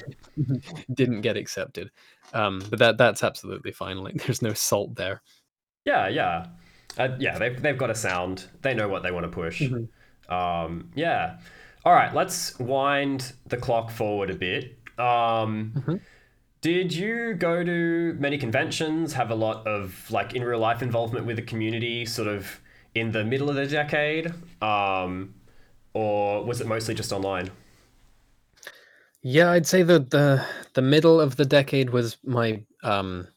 didn't 0.93 1.21
get 1.21 1.37
accepted. 1.37 1.91
Um, 2.33 2.61
but 2.69 2.79
that 2.79 2.97
that's 2.97 3.23
absolutely 3.23 3.71
fine. 3.71 3.97
Like, 3.97 4.23
there's 4.23 4.41
no 4.41 4.53
salt 4.53 4.95
there. 4.95 5.21
Yeah, 5.83 6.07
yeah, 6.07 6.47
uh, 6.97 7.09
yeah. 7.19 7.37
They've 7.37 7.61
they've 7.61 7.77
got 7.77 7.89
a 7.89 7.95
sound. 7.95 8.45
They 8.61 8.73
know 8.73 8.87
what 8.87 9.03
they 9.03 9.11
want 9.11 9.25
to 9.25 9.29
push. 9.29 9.61
Um, 10.29 10.89
yeah. 10.95 11.37
All 11.83 11.93
right. 11.93 12.13
Let's 12.13 12.57
wind 12.59 13.33
the 13.47 13.57
clock 13.57 13.91
forward 13.91 14.29
a 14.29 14.35
bit. 14.35 14.77
Um, 14.97 15.99
Did 16.61 16.93
you 16.93 17.33
go 17.33 17.63
to 17.63 18.15
many 18.19 18.37
conventions? 18.37 19.13
Have 19.13 19.31
a 19.31 19.35
lot 19.35 19.65
of 19.65 20.09
like 20.11 20.35
in 20.35 20.43
real 20.43 20.59
life 20.59 20.83
involvement 20.83 21.25
with 21.25 21.37
the 21.37 21.41
community, 21.41 22.05
sort 22.05 22.27
of 22.27 22.61
in 22.93 23.11
the 23.11 23.23
middle 23.23 23.49
of 23.49 23.55
the 23.55 23.65
decade, 23.65 24.31
um, 24.61 25.33
or 25.93 26.43
was 26.45 26.61
it 26.61 26.67
mostly 26.67 26.93
just 26.93 27.11
online? 27.11 27.49
Yeah, 29.23 29.51
I'd 29.51 29.65
say 29.65 29.83
that 29.83 30.11
the 30.11 30.45
the 30.73 30.81
middle 30.81 31.19
of 31.19 31.35
the 31.35 31.45
decade 31.45 31.89
was 31.89 32.17
my 32.23 32.63
um 32.83 33.27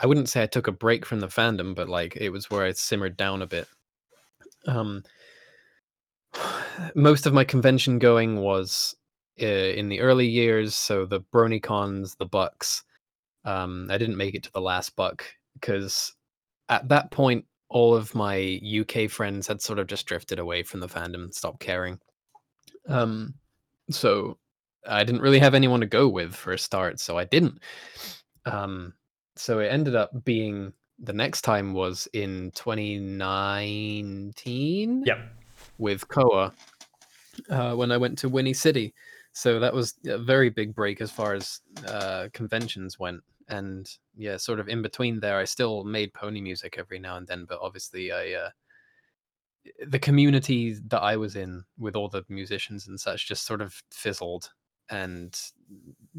I 0.00 0.06
wouldn't 0.06 0.28
say 0.28 0.42
I 0.42 0.46
took 0.46 0.66
a 0.66 0.72
break 0.72 1.04
from 1.04 1.20
the 1.20 1.28
fandom, 1.28 1.74
but 1.74 1.88
like 1.88 2.16
it 2.16 2.30
was 2.30 2.50
where 2.50 2.64
I 2.64 2.72
simmered 2.72 3.16
down 3.16 3.42
a 3.42 3.46
bit. 3.46 3.68
Um 4.66 5.02
most 6.94 7.26
of 7.26 7.34
my 7.34 7.44
convention 7.44 7.98
going 7.98 8.40
was 8.40 8.94
uh, 9.40 9.44
in 9.46 9.88
the 9.88 10.00
early 10.00 10.26
years, 10.26 10.74
so 10.74 11.04
the 11.04 11.20
BronyCons, 11.20 12.16
the 12.16 12.26
Bucks. 12.26 12.84
Um 13.44 13.88
I 13.90 13.98
didn't 13.98 14.16
make 14.16 14.34
it 14.34 14.42
to 14.44 14.52
the 14.52 14.60
last 14.60 14.96
Buck 14.96 15.24
because 15.54 16.14
at 16.68 16.88
that 16.88 17.10
point 17.10 17.44
all 17.68 17.94
of 17.94 18.14
my 18.14 18.60
UK 18.80 19.10
friends 19.10 19.46
had 19.46 19.60
sort 19.60 19.78
of 19.78 19.88
just 19.88 20.06
drifted 20.06 20.38
away 20.38 20.62
from 20.62 20.80
the 20.80 20.88
fandom, 20.88 21.24
and 21.24 21.34
stopped 21.34 21.60
caring. 21.60 21.98
Um 22.88 23.34
so 23.90 24.38
I 24.88 25.04
didn't 25.04 25.20
really 25.20 25.38
have 25.38 25.54
anyone 25.54 25.80
to 25.80 25.86
go 25.86 26.08
with 26.08 26.34
for 26.34 26.52
a 26.52 26.58
start, 26.58 27.00
so 27.00 27.18
I 27.18 27.24
didn't. 27.24 27.60
Um, 28.44 28.94
so 29.36 29.60
it 29.60 29.68
ended 29.68 29.94
up 29.94 30.24
being 30.24 30.72
the 30.98 31.12
next 31.12 31.42
time 31.42 31.74
was 31.74 32.08
in 32.12 32.50
2019 32.54 35.02
Yep. 35.06 35.18
with 35.78 36.08
Koa 36.08 36.52
uh, 37.50 37.74
when 37.74 37.92
I 37.92 37.98
went 37.98 38.18
to 38.18 38.28
Whinny 38.28 38.52
City. 38.54 38.94
So 39.32 39.60
that 39.60 39.74
was 39.74 39.94
a 40.06 40.18
very 40.18 40.48
big 40.48 40.74
break 40.74 41.00
as 41.02 41.10
far 41.10 41.34
as 41.34 41.60
uh, 41.86 42.28
conventions 42.32 42.98
went. 42.98 43.20
And 43.48 43.88
yeah, 44.16 44.38
sort 44.38 44.58
of 44.58 44.68
in 44.68 44.82
between 44.82 45.20
there, 45.20 45.38
I 45.38 45.44
still 45.44 45.84
made 45.84 46.12
pony 46.14 46.40
music 46.40 46.76
every 46.78 46.98
now 46.98 47.16
and 47.16 47.26
then, 47.26 47.44
but 47.48 47.58
obviously 47.60 48.12
I. 48.12 48.32
Uh, 48.32 48.50
the 49.84 49.98
community 49.98 50.76
that 50.86 51.02
I 51.02 51.16
was 51.16 51.34
in 51.34 51.64
with 51.76 51.96
all 51.96 52.08
the 52.08 52.24
musicians 52.28 52.86
and 52.86 53.00
such 53.00 53.26
just 53.26 53.44
sort 53.44 53.60
of 53.60 53.82
fizzled 53.90 54.52
and 54.90 55.38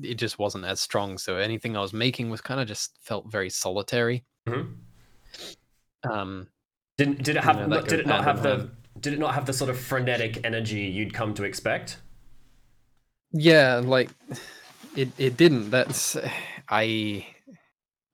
it 0.01 0.15
just 0.15 0.39
wasn't 0.39 0.65
as 0.65 0.79
strong. 0.79 1.17
So 1.17 1.37
anything 1.37 1.75
I 1.77 1.81
was 1.81 1.93
making 1.93 2.29
was 2.29 2.41
kind 2.41 2.59
of 2.59 2.67
just 2.67 2.97
felt 3.01 3.31
very 3.31 3.49
solitary. 3.49 4.25
Mhm. 4.47 4.75
Um, 6.09 6.47
Did 6.97 7.23
did 7.23 7.35
it 7.37 7.43
have 7.43 7.67
know, 7.67 7.81
did 7.81 7.99
it 7.99 8.07
not 8.07 8.23
have 8.23 8.43
the 8.43 8.57
hand. 8.57 8.71
did 8.99 9.13
it 9.13 9.19
not 9.19 9.33
have 9.33 9.45
the 9.45 9.53
sort 9.53 9.69
of 9.69 9.79
frenetic 9.79 10.43
energy 10.45 10.81
you'd 10.81 11.13
come 11.13 11.33
to 11.35 11.43
expect? 11.43 12.01
yeah, 13.31 13.81
like 13.83 14.09
it, 14.95 15.09
it 15.17 15.37
didn't. 15.37 15.69
That's 15.69 16.15
I 16.69 17.27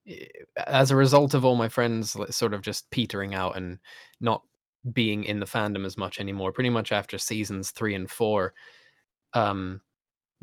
i- 0.08 0.28
as 0.68 0.92
a 0.92 0.96
result 0.96 1.34
of 1.34 1.46
all 1.46 1.56
my 1.56 1.70
friends 1.70 2.16
sort 2.36 2.54
of 2.54 2.62
just 2.62 2.90
petering 2.92 3.34
out 3.36 3.56
and 3.56 3.80
not 4.20 4.44
being 4.92 5.24
in 5.24 5.40
the 5.40 5.46
fandom 5.46 5.86
as 5.86 5.98
much 5.98 6.20
anymore. 6.20 6.52
Pretty 6.52 6.70
much 6.70 6.92
after 6.92 7.18
seasons 7.18 7.72
three 7.72 7.96
and 7.96 8.10
four, 8.12 8.54
um, 9.34 9.82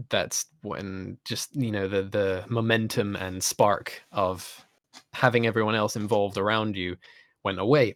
that's 0.09 0.47
when 0.63 1.19
just 1.25 1.55
you 1.55 1.71
know 1.71 1.89
the 1.89 2.03
the 2.03 2.45
momentum 2.49 3.17
and 3.17 3.43
spark 3.43 4.03
of 4.13 4.67
having 5.13 5.47
everyone 5.47 5.75
else 5.75 5.97
involved 5.97 6.37
around 6.39 6.77
you 6.77 6.97
went 7.45 7.59
away 7.59 7.95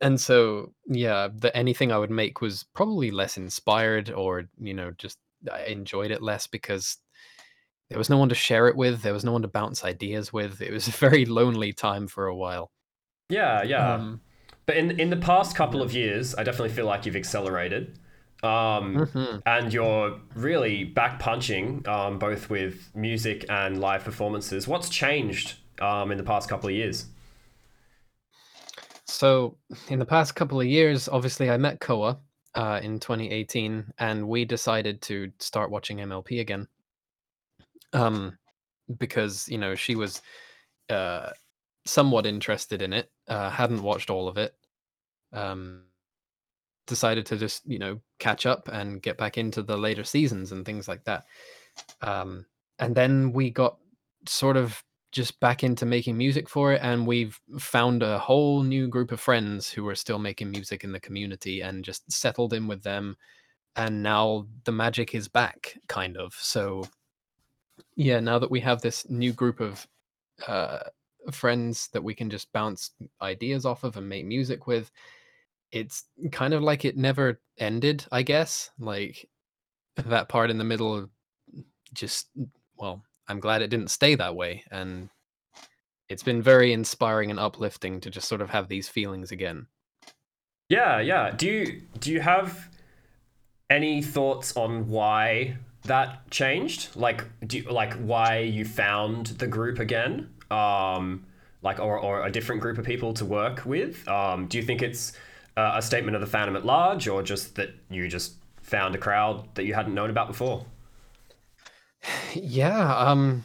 and 0.00 0.20
so 0.20 0.72
yeah 0.86 1.28
the 1.34 1.54
anything 1.56 1.92
i 1.92 1.98
would 1.98 2.10
make 2.10 2.40
was 2.40 2.64
probably 2.74 3.10
less 3.10 3.36
inspired 3.36 4.10
or 4.10 4.44
you 4.58 4.74
know 4.74 4.90
just 4.98 5.18
i 5.52 5.64
enjoyed 5.64 6.10
it 6.10 6.22
less 6.22 6.46
because 6.46 6.98
there 7.88 7.98
was 7.98 8.08
no 8.10 8.16
one 8.18 8.28
to 8.28 8.34
share 8.34 8.68
it 8.68 8.76
with 8.76 9.02
there 9.02 9.12
was 9.12 9.24
no 9.24 9.32
one 9.32 9.42
to 9.42 9.48
bounce 9.48 9.84
ideas 9.84 10.32
with 10.32 10.60
it 10.62 10.72
was 10.72 10.88
a 10.88 10.92
very 10.92 11.24
lonely 11.24 11.72
time 11.72 12.06
for 12.06 12.26
a 12.26 12.34
while 12.36 12.70
Yeah, 13.28 13.62
yeah. 13.62 13.94
um, 13.94 14.20
But 14.66 14.76
in 14.76 14.98
in 15.00 15.10
the 15.10 15.16
past 15.16 15.56
couple 15.56 15.82
of 15.82 15.92
years, 15.92 16.34
I 16.34 16.42
definitely 16.44 16.70
feel 16.74 16.86
like 16.86 17.06
you've 17.06 17.16
accelerated. 17.16 17.98
Um, 18.42 18.96
mhm. 18.96 19.42
and 19.46 19.72
you're 19.72 20.18
really 20.34 20.82
back 20.82 21.20
punching 21.20 21.86
um, 21.86 22.18
both 22.18 22.50
with 22.50 22.90
music 22.94 23.44
and 23.48 23.80
live 23.80 24.02
performances. 24.02 24.66
What's 24.66 24.88
changed 24.88 25.54
um, 25.80 26.10
in 26.10 26.18
the 26.18 26.24
past 26.24 26.48
couple 26.48 26.68
of 26.68 26.74
years? 26.74 27.06
So 29.06 29.56
in 29.88 29.98
the 29.98 30.06
past 30.06 30.34
couple 30.34 30.60
of 30.60 30.66
years, 30.66 31.08
obviously 31.08 31.50
I 31.50 31.56
met 31.56 31.80
Koa 31.80 32.18
uh, 32.54 32.80
in 32.82 32.98
2018, 32.98 33.92
and 33.98 34.28
we 34.28 34.44
decided 34.44 35.00
to 35.02 35.30
start 35.38 35.70
watching 35.70 35.98
MLP 35.98 36.40
again. 36.40 36.66
Um, 37.92 38.38
because 38.98 39.48
you 39.48 39.58
know 39.58 39.74
she 39.74 39.94
was 39.94 40.22
uh 40.90 41.30
somewhat 41.84 42.26
interested 42.26 42.82
in 42.82 42.92
it, 42.92 43.10
uh, 43.28 43.50
hadn't 43.50 43.82
watched 43.82 44.10
all 44.10 44.28
of 44.28 44.38
it. 44.38 44.54
Um, 45.32 45.84
decided 46.86 47.26
to 47.26 47.36
just 47.36 47.62
you 47.66 47.78
know 47.78 48.00
catch 48.18 48.46
up 48.46 48.68
and 48.72 49.02
get 49.02 49.18
back 49.18 49.38
into 49.38 49.62
the 49.62 49.76
later 49.76 50.04
seasons 50.04 50.52
and 50.52 50.64
things 50.64 50.88
like 50.88 51.04
that. 51.04 51.24
Um, 52.00 52.46
and 52.78 52.94
then 52.94 53.32
we 53.32 53.50
got 53.50 53.78
sort 54.26 54.56
of 54.56 54.82
just 55.12 55.38
back 55.40 55.62
into 55.62 55.84
making 55.84 56.16
music 56.16 56.48
for 56.48 56.72
it 56.72 56.80
and 56.82 57.06
we've 57.06 57.38
found 57.58 58.02
a 58.02 58.18
whole 58.18 58.62
new 58.62 58.88
group 58.88 59.12
of 59.12 59.20
friends 59.20 59.70
who 59.70 59.86
are 59.86 59.94
still 59.94 60.18
making 60.18 60.50
music 60.50 60.84
in 60.84 60.92
the 60.92 61.00
community 61.00 61.60
and 61.60 61.84
just 61.84 62.10
settled 62.10 62.54
in 62.54 62.66
with 62.66 62.82
them 62.82 63.14
and 63.76 64.02
now 64.02 64.46
the 64.64 64.72
magic 64.72 65.14
is 65.14 65.28
back 65.28 65.78
kind 65.86 66.16
of 66.16 66.32
so 66.34 66.82
yeah 67.94 68.20
now 68.20 68.38
that 68.38 68.50
we 68.50 68.58
have 68.58 68.80
this 68.80 69.08
new 69.10 69.32
group 69.32 69.60
of 69.60 69.86
uh, 70.46 70.78
friends 71.30 71.88
that 71.92 72.02
we 72.02 72.14
can 72.14 72.30
just 72.30 72.50
bounce 72.52 72.92
ideas 73.20 73.66
off 73.66 73.84
of 73.84 73.98
and 73.98 74.08
make 74.08 74.24
music 74.24 74.66
with 74.66 74.90
it's 75.72 76.04
kind 76.30 76.54
of 76.54 76.62
like 76.62 76.84
it 76.84 76.96
never 76.96 77.40
ended 77.58 78.04
i 78.12 78.22
guess 78.22 78.70
like 78.78 79.28
that 79.96 80.28
part 80.28 80.50
in 80.50 80.58
the 80.58 80.64
middle 80.64 81.08
just 81.94 82.28
well 82.76 83.02
I'm 83.28 83.40
glad 83.40 83.62
it 83.62 83.68
didn't 83.68 83.88
stay 83.88 84.14
that 84.16 84.36
way. 84.36 84.64
And 84.70 85.08
it's 86.08 86.22
been 86.22 86.42
very 86.42 86.72
inspiring 86.72 87.30
and 87.30 87.40
uplifting 87.40 88.00
to 88.00 88.10
just 88.10 88.28
sort 88.28 88.40
of 88.40 88.50
have 88.50 88.68
these 88.68 88.88
feelings 88.88 89.30
again. 89.32 89.66
Yeah, 90.68 91.00
yeah. 91.00 91.30
Do 91.30 91.46
you 91.46 91.82
do 91.98 92.12
you 92.12 92.20
have 92.20 92.68
any 93.70 94.02
thoughts 94.02 94.56
on 94.56 94.88
why 94.88 95.56
that 95.84 96.30
changed? 96.30 96.94
Like, 96.96 97.24
do 97.46 97.58
you, 97.58 97.64
like 97.64 97.94
why 97.94 98.38
you 98.38 98.64
found 98.64 99.26
the 99.26 99.46
group 99.46 99.78
again? 99.78 100.30
Um, 100.50 101.26
like, 101.62 101.78
or, 101.78 101.98
or 101.98 102.26
a 102.26 102.30
different 102.30 102.60
group 102.60 102.76
of 102.76 102.84
people 102.84 103.14
to 103.14 103.24
work 103.24 103.64
with? 103.64 104.06
Um, 104.08 104.46
do 104.46 104.58
you 104.58 104.64
think 104.64 104.82
it's 104.82 105.12
uh, 105.56 105.72
a 105.76 105.82
statement 105.82 106.16
of 106.16 106.20
the 106.20 106.38
fandom 106.38 106.56
at 106.56 106.64
large, 106.64 107.08
or 107.08 107.22
just 107.22 107.56
that 107.56 107.70
you 107.90 108.08
just 108.08 108.34
found 108.62 108.94
a 108.94 108.98
crowd 108.98 109.54
that 109.54 109.64
you 109.64 109.74
hadn't 109.74 109.94
known 109.94 110.10
about 110.10 110.28
before? 110.28 110.66
Yeah, 112.34 112.96
um 112.96 113.44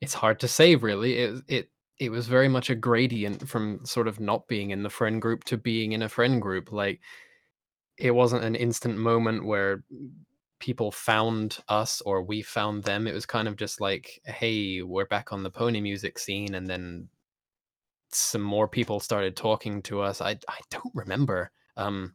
it's 0.00 0.14
hard 0.14 0.40
to 0.40 0.48
say 0.48 0.76
really. 0.76 1.18
It 1.18 1.42
it 1.48 1.70
it 1.98 2.10
was 2.10 2.28
very 2.28 2.48
much 2.48 2.68
a 2.68 2.74
gradient 2.74 3.48
from 3.48 3.84
sort 3.84 4.08
of 4.08 4.20
not 4.20 4.48
being 4.48 4.70
in 4.70 4.82
the 4.82 4.90
friend 4.90 5.20
group 5.20 5.44
to 5.44 5.56
being 5.56 5.92
in 5.92 6.02
a 6.02 6.08
friend 6.08 6.42
group. 6.42 6.72
Like 6.72 7.00
it 7.96 8.10
wasn't 8.10 8.44
an 8.44 8.54
instant 8.54 8.98
moment 8.98 9.46
where 9.46 9.82
people 10.58 10.90
found 10.90 11.58
us 11.68 12.00
or 12.02 12.22
we 12.22 12.42
found 12.42 12.84
them. 12.84 13.06
It 13.06 13.14
was 13.14 13.26
kind 13.26 13.48
of 13.48 13.56
just 13.56 13.80
like, 13.80 14.20
hey, 14.24 14.82
we're 14.82 15.06
back 15.06 15.32
on 15.32 15.42
the 15.42 15.50
pony 15.50 15.80
music 15.80 16.18
scene 16.18 16.54
and 16.54 16.66
then 16.66 17.08
some 18.10 18.42
more 18.42 18.68
people 18.68 19.00
started 19.00 19.36
talking 19.36 19.82
to 19.82 20.00
us. 20.00 20.20
I 20.20 20.38
I 20.48 20.58
don't 20.70 20.94
remember. 20.94 21.50
Um 21.76 22.14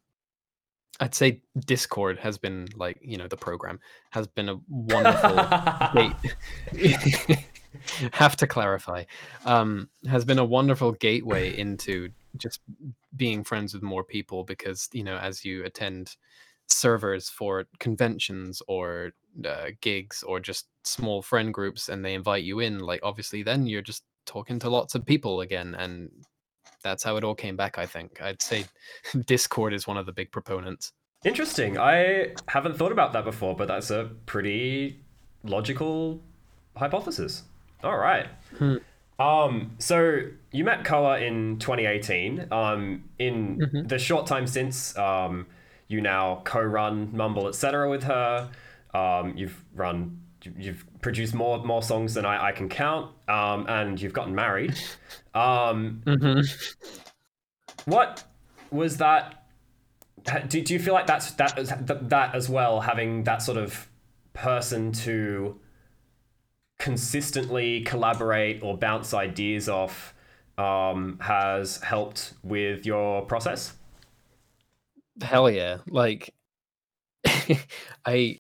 I'd 1.00 1.16
say 1.16 1.42
Discord 1.66 2.20
has 2.20 2.38
been 2.38 2.68
like, 2.76 3.00
you 3.02 3.18
know, 3.18 3.28
the 3.28 3.38
program 3.38 3.80
has 4.12 4.28
been 4.28 4.50
a 4.50 4.60
wonderful 4.70 5.36
gate. 5.94 7.38
Have 8.14 8.36
to 8.38 8.48
clarify. 8.48 9.06
Um, 9.46 9.90
has 10.08 10.26
been 10.26 10.40
a 10.40 10.46
wonderful 10.46 10.92
gateway 10.92 11.58
into 11.58 12.10
just 12.38 12.60
being 13.16 13.44
friends 13.44 13.74
with 13.74 13.84
more 13.84 14.04
people 14.04 14.44
because, 14.44 14.90
you 14.94 15.04
know, 15.04 15.18
as 15.18 15.46
you 15.46 15.64
attend 15.64 16.16
servers 16.68 17.30
for 17.30 17.66
conventions 17.80 18.62
or 18.68 19.12
uh, 19.46 19.68
gigs 19.82 20.24
or 20.24 20.40
just 20.40 20.68
small 20.84 21.22
friend 21.22 21.54
groups 21.54 21.90
and 21.90 22.04
they 22.04 22.14
invite 22.14 22.44
you 22.44 22.60
in, 22.60 22.80
like 22.80 23.00
obviously 23.04 23.44
then 23.44 23.66
you're 23.66 23.82
just 23.82 24.04
talking 24.26 24.60
to 24.60 24.70
lots 24.70 24.96
of 24.96 25.06
people 25.06 25.42
again 25.42 25.76
and 25.76 26.10
that's 26.84 27.04
how 27.04 27.16
it 27.18 27.24
all 27.24 27.36
came 27.36 27.56
back. 27.56 27.78
I 27.78 27.86
think 27.86 28.22
I'd 28.22 28.42
say 28.42 28.66
Discord 29.26 29.74
is 29.74 29.88
one 29.88 29.98
of 29.98 30.06
the 30.06 30.12
big 30.12 30.32
proponents. 30.32 30.94
Interesting. 31.24 31.78
I 31.78 32.34
haven't 32.48 32.76
thought 32.78 32.92
about 32.92 33.14
that 33.14 33.24
before, 33.24 33.56
but 33.56 33.68
that's 33.68 33.92
a 33.92 34.10
pretty 34.26 35.00
logical 35.44 36.22
hypothesis. 36.76 37.44
All 37.84 37.98
right. 37.98 38.28
Hmm. 38.58 38.78
Um, 39.20 39.76
so 39.78 40.22
you 40.52 40.64
met 40.64 40.84
Koa 40.84 41.20
in 41.20 41.60
2018. 41.60 42.48
Um, 42.52 43.04
in 43.20 43.58
mm-hmm. 43.60 43.88
the 43.88 44.00
short 44.00 44.26
time 44.26 44.48
since, 44.48 44.98
um, 44.98 45.46
you 45.88 46.02
now 46.02 46.42
co-run 46.44 47.16
Mumble, 47.16 47.48
etc. 47.48 47.88
with 47.90 48.04
her. 48.04 48.50
Um, 48.94 49.34
you've 49.38 49.64
run, 49.76 50.20
you've 50.58 50.86
produced 51.02 51.34
more 51.34 51.64
more 51.64 51.82
songs 51.82 52.14
than 52.14 52.26
I, 52.26 52.48
I 52.48 52.52
can 52.52 52.70
count, 52.70 53.12
um, 53.28 53.66
and 53.68 54.02
you've 54.02 54.14
gotten 54.14 54.36
married. 54.36 54.76
Um, 55.34 56.02
mm-hmm. 56.06 56.42
What 57.86 58.24
was 58.70 58.98
that? 58.98 59.46
Do, 60.48 60.62
do 60.62 60.74
you 60.74 60.80
feel 60.80 60.94
like 60.94 61.08
that's 61.08 61.32
that 61.32 62.10
that 62.10 62.36
as 62.36 62.50
well, 62.50 62.82
having 62.82 63.24
that 63.24 63.42
sort 63.42 63.58
of 63.58 63.88
person 64.34 64.92
to 64.92 65.60
consistently 66.80 67.82
collaborate 67.82 68.64
or 68.64 68.78
bounce 68.78 69.14
ideas 69.14 69.70
off 69.70 70.14
um, 70.58 71.18
has 71.22 71.78
helped 71.78 72.34
with 72.44 72.86
your 72.86 73.24
process? 73.24 73.74
Hell 75.22 75.50
yeah! 75.50 75.78
Like, 75.88 76.34
I 78.06 78.38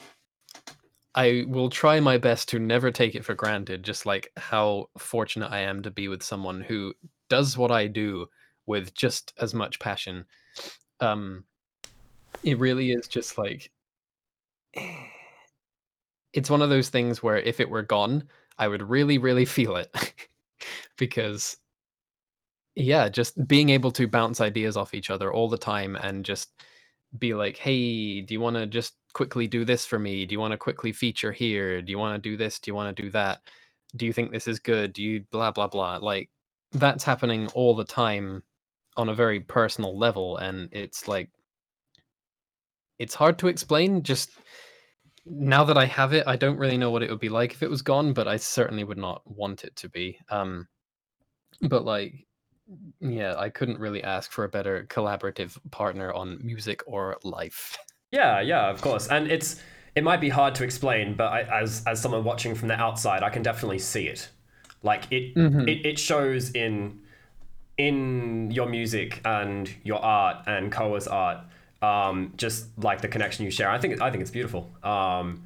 I 1.13 1.45
will 1.47 1.69
try 1.69 1.99
my 1.99 2.17
best 2.17 2.47
to 2.49 2.59
never 2.59 2.91
take 2.91 3.15
it 3.15 3.25
for 3.25 3.35
granted, 3.35 3.83
just 3.83 4.05
like 4.05 4.31
how 4.37 4.89
fortunate 4.97 5.51
I 5.51 5.59
am 5.59 5.81
to 5.83 5.91
be 5.91 6.07
with 6.07 6.23
someone 6.23 6.61
who 6.61 6.93
does 7.29 7.57
what 7.57 7.71
I 7.71 7.87
do 7.87 8.27
with 8.65 8.93
just 8.93 9.33
as 9.39 9.53
much 9.53 9.79
passion. 9.79 10.25
Um, 11.01 11.43
it 12.43 12.59
really 12.59 12.91
is 12.91 13.07
just 13.07 13.37
like 13.37 13.71
it's 16.33 16.49
one 16.49 16.61
of 16.61 16.69
those 16.69 16.89
things 16.89 17.21
where 17.21 17.37
if 17.37 17.59
it 17.59 17.69
were 17.69 17.81
gone, 17.81 18.23
I 18.57 18.67
would 18.67 18.81
really, 18.81 19.17
really 19.17 19.45
feel 19.45 19.75
it 19.75 19.93
because 20.97 21.57
yeah, 22.75 23.09
just 23.09 23.47
being 23.47 23.69
able 23.69 23.91
to 23.91 24.07
bounce 24.07 24.39
ideas 24.39 24.77
off 24.77 24.93
each 24.93 25.09
other 25.09 25.31
all 25.33 25.49
the 25.49 25.57
time 25.57 25.95
and 25.97 26.23
just 26.23 26.49
be 27.17 27.33
like, 27.33 27.57
hey, 27.57 28.21
do 28.21 28.33
you 28.33 28.39
want 28.39 28.55
to 28.55 28.65
just 28.65 28.93
quickly 29.13 29.47
do 29.47 29.65
this 29.65 29.85
for 29.85 29.99
me? 29.99 30.25
Do 30.25 30.33
you 30.33 30.39
want 30.39 30.51
to 30.51 30.57
quickly 30.57 30.91
feature 30.91 31.31
here? 31.31 31.81
Do 31.81 31.91
you 31.91 31.99
want 31.99 32.21
to 32.21 32.29
do 32.29 32.37
this? 32.37 32.59
Do 32.59 32.71
you 32.71 32.75
want 32.75 32.95
to 32.95 33.03
do 33.03 33.09
that? 33.11 33.41
Do 33.95 34.05
you 34.05 34.13
think 34.13 34.31
this 34.31 34.47
is 34.47 34.59
good? 34.59 34.93
Do 34.93 35.03
you 35.03 35.25
blah, 35.31 35.51
blah, 35.51 35.67
blah? 35.67 35.97
Like, 35.97 36.29
that's 36.71 37.03
happening 37.03 37.47
all 37.49 37.75
the 37.75 37.83
time 37.83 38.43
on 38.97 39.09
a 39.09 39.15
very 39.15 39.39
personal 39.39 39.97
level. 39.97 40.37
And 40.37 40.69
it's 40.71 41.07
like, 41.07 41.29
it's 42.99 43.15
hard 43.15 43.37
to 43.39 43.47
explain. 43.47 44.03
Just 44.03 44.31
now 45.25 45.63
that 45.65 45.77
I 45.77 45.85
have 45.85 46.13
it, 46.13 46.25
I 46.27 46.35
don't 46.35 46.57
really 46.57 46.77
know 46.77 46.91
what 46.91 47.03
it 47.03 47.09
would 47.09 47.19
be 47.19 47.29
like 47.29 47.53
if 47.53 47.63
it 47.63 47.69
was 47.69 47.81
gone, 47.81 48.13
but 48.13 48.27
I 48.27 48.37
certainly 48.37 48.83
would 48.83 48.97
not 48.97 49.21
want 49.25 49.63
it 49.63 49.75
to 49.77 49.89
be. 49.89 50.17
Um, 50.29 50.67
but 51.61 51.83
like, 51.83 52.25
yeah, 52.99 53.35
I 53.37 53.49
couldn't 53.49 53.79
really 53.79 54.03
ask 54.03 54.31
for 54.31 54.45
a 54.45 54.49
better 54.49 54.85
collaborative 54.89 55.57
partner 55.71 56.13
on 56.13 56.39
music 56.41 56.83
or 56.87 57.17
life. 57.23 57.77
Yeah, 58.11 58.41
yeah, 58.41 58.69
of 58.69 58.81
course, 58.81 59.07
and 59.07 59.31
it's 59.31 59.61
it 59.95 60.03
might 60.03 60.21
be 60.21 60.29
hard 60.29 60.55
to 60.55 60.63
explain, 60.63 61.15
but 61.15 61.31
I, 61.31 61.41
as 61.61 61.83
as 61.85 62.01
someone 62.01 62.23
watching 62.23 62.55
from 62.55 62.67
the 62.67 62.75
outside, 62.75 63.23
I 63.23 63.29
can 63.29 63.41
definitely 63.41 63.79
see 63.79 64.07
it. 64.07 64.29
Like 64.83 65.11
it, 65.11 65.35
mm-hmm. 65.35 65.67
it, 65.67 65.85
it 65.85 65.99
shows 65.99 66.51
in 66.51 66.99
in 67.77 68.51
your 68.51 68.67
music 68.67 69.21
and 69.25 69.73
your 69.83 70.03
art 70.03 70.43
and 70.47 70.71
Koa's 70.71 71.07
art. 71.07 71.39
Um, 71.81 72.33
just 72.37 72.67
like 72.77 73.01
the 73.01 73.07
connection 73.07 73.43
you 73.43 73.51
share, 73.51 73.69
I 73.69 73.79
think 73.79 74.01
I 74.01 74.11
think 74.11 74.21
it's 74.21 74.31
beautiful. 74.31 74.69
Um, 74.83 75.45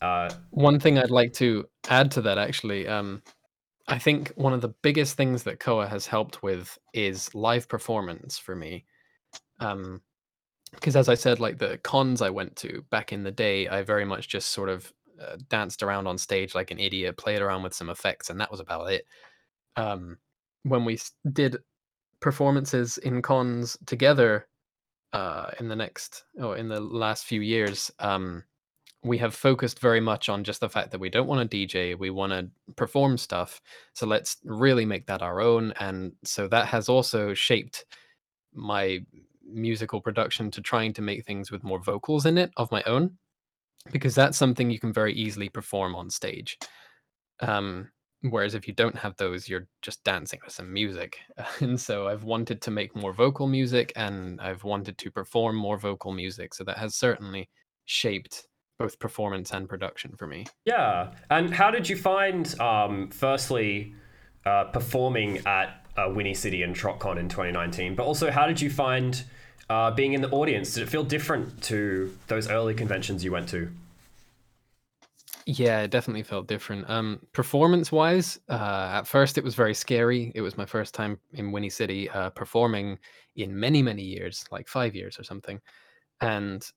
uh, 0.00 0.30
One 0.50 0.80
thing 0.80 0.98
I'd 0.98 1.10
like 1.10 1.32
to 1.34 1.68
add 1.88 2.10
to 2.12 2.22
that, 2.22 2.38
actually, 2.38 2.88
um, 2.88 3.22
I 3.86 3.98
think 3.98 4.32
one 4.36 4.52
of 4.52 4.60
the 4.60 4.74
biggest 4.82 5.16
things 5.16 5.42
that 5.44 5.60
Koa 5.60 5.86
has 5.86 6.06
helped 6.06 6.42
with 6.42 6.78
is 6.92 7.34
live 7.34 7.68
performance 7.68 8.38
for 8.38 8.56
me. 8.56 8.84
Um, 9.60 10.00
because 10.76 10.96
as 10.96 11.08
I 11.08 11.14
said, 11.14 11.40
like 11.40 11.58
the 11.58 11.78
cons 11.78 12.22
I 12.22 12.30
went 12.30 12.56
to 12.56 12.84
back 12.90 13.12
in 13.12 13.24
the 13.24 13.32
day, 13.32 13.68
I 13.68 13.82
very 13.82 14.04
much 14.04 14.28
just 14.28 14.50
sort 14.50 14.68
of 14.68 14.92
uh, 15.20 15.36
danced 15.48 15.82
around 15.82 16.06
on 16.06 16.18
stage 16.18 16.54
like 16.54 16.70
an 16.70 16.78
idiot, 16.78 17.16
played 17.16 17.42
around 17.42 17.62
with 17.62 17.74
some 17.74 17.90
effects, 17.90 18.30
and 18.30 18.40
that 18.40 18.50
was 18.50 18.60
about 18.60 18.90
it. 18.92 19.06
Um, 19.76 20.18
when 20.62 20.84
we 20.84 20.98
did 21.32 21.58
performances 22.20 22.98
in 22.98 23.22
cons 23.22 23.76
together 23.86 24.46
uh, 25.12 25.50
in 25.58 25.68
the 25.68 25.76
next 25.76 26.24
or 26.38 26.56
in 26.56 26.68
the 26.68 26.80
last 26.80 27.24
few 27.24 27.40
years, 27.40 27.90
um, 27.98 28.44
we 29.02 29.18
have 29.18 29.34
focused 29.34 29.78
very 29.78 30.00
much 30.00 30.28
on 30.28 30.44
just 30.44 30.60
the 30.60 30.68
fact 30.68 30.90
that 30.90 31.00
we 31.00 31.08
don't 31.08 31.28
want 31.28 31.50
to 31.50 31.56
DJ, 31.56 31.96
we 31.96 32.10
want 32.10 32.32
to 32.32 32.48
perform 32.74 33.16
stuff. 33.16 33.60
So 33.92 34.06
let's 34.06 34.36
really 34.44 34.84
make 34.84 35.06
that 35.06 35.22
our 35.22 35.40
own. 35.40 35.72
And 35.78 36.12
so 36.24 36.48
that 36.48 36.66
has 36.68 36.88
also 36.88 37.32
shaped 37.32 37.84
my 38.52 39.00
musical 39.48 40.00
production 40.00 40.50
to 40.52 40.60
trying 40.60 40.92
to 40.94 41.02
make 41.02 41.24
things 41.24 41.50
with 41.50 41.64
more 41.64 41.82
vocals 41.82 42.26
in 42.26 42.38
it 42.38 42.50
of 42.56 42.70
my 42.70 42.82
own, 42.84 43.18
because 43.92 44.14
that's 44.14 44.38
something 44.38 44.70
you 44.70 44.80
can 44.80 44.92
very 44.92 45.14
easily 45.14 45.48
perform 45.48 45.94
on 45.94 46.10
stage. 46.10 46.58
Um, 47.40 47.90
whereas 48.22 48.54
if 48.54 48.66
you 48.66 48.74
don't 48.74 48.96
have 48.96 49.16
those, 49.16 49.48
you're 49.48 49.66
just 49.82 50.02
dancing 50.04 50.40
with 50.44 50.52
some 50.52 50.72
music. 50.72 51.18
And 51.60 51.80
so 51.80 52.08
I've 52.08 52.24
wanted 52.24 52.60
to 52.62 52.70
make 52.70 52.96
more 52.96 53.12
vocal 53.12 53.46
music 53.46 53.92
and 53.96 54.40
I've 54.40 54.64
wanted 54.64 54.98
to 54.98 55.10
perform 55.10 55.56
more 55.56 55.78
vocal 55.78 56.12
music. 56.12 56.54
So 56.54 56.64
that 56.64 56.78
has 56.78 56.94
certainly 56.94 57.48
shaped 57.84 58.46
both 58.78 58.98
performance 58.98 59.52
and 59.52 59.68
production 59.68 60.14
for 60.16 60.26
me. 60.26 60.46
Yeah. 60.64 61.12
And 61.30 61.52
how 61.52 61.70
did 61.70 61.88
you 61.88 61.96
find, 61.96 62.58
um, 62.60 63.08
firstly, 63.10 63.94
uh, 64.44 64.64
performing 64.64 65.38
at 65.46 65.86
uh, 65.96 66.08
Whinny 66.08 66.34
City 66.34 66.62
and 66.62 66.74
TrotCon 66.74 67.18
in 67.18 67.28
2019? 67.28 67.94
But 67.94 68.04
also, 68.04 68.30
how 68.30 68.46
did 68.46 68.60
you 68.60 68.68
find 68.68 69.24
uh, 69.68 69.90
being 69.90 70.12
in 70.12 70.20
the 70.20 70.30
audience? 70.30 70.74
Did 70.74 70.84
it 70.84 70.88
feel 70.90 71.04
different 71.04 71.62
to 71.64 72.16
those 72.28 72.48
early 72.48 72.74
conventions 72.74 73.24
you 73.24 73.32
went 73.32 73.48
to? 73.50 73.70
Yeah, 75.48 75.82
it 75.82 75.92
definitely 75.92 76.24
felt 76.24 76.48
different. 76.48 76.90
Um, 76.90 77.20
performance 77.32 77.92
wise, 77.92 78.40
uh, 78.48 78.90
at 78.94 79.06
first 79.06 79.38
it 79.38 79.44
was 79.44 79.54
very 79.54 79.74
scary. 79.74 80.32
It 80.34 80.40
was 80.40 80.58
my 80.58 80.66
first 80.66 80.92
time 80.92 81.20
in 81.34 81.52
Whinny 81.52 81.70
City 81.70 82.10
uh, 82.10 82.30
performing 82.30 82.98
in 83.36 83.58
many, 83.58 83.80
many 83.80 84.02
years, 84.02 84.44
like 84.50 84.66
five 84.66 84.96
years 84.96 85.20
or 85.20 85.22
something. 85.22 85.60
And 86.20 86.68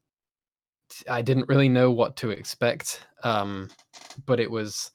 I 1.10 1.24
didn't 1.24 1.50
really 1.50 1.70
know 1.70 1.90
what 1.90 2.16
to 2.18 2.30
expect. 2.30 3.08
Um, 3.24 3.70
but 4.28 4.40
it 4.40 4.52
was 4.52 4.92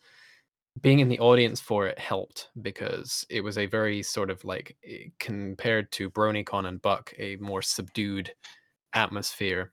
being 0.81 0.99
in 0.99 1.09
the 1.09 1.21
audience 1.21 1.61
for 1.61 1.87
it 1.87 1.99
helped 1.99 2.49
because 2.63 3.25
it 3.31 3.41
was 3.43 3.59
a 3.59 3.67
very 3.67 4.03
sort 4.03 4.31
of 4.31 4.45
like 4.45 4.77
eh, 4.87 5.05
compared 5.21 5.91
to 5.93 6.11
BronyCon 6.11 6.67
and 6.67 6.83
Buck, 6.83 7.13
a 7.19 7.37
more 7.37 7.63
subdued 7.63 8.33
atmosphere. 8.95 9.73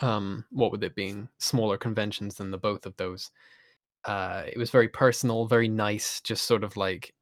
Um, 0.00 0.44
what 0.50 0.72
with 0.72 0.82
it 0.82 0.94
being 0.96 1.28
smaller 1.38 1.78
conventions 1.78 2.34
than 2.36 2.50
the 2.50 2.58
both 2.58 2.84
of 2.84 2.96
those. 2.96 3.30
Uh, 4.04 4.44
it 4.46 4.58
was 4.58 4.70
very 4.70 4.88
personal, 4.88 5.46
very 5.46 5.68
nice, 5.68 6.20
just 6.20 6.44
sort 6.46 6.64
of 6.64 6.76
like, 6.76 7.14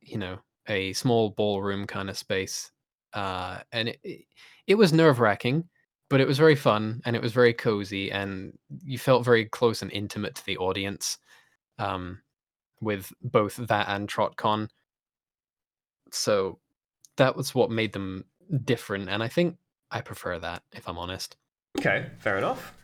you 0.00 0.18
know, 0.18 0.38
a 0.68 0.92
small 0.94 1.30
ballroom 1.30 1.86
kind 1.86 2.10
of 2.10 2.18
space. 2.18 2.72
Uh, 3.14 3.60
and 3.72 3.88
it, 3.90 4.00
it, 4.04 4.24
it 4.66 4.74
was 4.76 4.92
nerve 4.92 5.20
wracking 5.20 5.68
but 6.10 6.20
it 6.20 6.28
was 6.28 6.36
very 6.36 6.54
fun 6.54 7.00
and 7.06 7.16
it 7.16 7.22
was 7.22 7.32
very 7.32 7.54
cozy 7.54 8.12
and 8.12 8.52
you 8.84 8.98
felt 8.98 9.24
very 9.24 9.46
close 9.46 9.80
and 9.80 9.90
intimate 9.92 10.34
to 10.34 10.44
the 10.44 10.58
audience 10.58 11.16
um, 11.78 12.20
with 12.80 13.12
both 13.22 13.56
that 13.56 13.88
and 13.88 14.08
TrotCon. 14.08 14.68
So 16.10 16.58
that 17.16 17.36
was 17.36 17.54
what 17.54 17.70
made 17.70 17.92
them 17.92 18.24
different, 18.64 19.08
and 19.08 19.22
I 19.22 19.28
think 19.28 19.56
I 19.90 20.00
prefer 20.00 20.38
that 20.38 20.62
if 20.72 20.88
I'm 20.88 20.98
honest. 20.98 21.36
Okay, 21.78 22.06
fair 22.18 22.36
enough. 22.38 22.74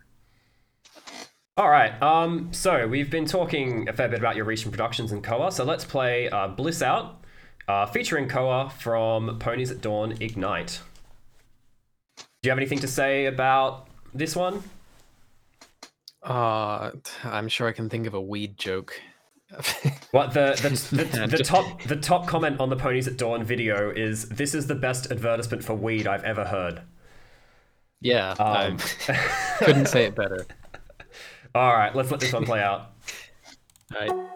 All 1.59 1.69
right. 1.69 2.01
Um, 2.01 2.53
so 2.53 2.87
we've 2.87 3.11
been 3.11 3.27
talking 3.27 3.89
a 3.89 3.93
fair 3.93 4.09
bit 4.09 4.21
about 4.21 4.37
your 4.37 4.45
recent 4.45 4.71
productions 4.71 5.11
in 5.11 5.23
Koa. 5.23 5.51
So 5.51 5.65
let's 5.65 5.85
play 5.85 6.29
uh, 6.29 6.47
Bliss 6.47 6.83
Out, 6.83 7.25
uh, 7.67 7.85
featuring 7.87 8.29
Koa 8.29 8.71
from 8.71 9.41
Ponies 9.41 9.73
at 9.73 9.81
Dawn 9.81 10.15
Ignite. 10.21 10.81
Do 12.17 12.25
you 12.45 12.51
have 12.51 12.59
anything 12.59 12.79
to 12.79 12.87
say 12.87 13.27
about 13.27 13.89
this 14.15 14.37
one? 14.37 14.63
Uh, 16.23 16.91
I'm 17.25 17.49
sure 17.49 17.69
I 17.69 17.73
can 17.73 17.89
think 17.89 18.07
of 18.07 18.15
a 18.15 18.21
weed 18.21 18.59
joke. 18.59 19.01
what 20.11 20.33
the 20.35 20.59
the, 20.93 21.05
the, 21.05 21.27
the 21.39 21.43
top 21.43 21.83
the 21.85 21.97
top 21.97 22.27
comment 22.27 22.61
on 22.61 22.69
the 22.69 22.77
Ponies 22.77 23.09
at 23.09 23.17
Dawn 23.17 23.45
video 23.45 23.91
is 23.91 24.29
this 24.29 24.55
is 24.55 24.67
the 24.67 24.75
best 24.75 25.11
advertisement 25.11 25.65
for 25.65 25.75
weed 25.75 26.07
I've 26.07 26.25
ever 26.25 26.45
heard. 26.45 26.83
Yeah, 28.01 28.31
um. 28.33 28.79
I 29.09 29.59
couldn't 29.59 29.87
say 29.87 30.05
it 30.05 30.15
better. 30.15 30.47
All 31.55 31.75
right, 31.75 31.95
let's 31.95 32.11
let 32.11 32.21
this 32.21 32.33
one 32.33 32.45
play 32.45 32.61
out. 32.61 32.93
All 33.95 34.07
right. 34.07 34.29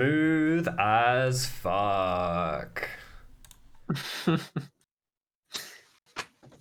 Smooth 0.00 0.66
as 0.78 1.44
fuck. 1.44 2.88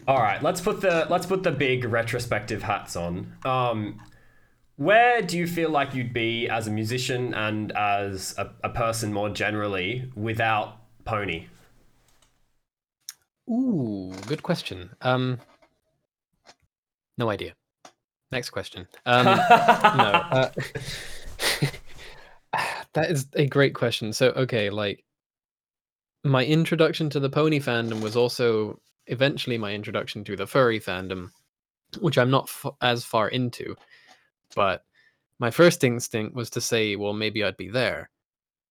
All 0.05 0.17
right, 0.17 0.43
let's 0.43 0.59
put 0.59 0.81
the 0.81 1.07
let's 1.09 1.25
put 1.25 1.43
the 1.43 1.51
big 1.51 1.85
retrospective 1.85 2.63
hats 2.63 2.97
on. 2.97 3.31
Um, 3.45 4.01
where 4.75 5.21
do 5.21 5.37
you 5.37 5.47
feel 5.47 5.69
like 5.69 5.95
you'd 5.95 6.11
be 6.11 6.49
as 6.49 6.67
a 6.67 6.71
musician 6.71 7.33
and 7.33 7.71
as 7.71 8.35
a, 8.37 8.51
a 8.61 8.69
person 8.71 9.13
more 9.13 9.29
generally 9.29 10.11
without 10.17 10.81
Pony? 11.05 11.47
Ooh, 13.49 14.11
good 14.27 14.43
question. 14.43 14.89
Um, 15.01 15.39
no 17.17 17.29
idea. 17.29 17.53
Next 18.33 18.49
question. 18.49 18.85
Um, 19.05 19.23
no, 19.25 19.31
uh, 19.31 20.51
that 22.93 23.11
is 23.11 23.27
a 23.33 23.45
great 23.45 23.75
question. 23.75 24.13
So, 24.13 24.29
okay, 24.29 24.69
like 24.69 25.03
my 26.23 26.45
introduction 26.45 27.09
to 27.11 27.19
the 27.19 27.29
pony 27.29 27.59
fandom 27.59 28.01
was 28.01 28.15
also 28.15 28.79
eventually 29.07 29.57
my 29.57 29.73
introduction 29.73 30.23
to 30.25 30.35
the 30.35 30.47
furry 30.47 30.79
fandom, 30.79 31.31
which 31.99 32.17
I'm 32.17 32.29
not 32.29 32.45
f- 32.45 32.73
as 32.81 33.03
far 33.03 33.27
into. 33.27 33.75
But 34.55 34.83
my 35.39 35.51
first 35.51 35.83
instinct 35.83 36.35
was 36.35 36.49
to 36.51 36.61
say, 36.61 36.95
well, 36.95 37.13
maybe 37.13 37.43
I'd 37.43 37.57
be 37.57 37.69
there. 37.69 38.09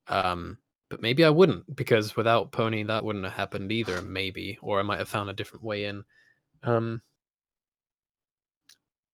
Um, 0.08 0.58
but 0.90 1.02
maybe 1.02 1.24
I 1.24 1.30
wouldn't 1.30 1.74
because 1.76 2.16
without 2.16 2.52
Pony, 2.52 2.82
that 2.84 3.04
wouldn't 3.04 3.24
have 3.24 3.34
happened 3.34 3.72
either. 3.72 4.00
Maybe, 4.02 4.58
or 4.62 4.78
I 4.78 4.82
might 4.82 4.98
have 4.98 5.08
found 5.08 5.28
a 5.28 5.34
different 5.34 5.64
way 5.64 5.84
in. 5.84 6.04
Um, 6.62 7.02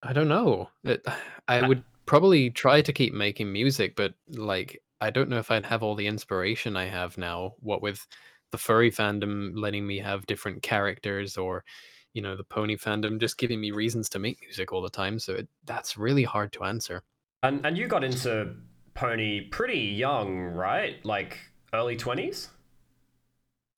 I 0.03 0.13
don't 0.13 0.29
know. 0.29 0.71
It, 0.85 1.05
I 1.49 1.67
would 1.67 1.83
probably 2.07 2.51
try 2.51 2.81
to 2.83 2.93
keep 2.93 3.13
making 3.13 3.53
music, 3.53 3.97
but 3.97 4.15
like 4.29 4.83
I 5.01 5.11
don't 5.11 5.28
know 5.28 5.38
if 5.38 5.51
I'd 5.51 5.66
have 5.66 5.82
all 5.82 5.95
the 5.95 6.07
inspiration 6.07 6.76
I 6.76 6.86
have 6.86 7.18
now. 7.18 7.55
What 7.61 7.82
with 7.82 8.07
the 8.53 8.59
furry 8.59 8.90
fandom 8.90 9.53
letting 9.55 9.86
me 9.86 9.99
have 9.99 10.26
different 10.26 10.62
characters, 10.62 11.36
or 11.36 11.64
you 12.12 12.22
know, 12.22 12.36
the 12.36 12.45
pony 12.45 12.76
fandom 12.76 13.18
just 13.18 13.38
giving 13.38 13.61
me 13.61 13.70
reasons 13.72 14.09
to 14.11 14.18
make 14.18 14.40
music 14.40 14.72
all 14.72 14.82
the 14.82 14.88
time. 14.90 15.18
So 15.18 15.34
it, 15.34 15.49
that's 15.64 15.97
really 15.97 16.22
hard 16.24 16.53
to 16.53 16.64
answer. 16.64 17.03
And 17.42 17.64
and 17.66 17.76
you 17.76 17.88
got 17.88 18.05
into 18.05 18.55
Pony 18.95 19.49
pretty 19.51 19.80
young, 19.80 20.36
right? 20.38 21.05
Like 21.05 21.38
early 21.72 21.97
twenties. 21.97 22.49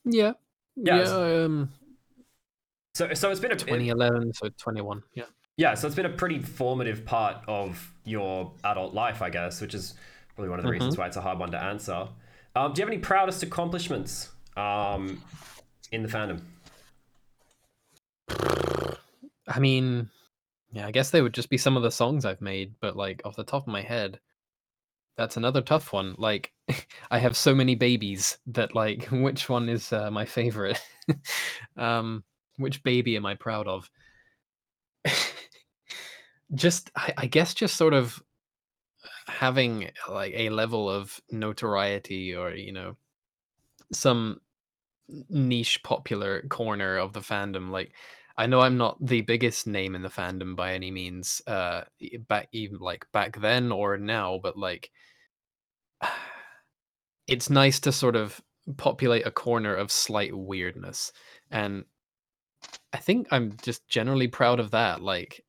Yeah. 0.04 0.32
Yeah, 0.76 0.96
Yeah. 0.98 1.44
um, 1.44 1.70
So 2.94 3.12
so 3.14 3.30
it's 3.30 3.40
been 3.40 3.52
a 3.52 3.56
2011, 3.56 4.34
so 4.34 4.48
21. 4.58 5.02
Yeah. 5.14 5.24
Yeah, 5.56 5.72
so 5.72 5.86
it's 5.86 5.96
been 5.96 6.04
a 6.06 6.10
pretty 6.10 6.38
formative 6.38 7.06
part 7.06 7.38
of 7.48 7.90
your 8.04 8.52
adult 8.62 8.92
life, 8.92 9.22
I 9.22 9.30
guess, 9.30 9.62
which 9.62 9.72
is 9.72 9.94
probably 10.36 10.50
one 10.50 10.58
of 10.58 10.64
the 10.64 10.70
reasons 10.70 10.98
why 10.98 11.06
it's 11.06 11.16
a 11.16 11.22
hard 11.22 11.38
one 11.38 11.50
to 11.50 11.60
answer. 11.60 12.08
Um, 12.54 12.72
do 12.72 12.80
you 12.80 12.86
have 12.86 12.92
any 12.92 13.00
proudest 13.00 13.42
accomplishments 13.42 14.30
um, 14.56 15.22
in 15.90 16.02
the 16.02 16.08
fandom? 16.08 16.42
I 19.48 19.58
mean, 19.58 20.10
yeah, 20.72 20.86
I 20.86 20.90
guess 20.90 21.10
they 21.10 21.22
would 21.22 21.32
just 21.32 21.48
be 21.48 21.56
some 21.56 21.76
of 21.76 21.82
the 21.82 21.90
songs 21.90 22.26
I've 22.26 22.42
made, 22.42 22.74
but 22.80 22.96
like 22.96 23.22
off 23.24 23.34
the 23.34 23.44
top 23.44 23.62
of 23.62 23.72
my 23.72 23.80
head, 23.80 24.20
that's 25.16 25.38
another 25.38 25.62
tough 25.62 25.90
one. 25.94 26.14
Like, 26.18 26.52
I 27.10 27.18
have 27.18 27.36
so 27.36 27.54
many 27.54 27.74
babies 27.74 28.36
that 28.48 28.74
like, 28.74 29.04
which 29.10 29.48
one 29.48 29.70
is 29.70 29.90
uh, 29.90 30.10
my 30.10 30.26
favorite? 30.26 30.80
um, 31.78 32.24
which 32.58 32.82
baby 32.82 33.16
am 33.16 33.24
I 33.24 33.36
proud 33.36 33.68
of? 33.68 33.90
just, 36.54 36.90
I, 36.94 37.14
I 37.16 37.26
guess, 37.26 37.54
just 37.54 37.76
sort 37.76 37.94
of 37.94 38.22
having 39.28 39.90
like 40.08 40.32
a 40.36 40.50
level 40.50 40.88
of 40.88 41.20
notoriety 41.30 42.34
or 42.34 42.54
you 42.54 42.72
know 42.72 42.96
some 43.92 44.40
niche 45.28 45.82
popular 45.82 46.42
corner 46.48 46.96
of 46.96 47.12
the 47.12 47.20
fandom 47.20 47.70
like 47.70 47.92
i 48.36 48.46
know 48.46 48.60
i'm 48.60 48.76
not 48.76 48.96
the 49.04 49.22
biggest 49.22 49.66
name 49.66 49.94
in 49.94 50.02
the 50.02 50.08
fandom 50.08 50.54
by 50.56 50.74
any 50.74 50.90
means 50.90 51.42
uh 51.46 51.82
back 52.28 52.48
even 52.52 52.78
like 52.78 53.06
back 53.12 53.40
then 53.40 53.72
or 53.72 53.96
now 53.96 54.38
but 54.42 54.56
like 54.56 54.90
it's 57.26 57.50
nice 57.50 57.80
to 57.80 57.92
sort 57.92 58.16
of 58.16 58.40
populate 58.76 59.26
a 59.26 59.30
corner 59.30 59.74
of 59.74 59.92
slight 59.92 60.36
weirdness 60.36 61.12
and 61.50 61.84
i 62.92 62.96
think 62.96 63.28
i'm 63.30 63.56
just 63.62 63.86
generally 63.88 64.26
proud 64.28 64.58
of 64.58 64.72
that 64.72 65.00
like 65.00 65.44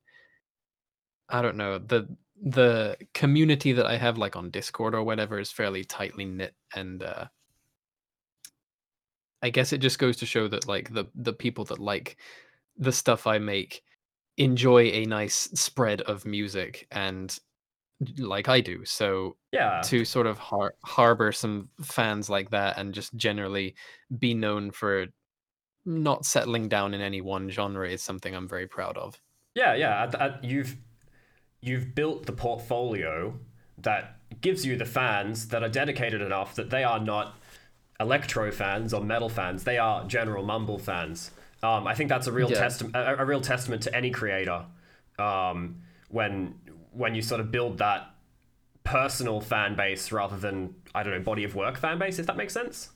i 1.28 1.42
don't 1.42 1.56
know 1.56 1.78
the 1.78 2.08
the 2.42 2.96
community 3.14 3.72
that 3.72 3.86
i 3.86 3.96
have 3.96 4.16
like 4.18 4.36
on 4.36 4.50
discord 4.50 4.94
or 4.94 5.02
whatever 5.02 5.38
is 5.38 5.50
fairly 5.50 5.82
tightly 5.84 6.24
knit 6.24 6.54
and 6.74 7.02
uh 7.02 7.26
I 9.42 9.50
guess 9.50 9.72
it 9.72 9.78
just 9.78 9.98
goes 9.98 10.16
to 10.16 10.26
show 10.26 10.48
that 10.48 10.66
like 10.66 10.92
the 10.92 11.06
the 11.14 11.32
people 11.32 11.64
that 11.66 11.78
like 11.78 12.16
the 12.76 12.92
stuff 12.92 13.26
I 13.26 13.38
make 13.38 13.82
enjoy 14.36 14.86
a 14.86 15.04
nice 15.04 15.48
spread 15.54 16.00
of 16.02 16.24
music 16.26 16.86
and 16.90 17.36
like 18.18 18.48
I 18.48 18.60
do. 18.60 18.84
So 18.84 19.36
Yeah. 19.52 19.80
to 19.84 20.04
sort 20.04 20.26
of 20.26 20.38
har- 20.38 20.74
harbor 20.84 21.32
some 21.32 21.68
fans 21.82 22.28
like 22.28 22.50
that 22.50 22.78
and 22.78 22.94
just 22.94 23.14
generally 23.16 23.74
be 24.18 24.34
known 24.34 24.70
for 24.70 25.06
not 25.84 26.24
settling 26.24 26.68
down 26.68 26.94
in 26.94 27.00
any 27.00 27.20
one 27.20 27.48
genre 27.48 27.88
is 27.88 28.02
something 28.02 28.34
I'm 28.34 28.48
very 28.48 28.66
proud 28.68 28.96
of. 28.96 29.20
Yeah, 29.54 29.74
yeah. 29.74 30.02
At, 30.02 30.14
at, 30.20 30.44
you've 30.44 30.76
you've 31.60 31.94
built 31.94 32.26
the 32.26 32.32
portfolio 32.32 33.38
that 33.78 34.16
gives 34.40 34.64
you 34.66 34.76
the 34.76 34.84
fans 34.84 35.48
that 35.48 35.62
are 35.62 35.68
dedicated 35.68 36.20
enough 36.20 36.54
that 36.54 36.70
they 36.70 36.84
are 36.84 37.00
not 37.00 37.36
electro 38.00 38.50
fans 38.52 38.94
or 38.94 39.02
metal 39.02 39.28
fans. 39.28 39.64
They 39.64 39.78
are 39.78 40.04
general 40.06 40.44
mumble 40.44 40.78
fans. 40.78 41.30
Um, 41.62 41.86
I 41.86 41.94
think 41.94 42.08
that's 42.08 42.26
a 42.26 42.32
real 42.32 42.50
Yeah. 42.50 42.60
testament, 42.60 42.94
a, 42.94 43.20
a 43.20 43.24
real 43.24 43.40
testament 43.40 43.82
to 43.82 43.94
any 43.94 44.10
creator. 44.10 44.66
Um, 45.18 45.82
when 46.08 46.54
when 46.92 47.14
you 47.14 47.22
sort 47.22 47.40
of 47.40 47.50
build 47.50 47.78
that 47.78 48.10
personal 48.84 49.40
fan 49.40 49.76
base 49.76 50.12
rather 50.12 50.36
than 50.36 50.74
I 50.94 51.02
don't 51.02 51.12
know 51.12 51.20
body 51.20 51.44
of 51.44 51.54
work 51.54 51.76
fan 51.76 51.98
base, 51.98 52.18
if 52.18 52.26
that 52.26 52.36
makes 52.36 52.54
sense. 52.54 52.90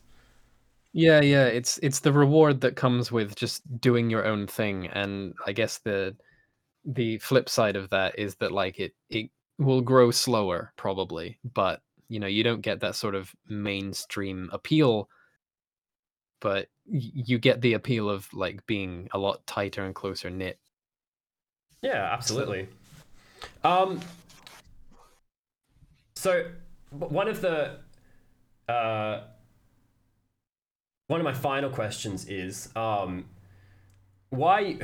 Yeah, 0.92 1.20
yeah, 1.20 1.46
it's 1.46 1.78
it's 1.82 2.00
the 2.00 2.12
reward 2.12 2.60
that 2.60 2.76
comes 2.76 3.10
with 3.10 3.34
just 3.34 3.62
doing 3.80 4.10
your 4.10 4.24
own 4.24 4.46
thing 4.46 4.86
and 4.88 5.34
I 5.46 5.52
guess 5.52 5.78
the 5.78 6.14
the 6.84 7.18
flip 7.18 7.48
side 7.48 7.76
of 7.76 7.90
that 7.90 8.18
is 8.18 8.36
that 8.36 8.52
like 8.52 8.78
it 8.80 8.94
it 9.08 9.30
will 9.58 9.80
grow 9.80 10.10
slower 10.10 10.72
probably, 10.76 11.38
but 11.44 11.80
you 12.08 12.20
know, 12.20 12.26
you 12.26 12.44
don't 12.44 12.60
get 12.60 12.80
that 12.80 12.94
sort 12.94 13.14
of 13.14 13.34
mainstream 13.48 14.50
appeal 14.52 15.08
but 16.42 16.68
you 16.84 17.38
get 17.38 17.60
the 17.60 17.72
appeal 17.72 18.10
of 18.10 18.30
like 18.34 18.66
being 18.66 19.08
a 19.12 19.18
lot 19.18 19.46
tighter 19.46 19.84
and 19.84 19.94
closer 19.94 20.28
knit. 20.28 20.58
Yeah, 21.80 22.10
absolutely. 22.12 22.68
Um, 23.62 24.00
so 26.16 26.46
one 26.90 27.28
of 27.28 27.40
the 27.40 27.78
uh, 28.68 29.22
one 31.06 31.20
of 31.20 31.24
my 31.24 31.32
final 31.32 31.70
questions 31.70 32.28
is 32.28 32.68
um, 32.74 33.26
why? 34.30 34.78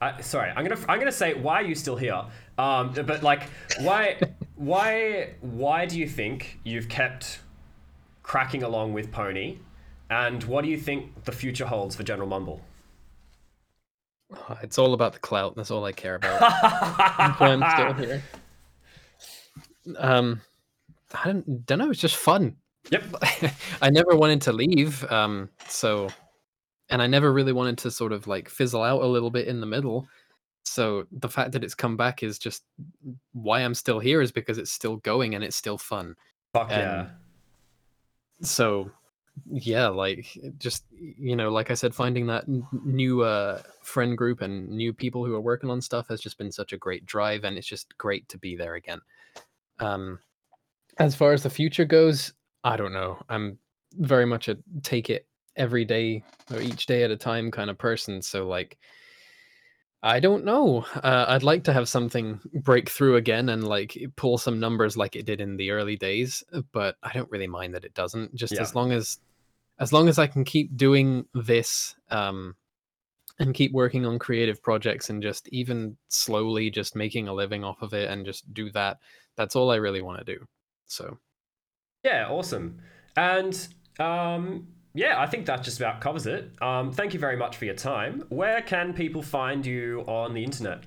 I, 0.00 0.20
sorry, 0.20 0.50
I'm 0.54 0.64
gonna 0.66 0.80
I'm 0.88 0.98
gonna 0.98 1.10
say 1.12 1.34
why 1.34 1.54
are 1.62 1.64
you 1.64 1.74
still 1.74 1.96
here? 1.96 2.22
Um, 2.58 2.92
but 2.92 3.22
like 3.22 3.44
why 3.80 4.18
why 4.56 5.34
why 5.40 5.86
do 5.86 5.98
you 5.98 6.08
think 6.08 6.58
you've 6.64 6.88
kept 6.88 7.40
cracking 8.22 8.62
along 8.62 8.92
with 8.92 9.10
Pony? 9.10 9.58
And 10.10 10.42
what 10.44 10.62
do 10.62 10.70
you 10.70 10.76
think 10.78 11.24
the 11.24 11.32
future 11.32 11.66
holds 11.66 11.96
for 11.96 12.02
General 12.02 12.28
Mumble? 12.28 12.60
Uh, 14.48 14.56
It's 14.62 14.78
all 14.78 14.94
about 14.94 15.12
the 15.12 15.18
clout. 15.18 15.56
That's 15.56 15.70
all 15.70 15.84
I 15.84 15.92
care 15.92 16.14
about. 16.16 16.38
I'm 17.40 17.64
still 17.72 17.92
here. 18.06 18.22
Um, 19.98 20.40
I 21.14 21.26
don't, 21.26 21.66
don't 21.66 21.78
know. 21.78 21.90
It's 21.90 22.00
just 22.00 22.16
fun. 22.16 22.56
Yep. 22.90 23.04
I 23.82 23.90
never 23.90 24.14
wanted 24.16 24.42
to 24.42 24.52
leave. 24.52 25.04
Um, 25.10 25.48
so, 25.68 26.08
and 26.90 27.02
I 27.02 27.06
never 27.06 27.32
really 27.32 27.52
wanted 27.52 27.78
to 27.78 27.90
sort 27.90 28.12
of 28.12 28.26
like 28.26 28.48
fizzle 28.48 28.82
out 28.82 29.02
a 29.02 29.06
little 29.06 29.30
bit 29.30 29.48
in 29.48 29.60
the 29.60 29.66
middle. 29.66 30.06
So 30.64 31.06
the 31.12 31.28
fact 31.28 31.52
that 31.52 31.62
it's 31.64 31.74
come 31.74 31.96
back 31.96 32.22
is 32.22 32.38
just 32.38 32.64
why 33.32 33.60
I'm 33.60 33.74
still 33.74 33.98
here 34.00 34.20
is 34.20 34.32
because 34.32 34.58
it's 34.58 34.70
still 34.72 34.96
going 34.96 35.34
and 35.34 35.44
it's 35.44 35.56
still 35.56 35.78
fun. 35.78 36.16
Fuck 36.52 36.70
yeah. 36.70 37.00
And- 37.00 37.08
So, 38.48 38.90
yeah, 39.50 39.88
like 39.88 40.26
just 40.58 40.84
you 40.96 41.36
know, 41.36 41.50
like 41.50 41.70
I 41.70 41.74
said, 41.74 41.94
finding 41.94 42.26
that 42.26 42.44
n- 42.48 42.66
new 42.84 43.22
uh, 43.22 43.62
friend 43.82 44.16
group 44.16 44.40
and 44.40 44.68
new 44.68 44.92
people 44.92 45.24
who 45.24 45.34
are 45.34 45.40
working 45.40 45.70
on 45.70 45.80
stuff 45.80 46.08
has 46.08 46.20
just 46.20 46.38
been 46.38 46.50
such 46.52 46.72
a 46.72 46.76
great 46.78 47.04
drive, 47.06 47.44
and 47.44 47.56
it's 47.58 47.66
just 47.66 47.96
great 47.98 48.28
to 48.30 48.38
be 48.38 48.56
there 48.56 48.74
again. 48.74 49.00
Um, 49.78 50.18
as 50.98 51.14
far 51.14 51.32
as 51.32 51.42
the 51.42 51.50
future 51.50 51.84
goes, 51.84 52.32
I 52.64 52.76
don't 52.76 52.92
know. 52.92 53.18
I'm 53.28 53.58
very 53.92 54.26
much 54.26 54.48
a 54.48 54.56
take 54.82 55.10
it 55.10 55.26
every 55.56 55.84
day 55.84 56.22
or 56.52 56.60
each 56.60 56.86
day 56.86 57.02
at 57.02 57.10
a 57.10 57.16
time 57.16 57.50
kind 57.50 57.70
of 57.70 57.78
person. 57.78 58.22
So 58.22 58.46
like, 58.46 58.78
I 60.02 60.20
don't 60.20 60.44
know. 60.44 60.84
Uh, 60.94 61.24
I'd 61.28 61.42
like 61.42 61.64
to 61.64 61.72
have 61.72 61.88
something 61.88 62.40
break 62.62 62.88
through 62.90 63.16
again 63.16 63.48
and 63.48 63.66
like 63.66 63.96
pull 64.16 64.38
some 64.38 64.60
numbers 64.60 64.96
like 64.96 65.16
it 65.16 65.26
did 65.26 65.40
in 65.40 65.56
the 65.56 65.70
early 65.72 65.96
days, 65.96 66.44
but 66.72 66.96
I 67.02 67.12
don't 67.12 67.30
really 67.30 67.46
mind 67.48 67.74
that 67.74 67.84
it 67.84 67.94
doesn't. 67.94 68.34
Just 68.34 68.54
Yeah. 68.54 68.62
as 68.62 68.74
long 68.74 68.92
as 68.92 69.18
as 69.78 69.92
long 69.92 70.08
as 70.08 70.18
I 70.18 70.26
can 70.26 70.44
keep 70.44 70.76
doing 70.76 71.26
this 71.34 71.96
um 72.10 72.56
and 73.38 73.54
keep 73.54 73.72
working 73.72 74.06
on 74.06 74.18
creative 74.18 74.62
projects 74.62 75.10
and 75.10 75.22
just 75.22 75.48
even 75.48 75.96
slowly 76.08 76.70
just 76.70 76.96
making 76.96 77.28
a 77.28 77.34
living 77.34 77.64
off 77.64 77.82
of 77.82 77.92
it 77.94 78.10
and 78.10 78.24
just 78.24 78.52
do 78.54 78.70
that. 78.72 78.98
That's 79.36 79.56
all 79.56 79.70
I 79.70 79.76
really 79.76 80.02
want 80.02 80.18
to 80.18 80.24
do. 80.36 80.46
So, 80.86 81.18
Yeah, 82.04 82.28
awesome. 82.28 82.80
And 83.16 83.68
um, 83.98 84.68
yeah, 84.96 85.20
I 85.20 85.26
think 85.26 85.44
that 85.46 85.62
just 85.62 85.78
about 85.78 86.00
covers 86.00 86.26
it. 86.26 86.50
Um, 86.62 86.90
thank 86.90 87.12
you 87.12 87.20
very 87.20 87.36
much 87.36 87.58
for 87.58 87.66
your 87.66 87.74
time. 87.74 88.24
Where 88.30 88.62
can 88.62 88.94
people 88.94 89.22
find 89.22 89.64
you 89.64 90.02
on 90.06 90.32
the 90.32 90.42
internet? 90.42 90.80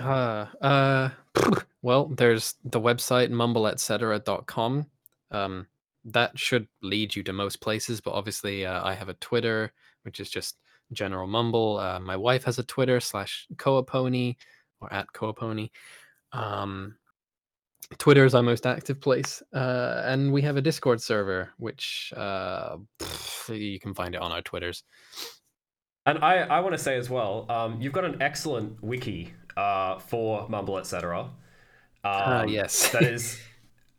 Uh, 0.00 0.46
uh, 0.62 1.10
well, 1.82 2.06
there's 2.06 2.54
the 2.64 2.80
website 2.80 3.30
mumbleetcetera.com. 3.30 4.86
Um, 5.30 5.66
that 6.06 6.38
should 6.38 6.66
lead 6.82 7.14
you 7.14 7.22
to 7.24 7.32
most 7.34 7.60
places, 7.60 8.00
but 8.00 8.14
obviously, 8.14 8.64
uh, 8.64 8.82
I 8.82 8.94
have 8.94 9.10
a 9.10 9.14
Twitter, 9.14 9.72
which 10.02 10.18
is 10.18 10.30
just 10.30 10.56
general 10.92 11.26
mumble. 11.26 11.78
Uh, 11.78 12.00
my 12.00 12.16
wife 12.16 12.44
has 12.44 12.58
a 12.58 12.64
Twitter 12.64 13.00
slash 13.00 13.46
koapony 13.56 14.36
or 14.80 14.92
at 14.92 15.08
koapony. 15.12 15.70
Um, 16.32 16.96
Twitter 17.98 18.24
is 18.24 18.34
our 18.34 18.42
most 18.42 18.66
active 18.66 19.00
place, 19.00 19.42
uh, 19.54 20.02
and 20.04 20.32
we 20.32 20.42
have 20.42 20.56
a 20.56 20.60
Discord 20.60 21.00
server, 21.00 21.50
which 21.58 22.12
uh, 22.16 22.76
you 23.48 23.78
can 23.80 23.94
find 23.94 24.14
it 24.14 24.20
on 24.20 24.32
our 24.32 24.42
Twitters. 24.42 24.82
And 26.06 26.18
I, 26.18 26.38
I 26.38 26.60
want 26.60 26.72
to 26.72 26.78
say 26.78 26.96
as 26.96 27.08
well, 27.08 27.46
um, 27.48 27.80
you've 27.80 27.92
got 27.92 28.04
an 28.04 28.20
excellent 28.20 28.82
wiki 28.82 29.34
uh, 29.56 29.98
for 29.98 30.48
Mumble, 30.48 30.78
etc. 30.78 31.20
Um, 31.20 31.30
Ah, 32.04 32.42
yes. 32.44 32.88
that 32.92 33.04
is, 33.04 33.38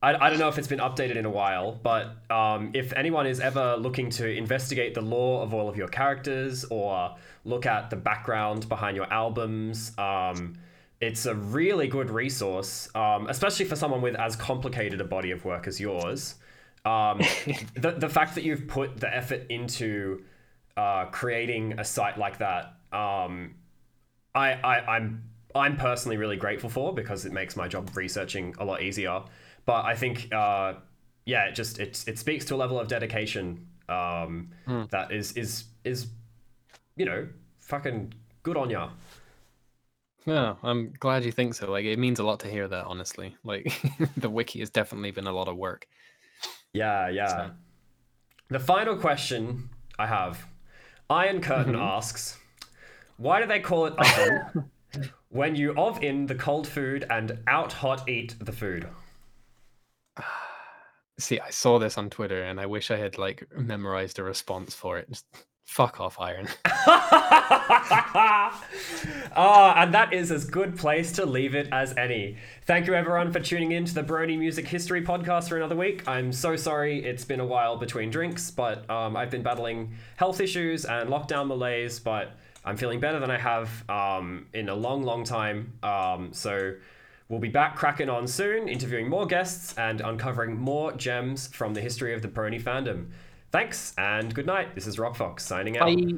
I, 0.02 0.14
I 0.16 0.30
don't 0.30 0.40
know 0.40 0.50
if 0.50 0.58
it's 0.58 0.68
been 0.68 0.80
updated 0.80 1.16
in 1.16 1.26
a 1.26 1.30
while, 1.30 1.72
but 1.72 2.30
um, 2.30 2.72
if 2.74 2.92
anyone 2.94 3.26
is 3.26 3.40
ever 3.40 3.78
looking 3.78 4.10
to 4.12 4.30
investigate 4.30 4.94
the 4.94 5.02
lore 5.02 5.44
of 5.44 5.54
all 5.54 5.70
of 5.70 5.78
your 5.78 5.88
characters 5.88 6.66
or 6.66 7.16
look 7.46 7.66
at 7.66 7.90
the 7.90 7.96
background 7.96 8.68
behind 8.68 8.98
your 8.98 9.12
albums, 9.12 9.98
um, 9.98 10.56
it's 11.04 11.26
a 11.26 11.36
really 11.36 11.88
good 11.88 12.10
resource, 12.10 12.88
um, 12.96 13.28
especially 13.28 13.66
for 13.66 13.76
someone 13.76 14.02
with 14.02 14.16
as 14.16 14.38
complicated 14.38 15.02
a 15.02 15.04
body 15.04 15.32
of 15.32 15.44
work 15.44 15.68
as 15.68 15.78
yours. 15.80 16.36
Um, 16.86 17.18
the, 17.76 17.96
the 17.98 18.08
fact 18.08 18.36
that 18.36 18.46
you've 18.46 18.68
put 18.68 18.98
the 18.98 19.14
effort 19.14 19.46
into 19.50 20.24
uh, 20.78 21.06
creating 21.06 21.78
a 21.78 21.84
site 21.84 22.18
like 22.18 22.38
that, 22.38 22.78
um, 22.94 23.56
I, 24.34 24.54
I, 24.54 24.96
I'm 24.96 25.24
I'm 25.54 25.78
personally 25.78 26.18
really 26.18 26.38
grateful 26.38 26.70
for 26.70 26.94
because 26.94 27.26
it 27.26 27.34
makes 27.34 27.56
my 27.56 27.68
job 27.68 27.92
researching 27.96 28.56
a 28.58 28.66
lot 28.66 28.82
easier. 28.82 29.22
But 29.66 29.86
I 29.86 29.96
think, 29.96 30.34
uh, 30.34 30.76
yeah, 31.26 31.46
it 31.46 31.54
just 31.54 31.80
it 31.80 32.04
it 32.08 32.18
speaks 32.18 32.46
to 32.46 32.56
a 32.56 32.58
level 32.58 32.80
of 32.80 32.88
dedication 32.88 33.68
um, 33.90 34.52
that 34.90 35.12
is 35.12 35.34
is 35.34 35.66
is 35.84 36.08
you 36.96 37.06
know 37.06 37.28
fucking 37.60 38.14
good 38.42 38.56
on 38.56 38.70
ya. 38.70 38.90
Yeah, 40.26 40.56
I'm 40.64 40.94
glad 41.00 41.26
you 41.26 41.32
think 41.32 41.54
so. 41.54 41.70
Like, 41.70 41.86
it 41.86 42.00
means 42.00 42.20
a 42.20 42.24
lot 42.24 42.40
to 42.42 42.50
hear 42.50 42.68
that, 42.68 42.86
honestly. 42.86 43.36
Like, 43.44 43.82
the 44.18 44.30
wiki 44.30 44.60
has 44.60 44.70
definitely 44.70 45.12
been 45.12 45.28
a 45.28 45.34
lot 45.34 45.48
of 45.48 45.58
work. 45.58 45.88
Yeah, 46.72 47.10
yeah. 47.10 47.50
The 48.50 48.60
final 48.60 48.96
question 48.96 49.70
I 50.00 50.08
have, 50.08 50.46
Iron 51.10 51.42
Curtain 51.42 51.74
mm-hmm. 51.74 51.82
asks, 51.82 52.38
why 53.18 53.42
do 53.42 53.48
they 53.48 53.60
call 53.60 53.86
it 53.86 53.94
oven 53.98 54.70
when 55.30 55.56
you 55.56 55.74
of 55.76 56.02
in 56.02 56.26
the 56.26 56.36
cold 56.36 56.68
food 56.68 57.06
and 57.10 57.40
out 57.48 57.74
hot 57.74 58.08
eat 58.08 58.36
the 58.40 58.52
food? 58.52 58.88
See, 61.20 61.40
I 61.40 61.52
saw 61.52 61.78
this 61.80 61.98
on 61.98 62.10
Twitter 62.10 62.44
and 62.44 62.60
I 62.60 62.66
wish 62.66 62.90
I 62.90 62.98
had, 62.98 63.18
like, 63.18 63.48
memorized 63.56 64.20
a 64.20 64.24
response 64.24 64.74
for 64.74 64.98
it. 64.98 65.22
Fuck 65.66 66.00
off, 66.00 66.20
Iron. 66.20 66.48
Ah, 69.36 69.82
and 69.82 69.94
that 69.96 70.14
is 70.14 70.32
as 70.32 70.46
good 70.46 70.78
place 70.78 71.12
to 71.14 71.26
leave 71.26 71.56
it 71.56 71.68
as 71.72 71.96
any. 71.98 72.38
Thank 72.66 72.86
you 72.86 72.94
everyone 72.94 73.32
for 73.32 73.40
tuning 73.40 73.72
in 73.72 73.86
to 73.86 73.94
the 73.94 74.04
Brony 74.04 74.38
Music 74.38 74.68
History 74.68 75.02
podcast 75.02 75.50
for 75.50 75.58
another 75.58 75.76
week. 75.76 76.08
I'm 76.08 76.32
so 76.32 76.56
sorry 76.56 77.04
it's 77.04 77.26
been 77.26 77.40
a 77.40 77.46
while 77.46 77.78
between 77.78 78.12
drinks, 78.12 78.52
but 78.52 78.88
um, 78.92 79.18
I've 79.18 79.32
been 79.32 79.42
battling 79.42 79.96
health 80.18 80.40
issues 80.40 80.86
and 80.86 81.10
lockdown 81.10 81.48
malaise, 81.48 82.00
but 82.00 82.34
I'm 82.64 82.78
feeling 82.78 83.00
better 83.00 83.20
than 83.20 83.32
I 83.32 83.40
have 83.40 83.90
um, 83.90 84.46
in 84.54 84.70
a 84.70 84.76
long, 84.76 85.02
long 85.02 85.24
time. 85.24 85.74
Um, 85.82 86.32
so 86.32 86.76
we'll 87.30 87.40
be 87.40 87.50
back 87.50 87.76
cracking 87.76 88.10
on 88.10 88.28
soon, 88.28 88.68
interviewing 88.68 89.10
more 89.10 89.26
guests 89.26 89.74
and 89.78 90.00
uncovering 90.02 90.56
more 90.56 90.92
gems 90.92 91.48
from 91.48 91.74
the 91.74 91.82
history 91.82 92.14
of 92.14 92.22
the 92.22 92.28
Brony 92.28 92.62
fandom. 92.62 93.08
Thanks 93.54 93.94
and 94.00 94.34
good 94.34 94.48
night. 94.48 94.74
This 94.74 94.88
is 94.88 94.98
Rock 94.98 95.16
Fox 95.16 95.46
signing 95.46 95.78
out. 95.78 95.86
Bye. 95.86 96.16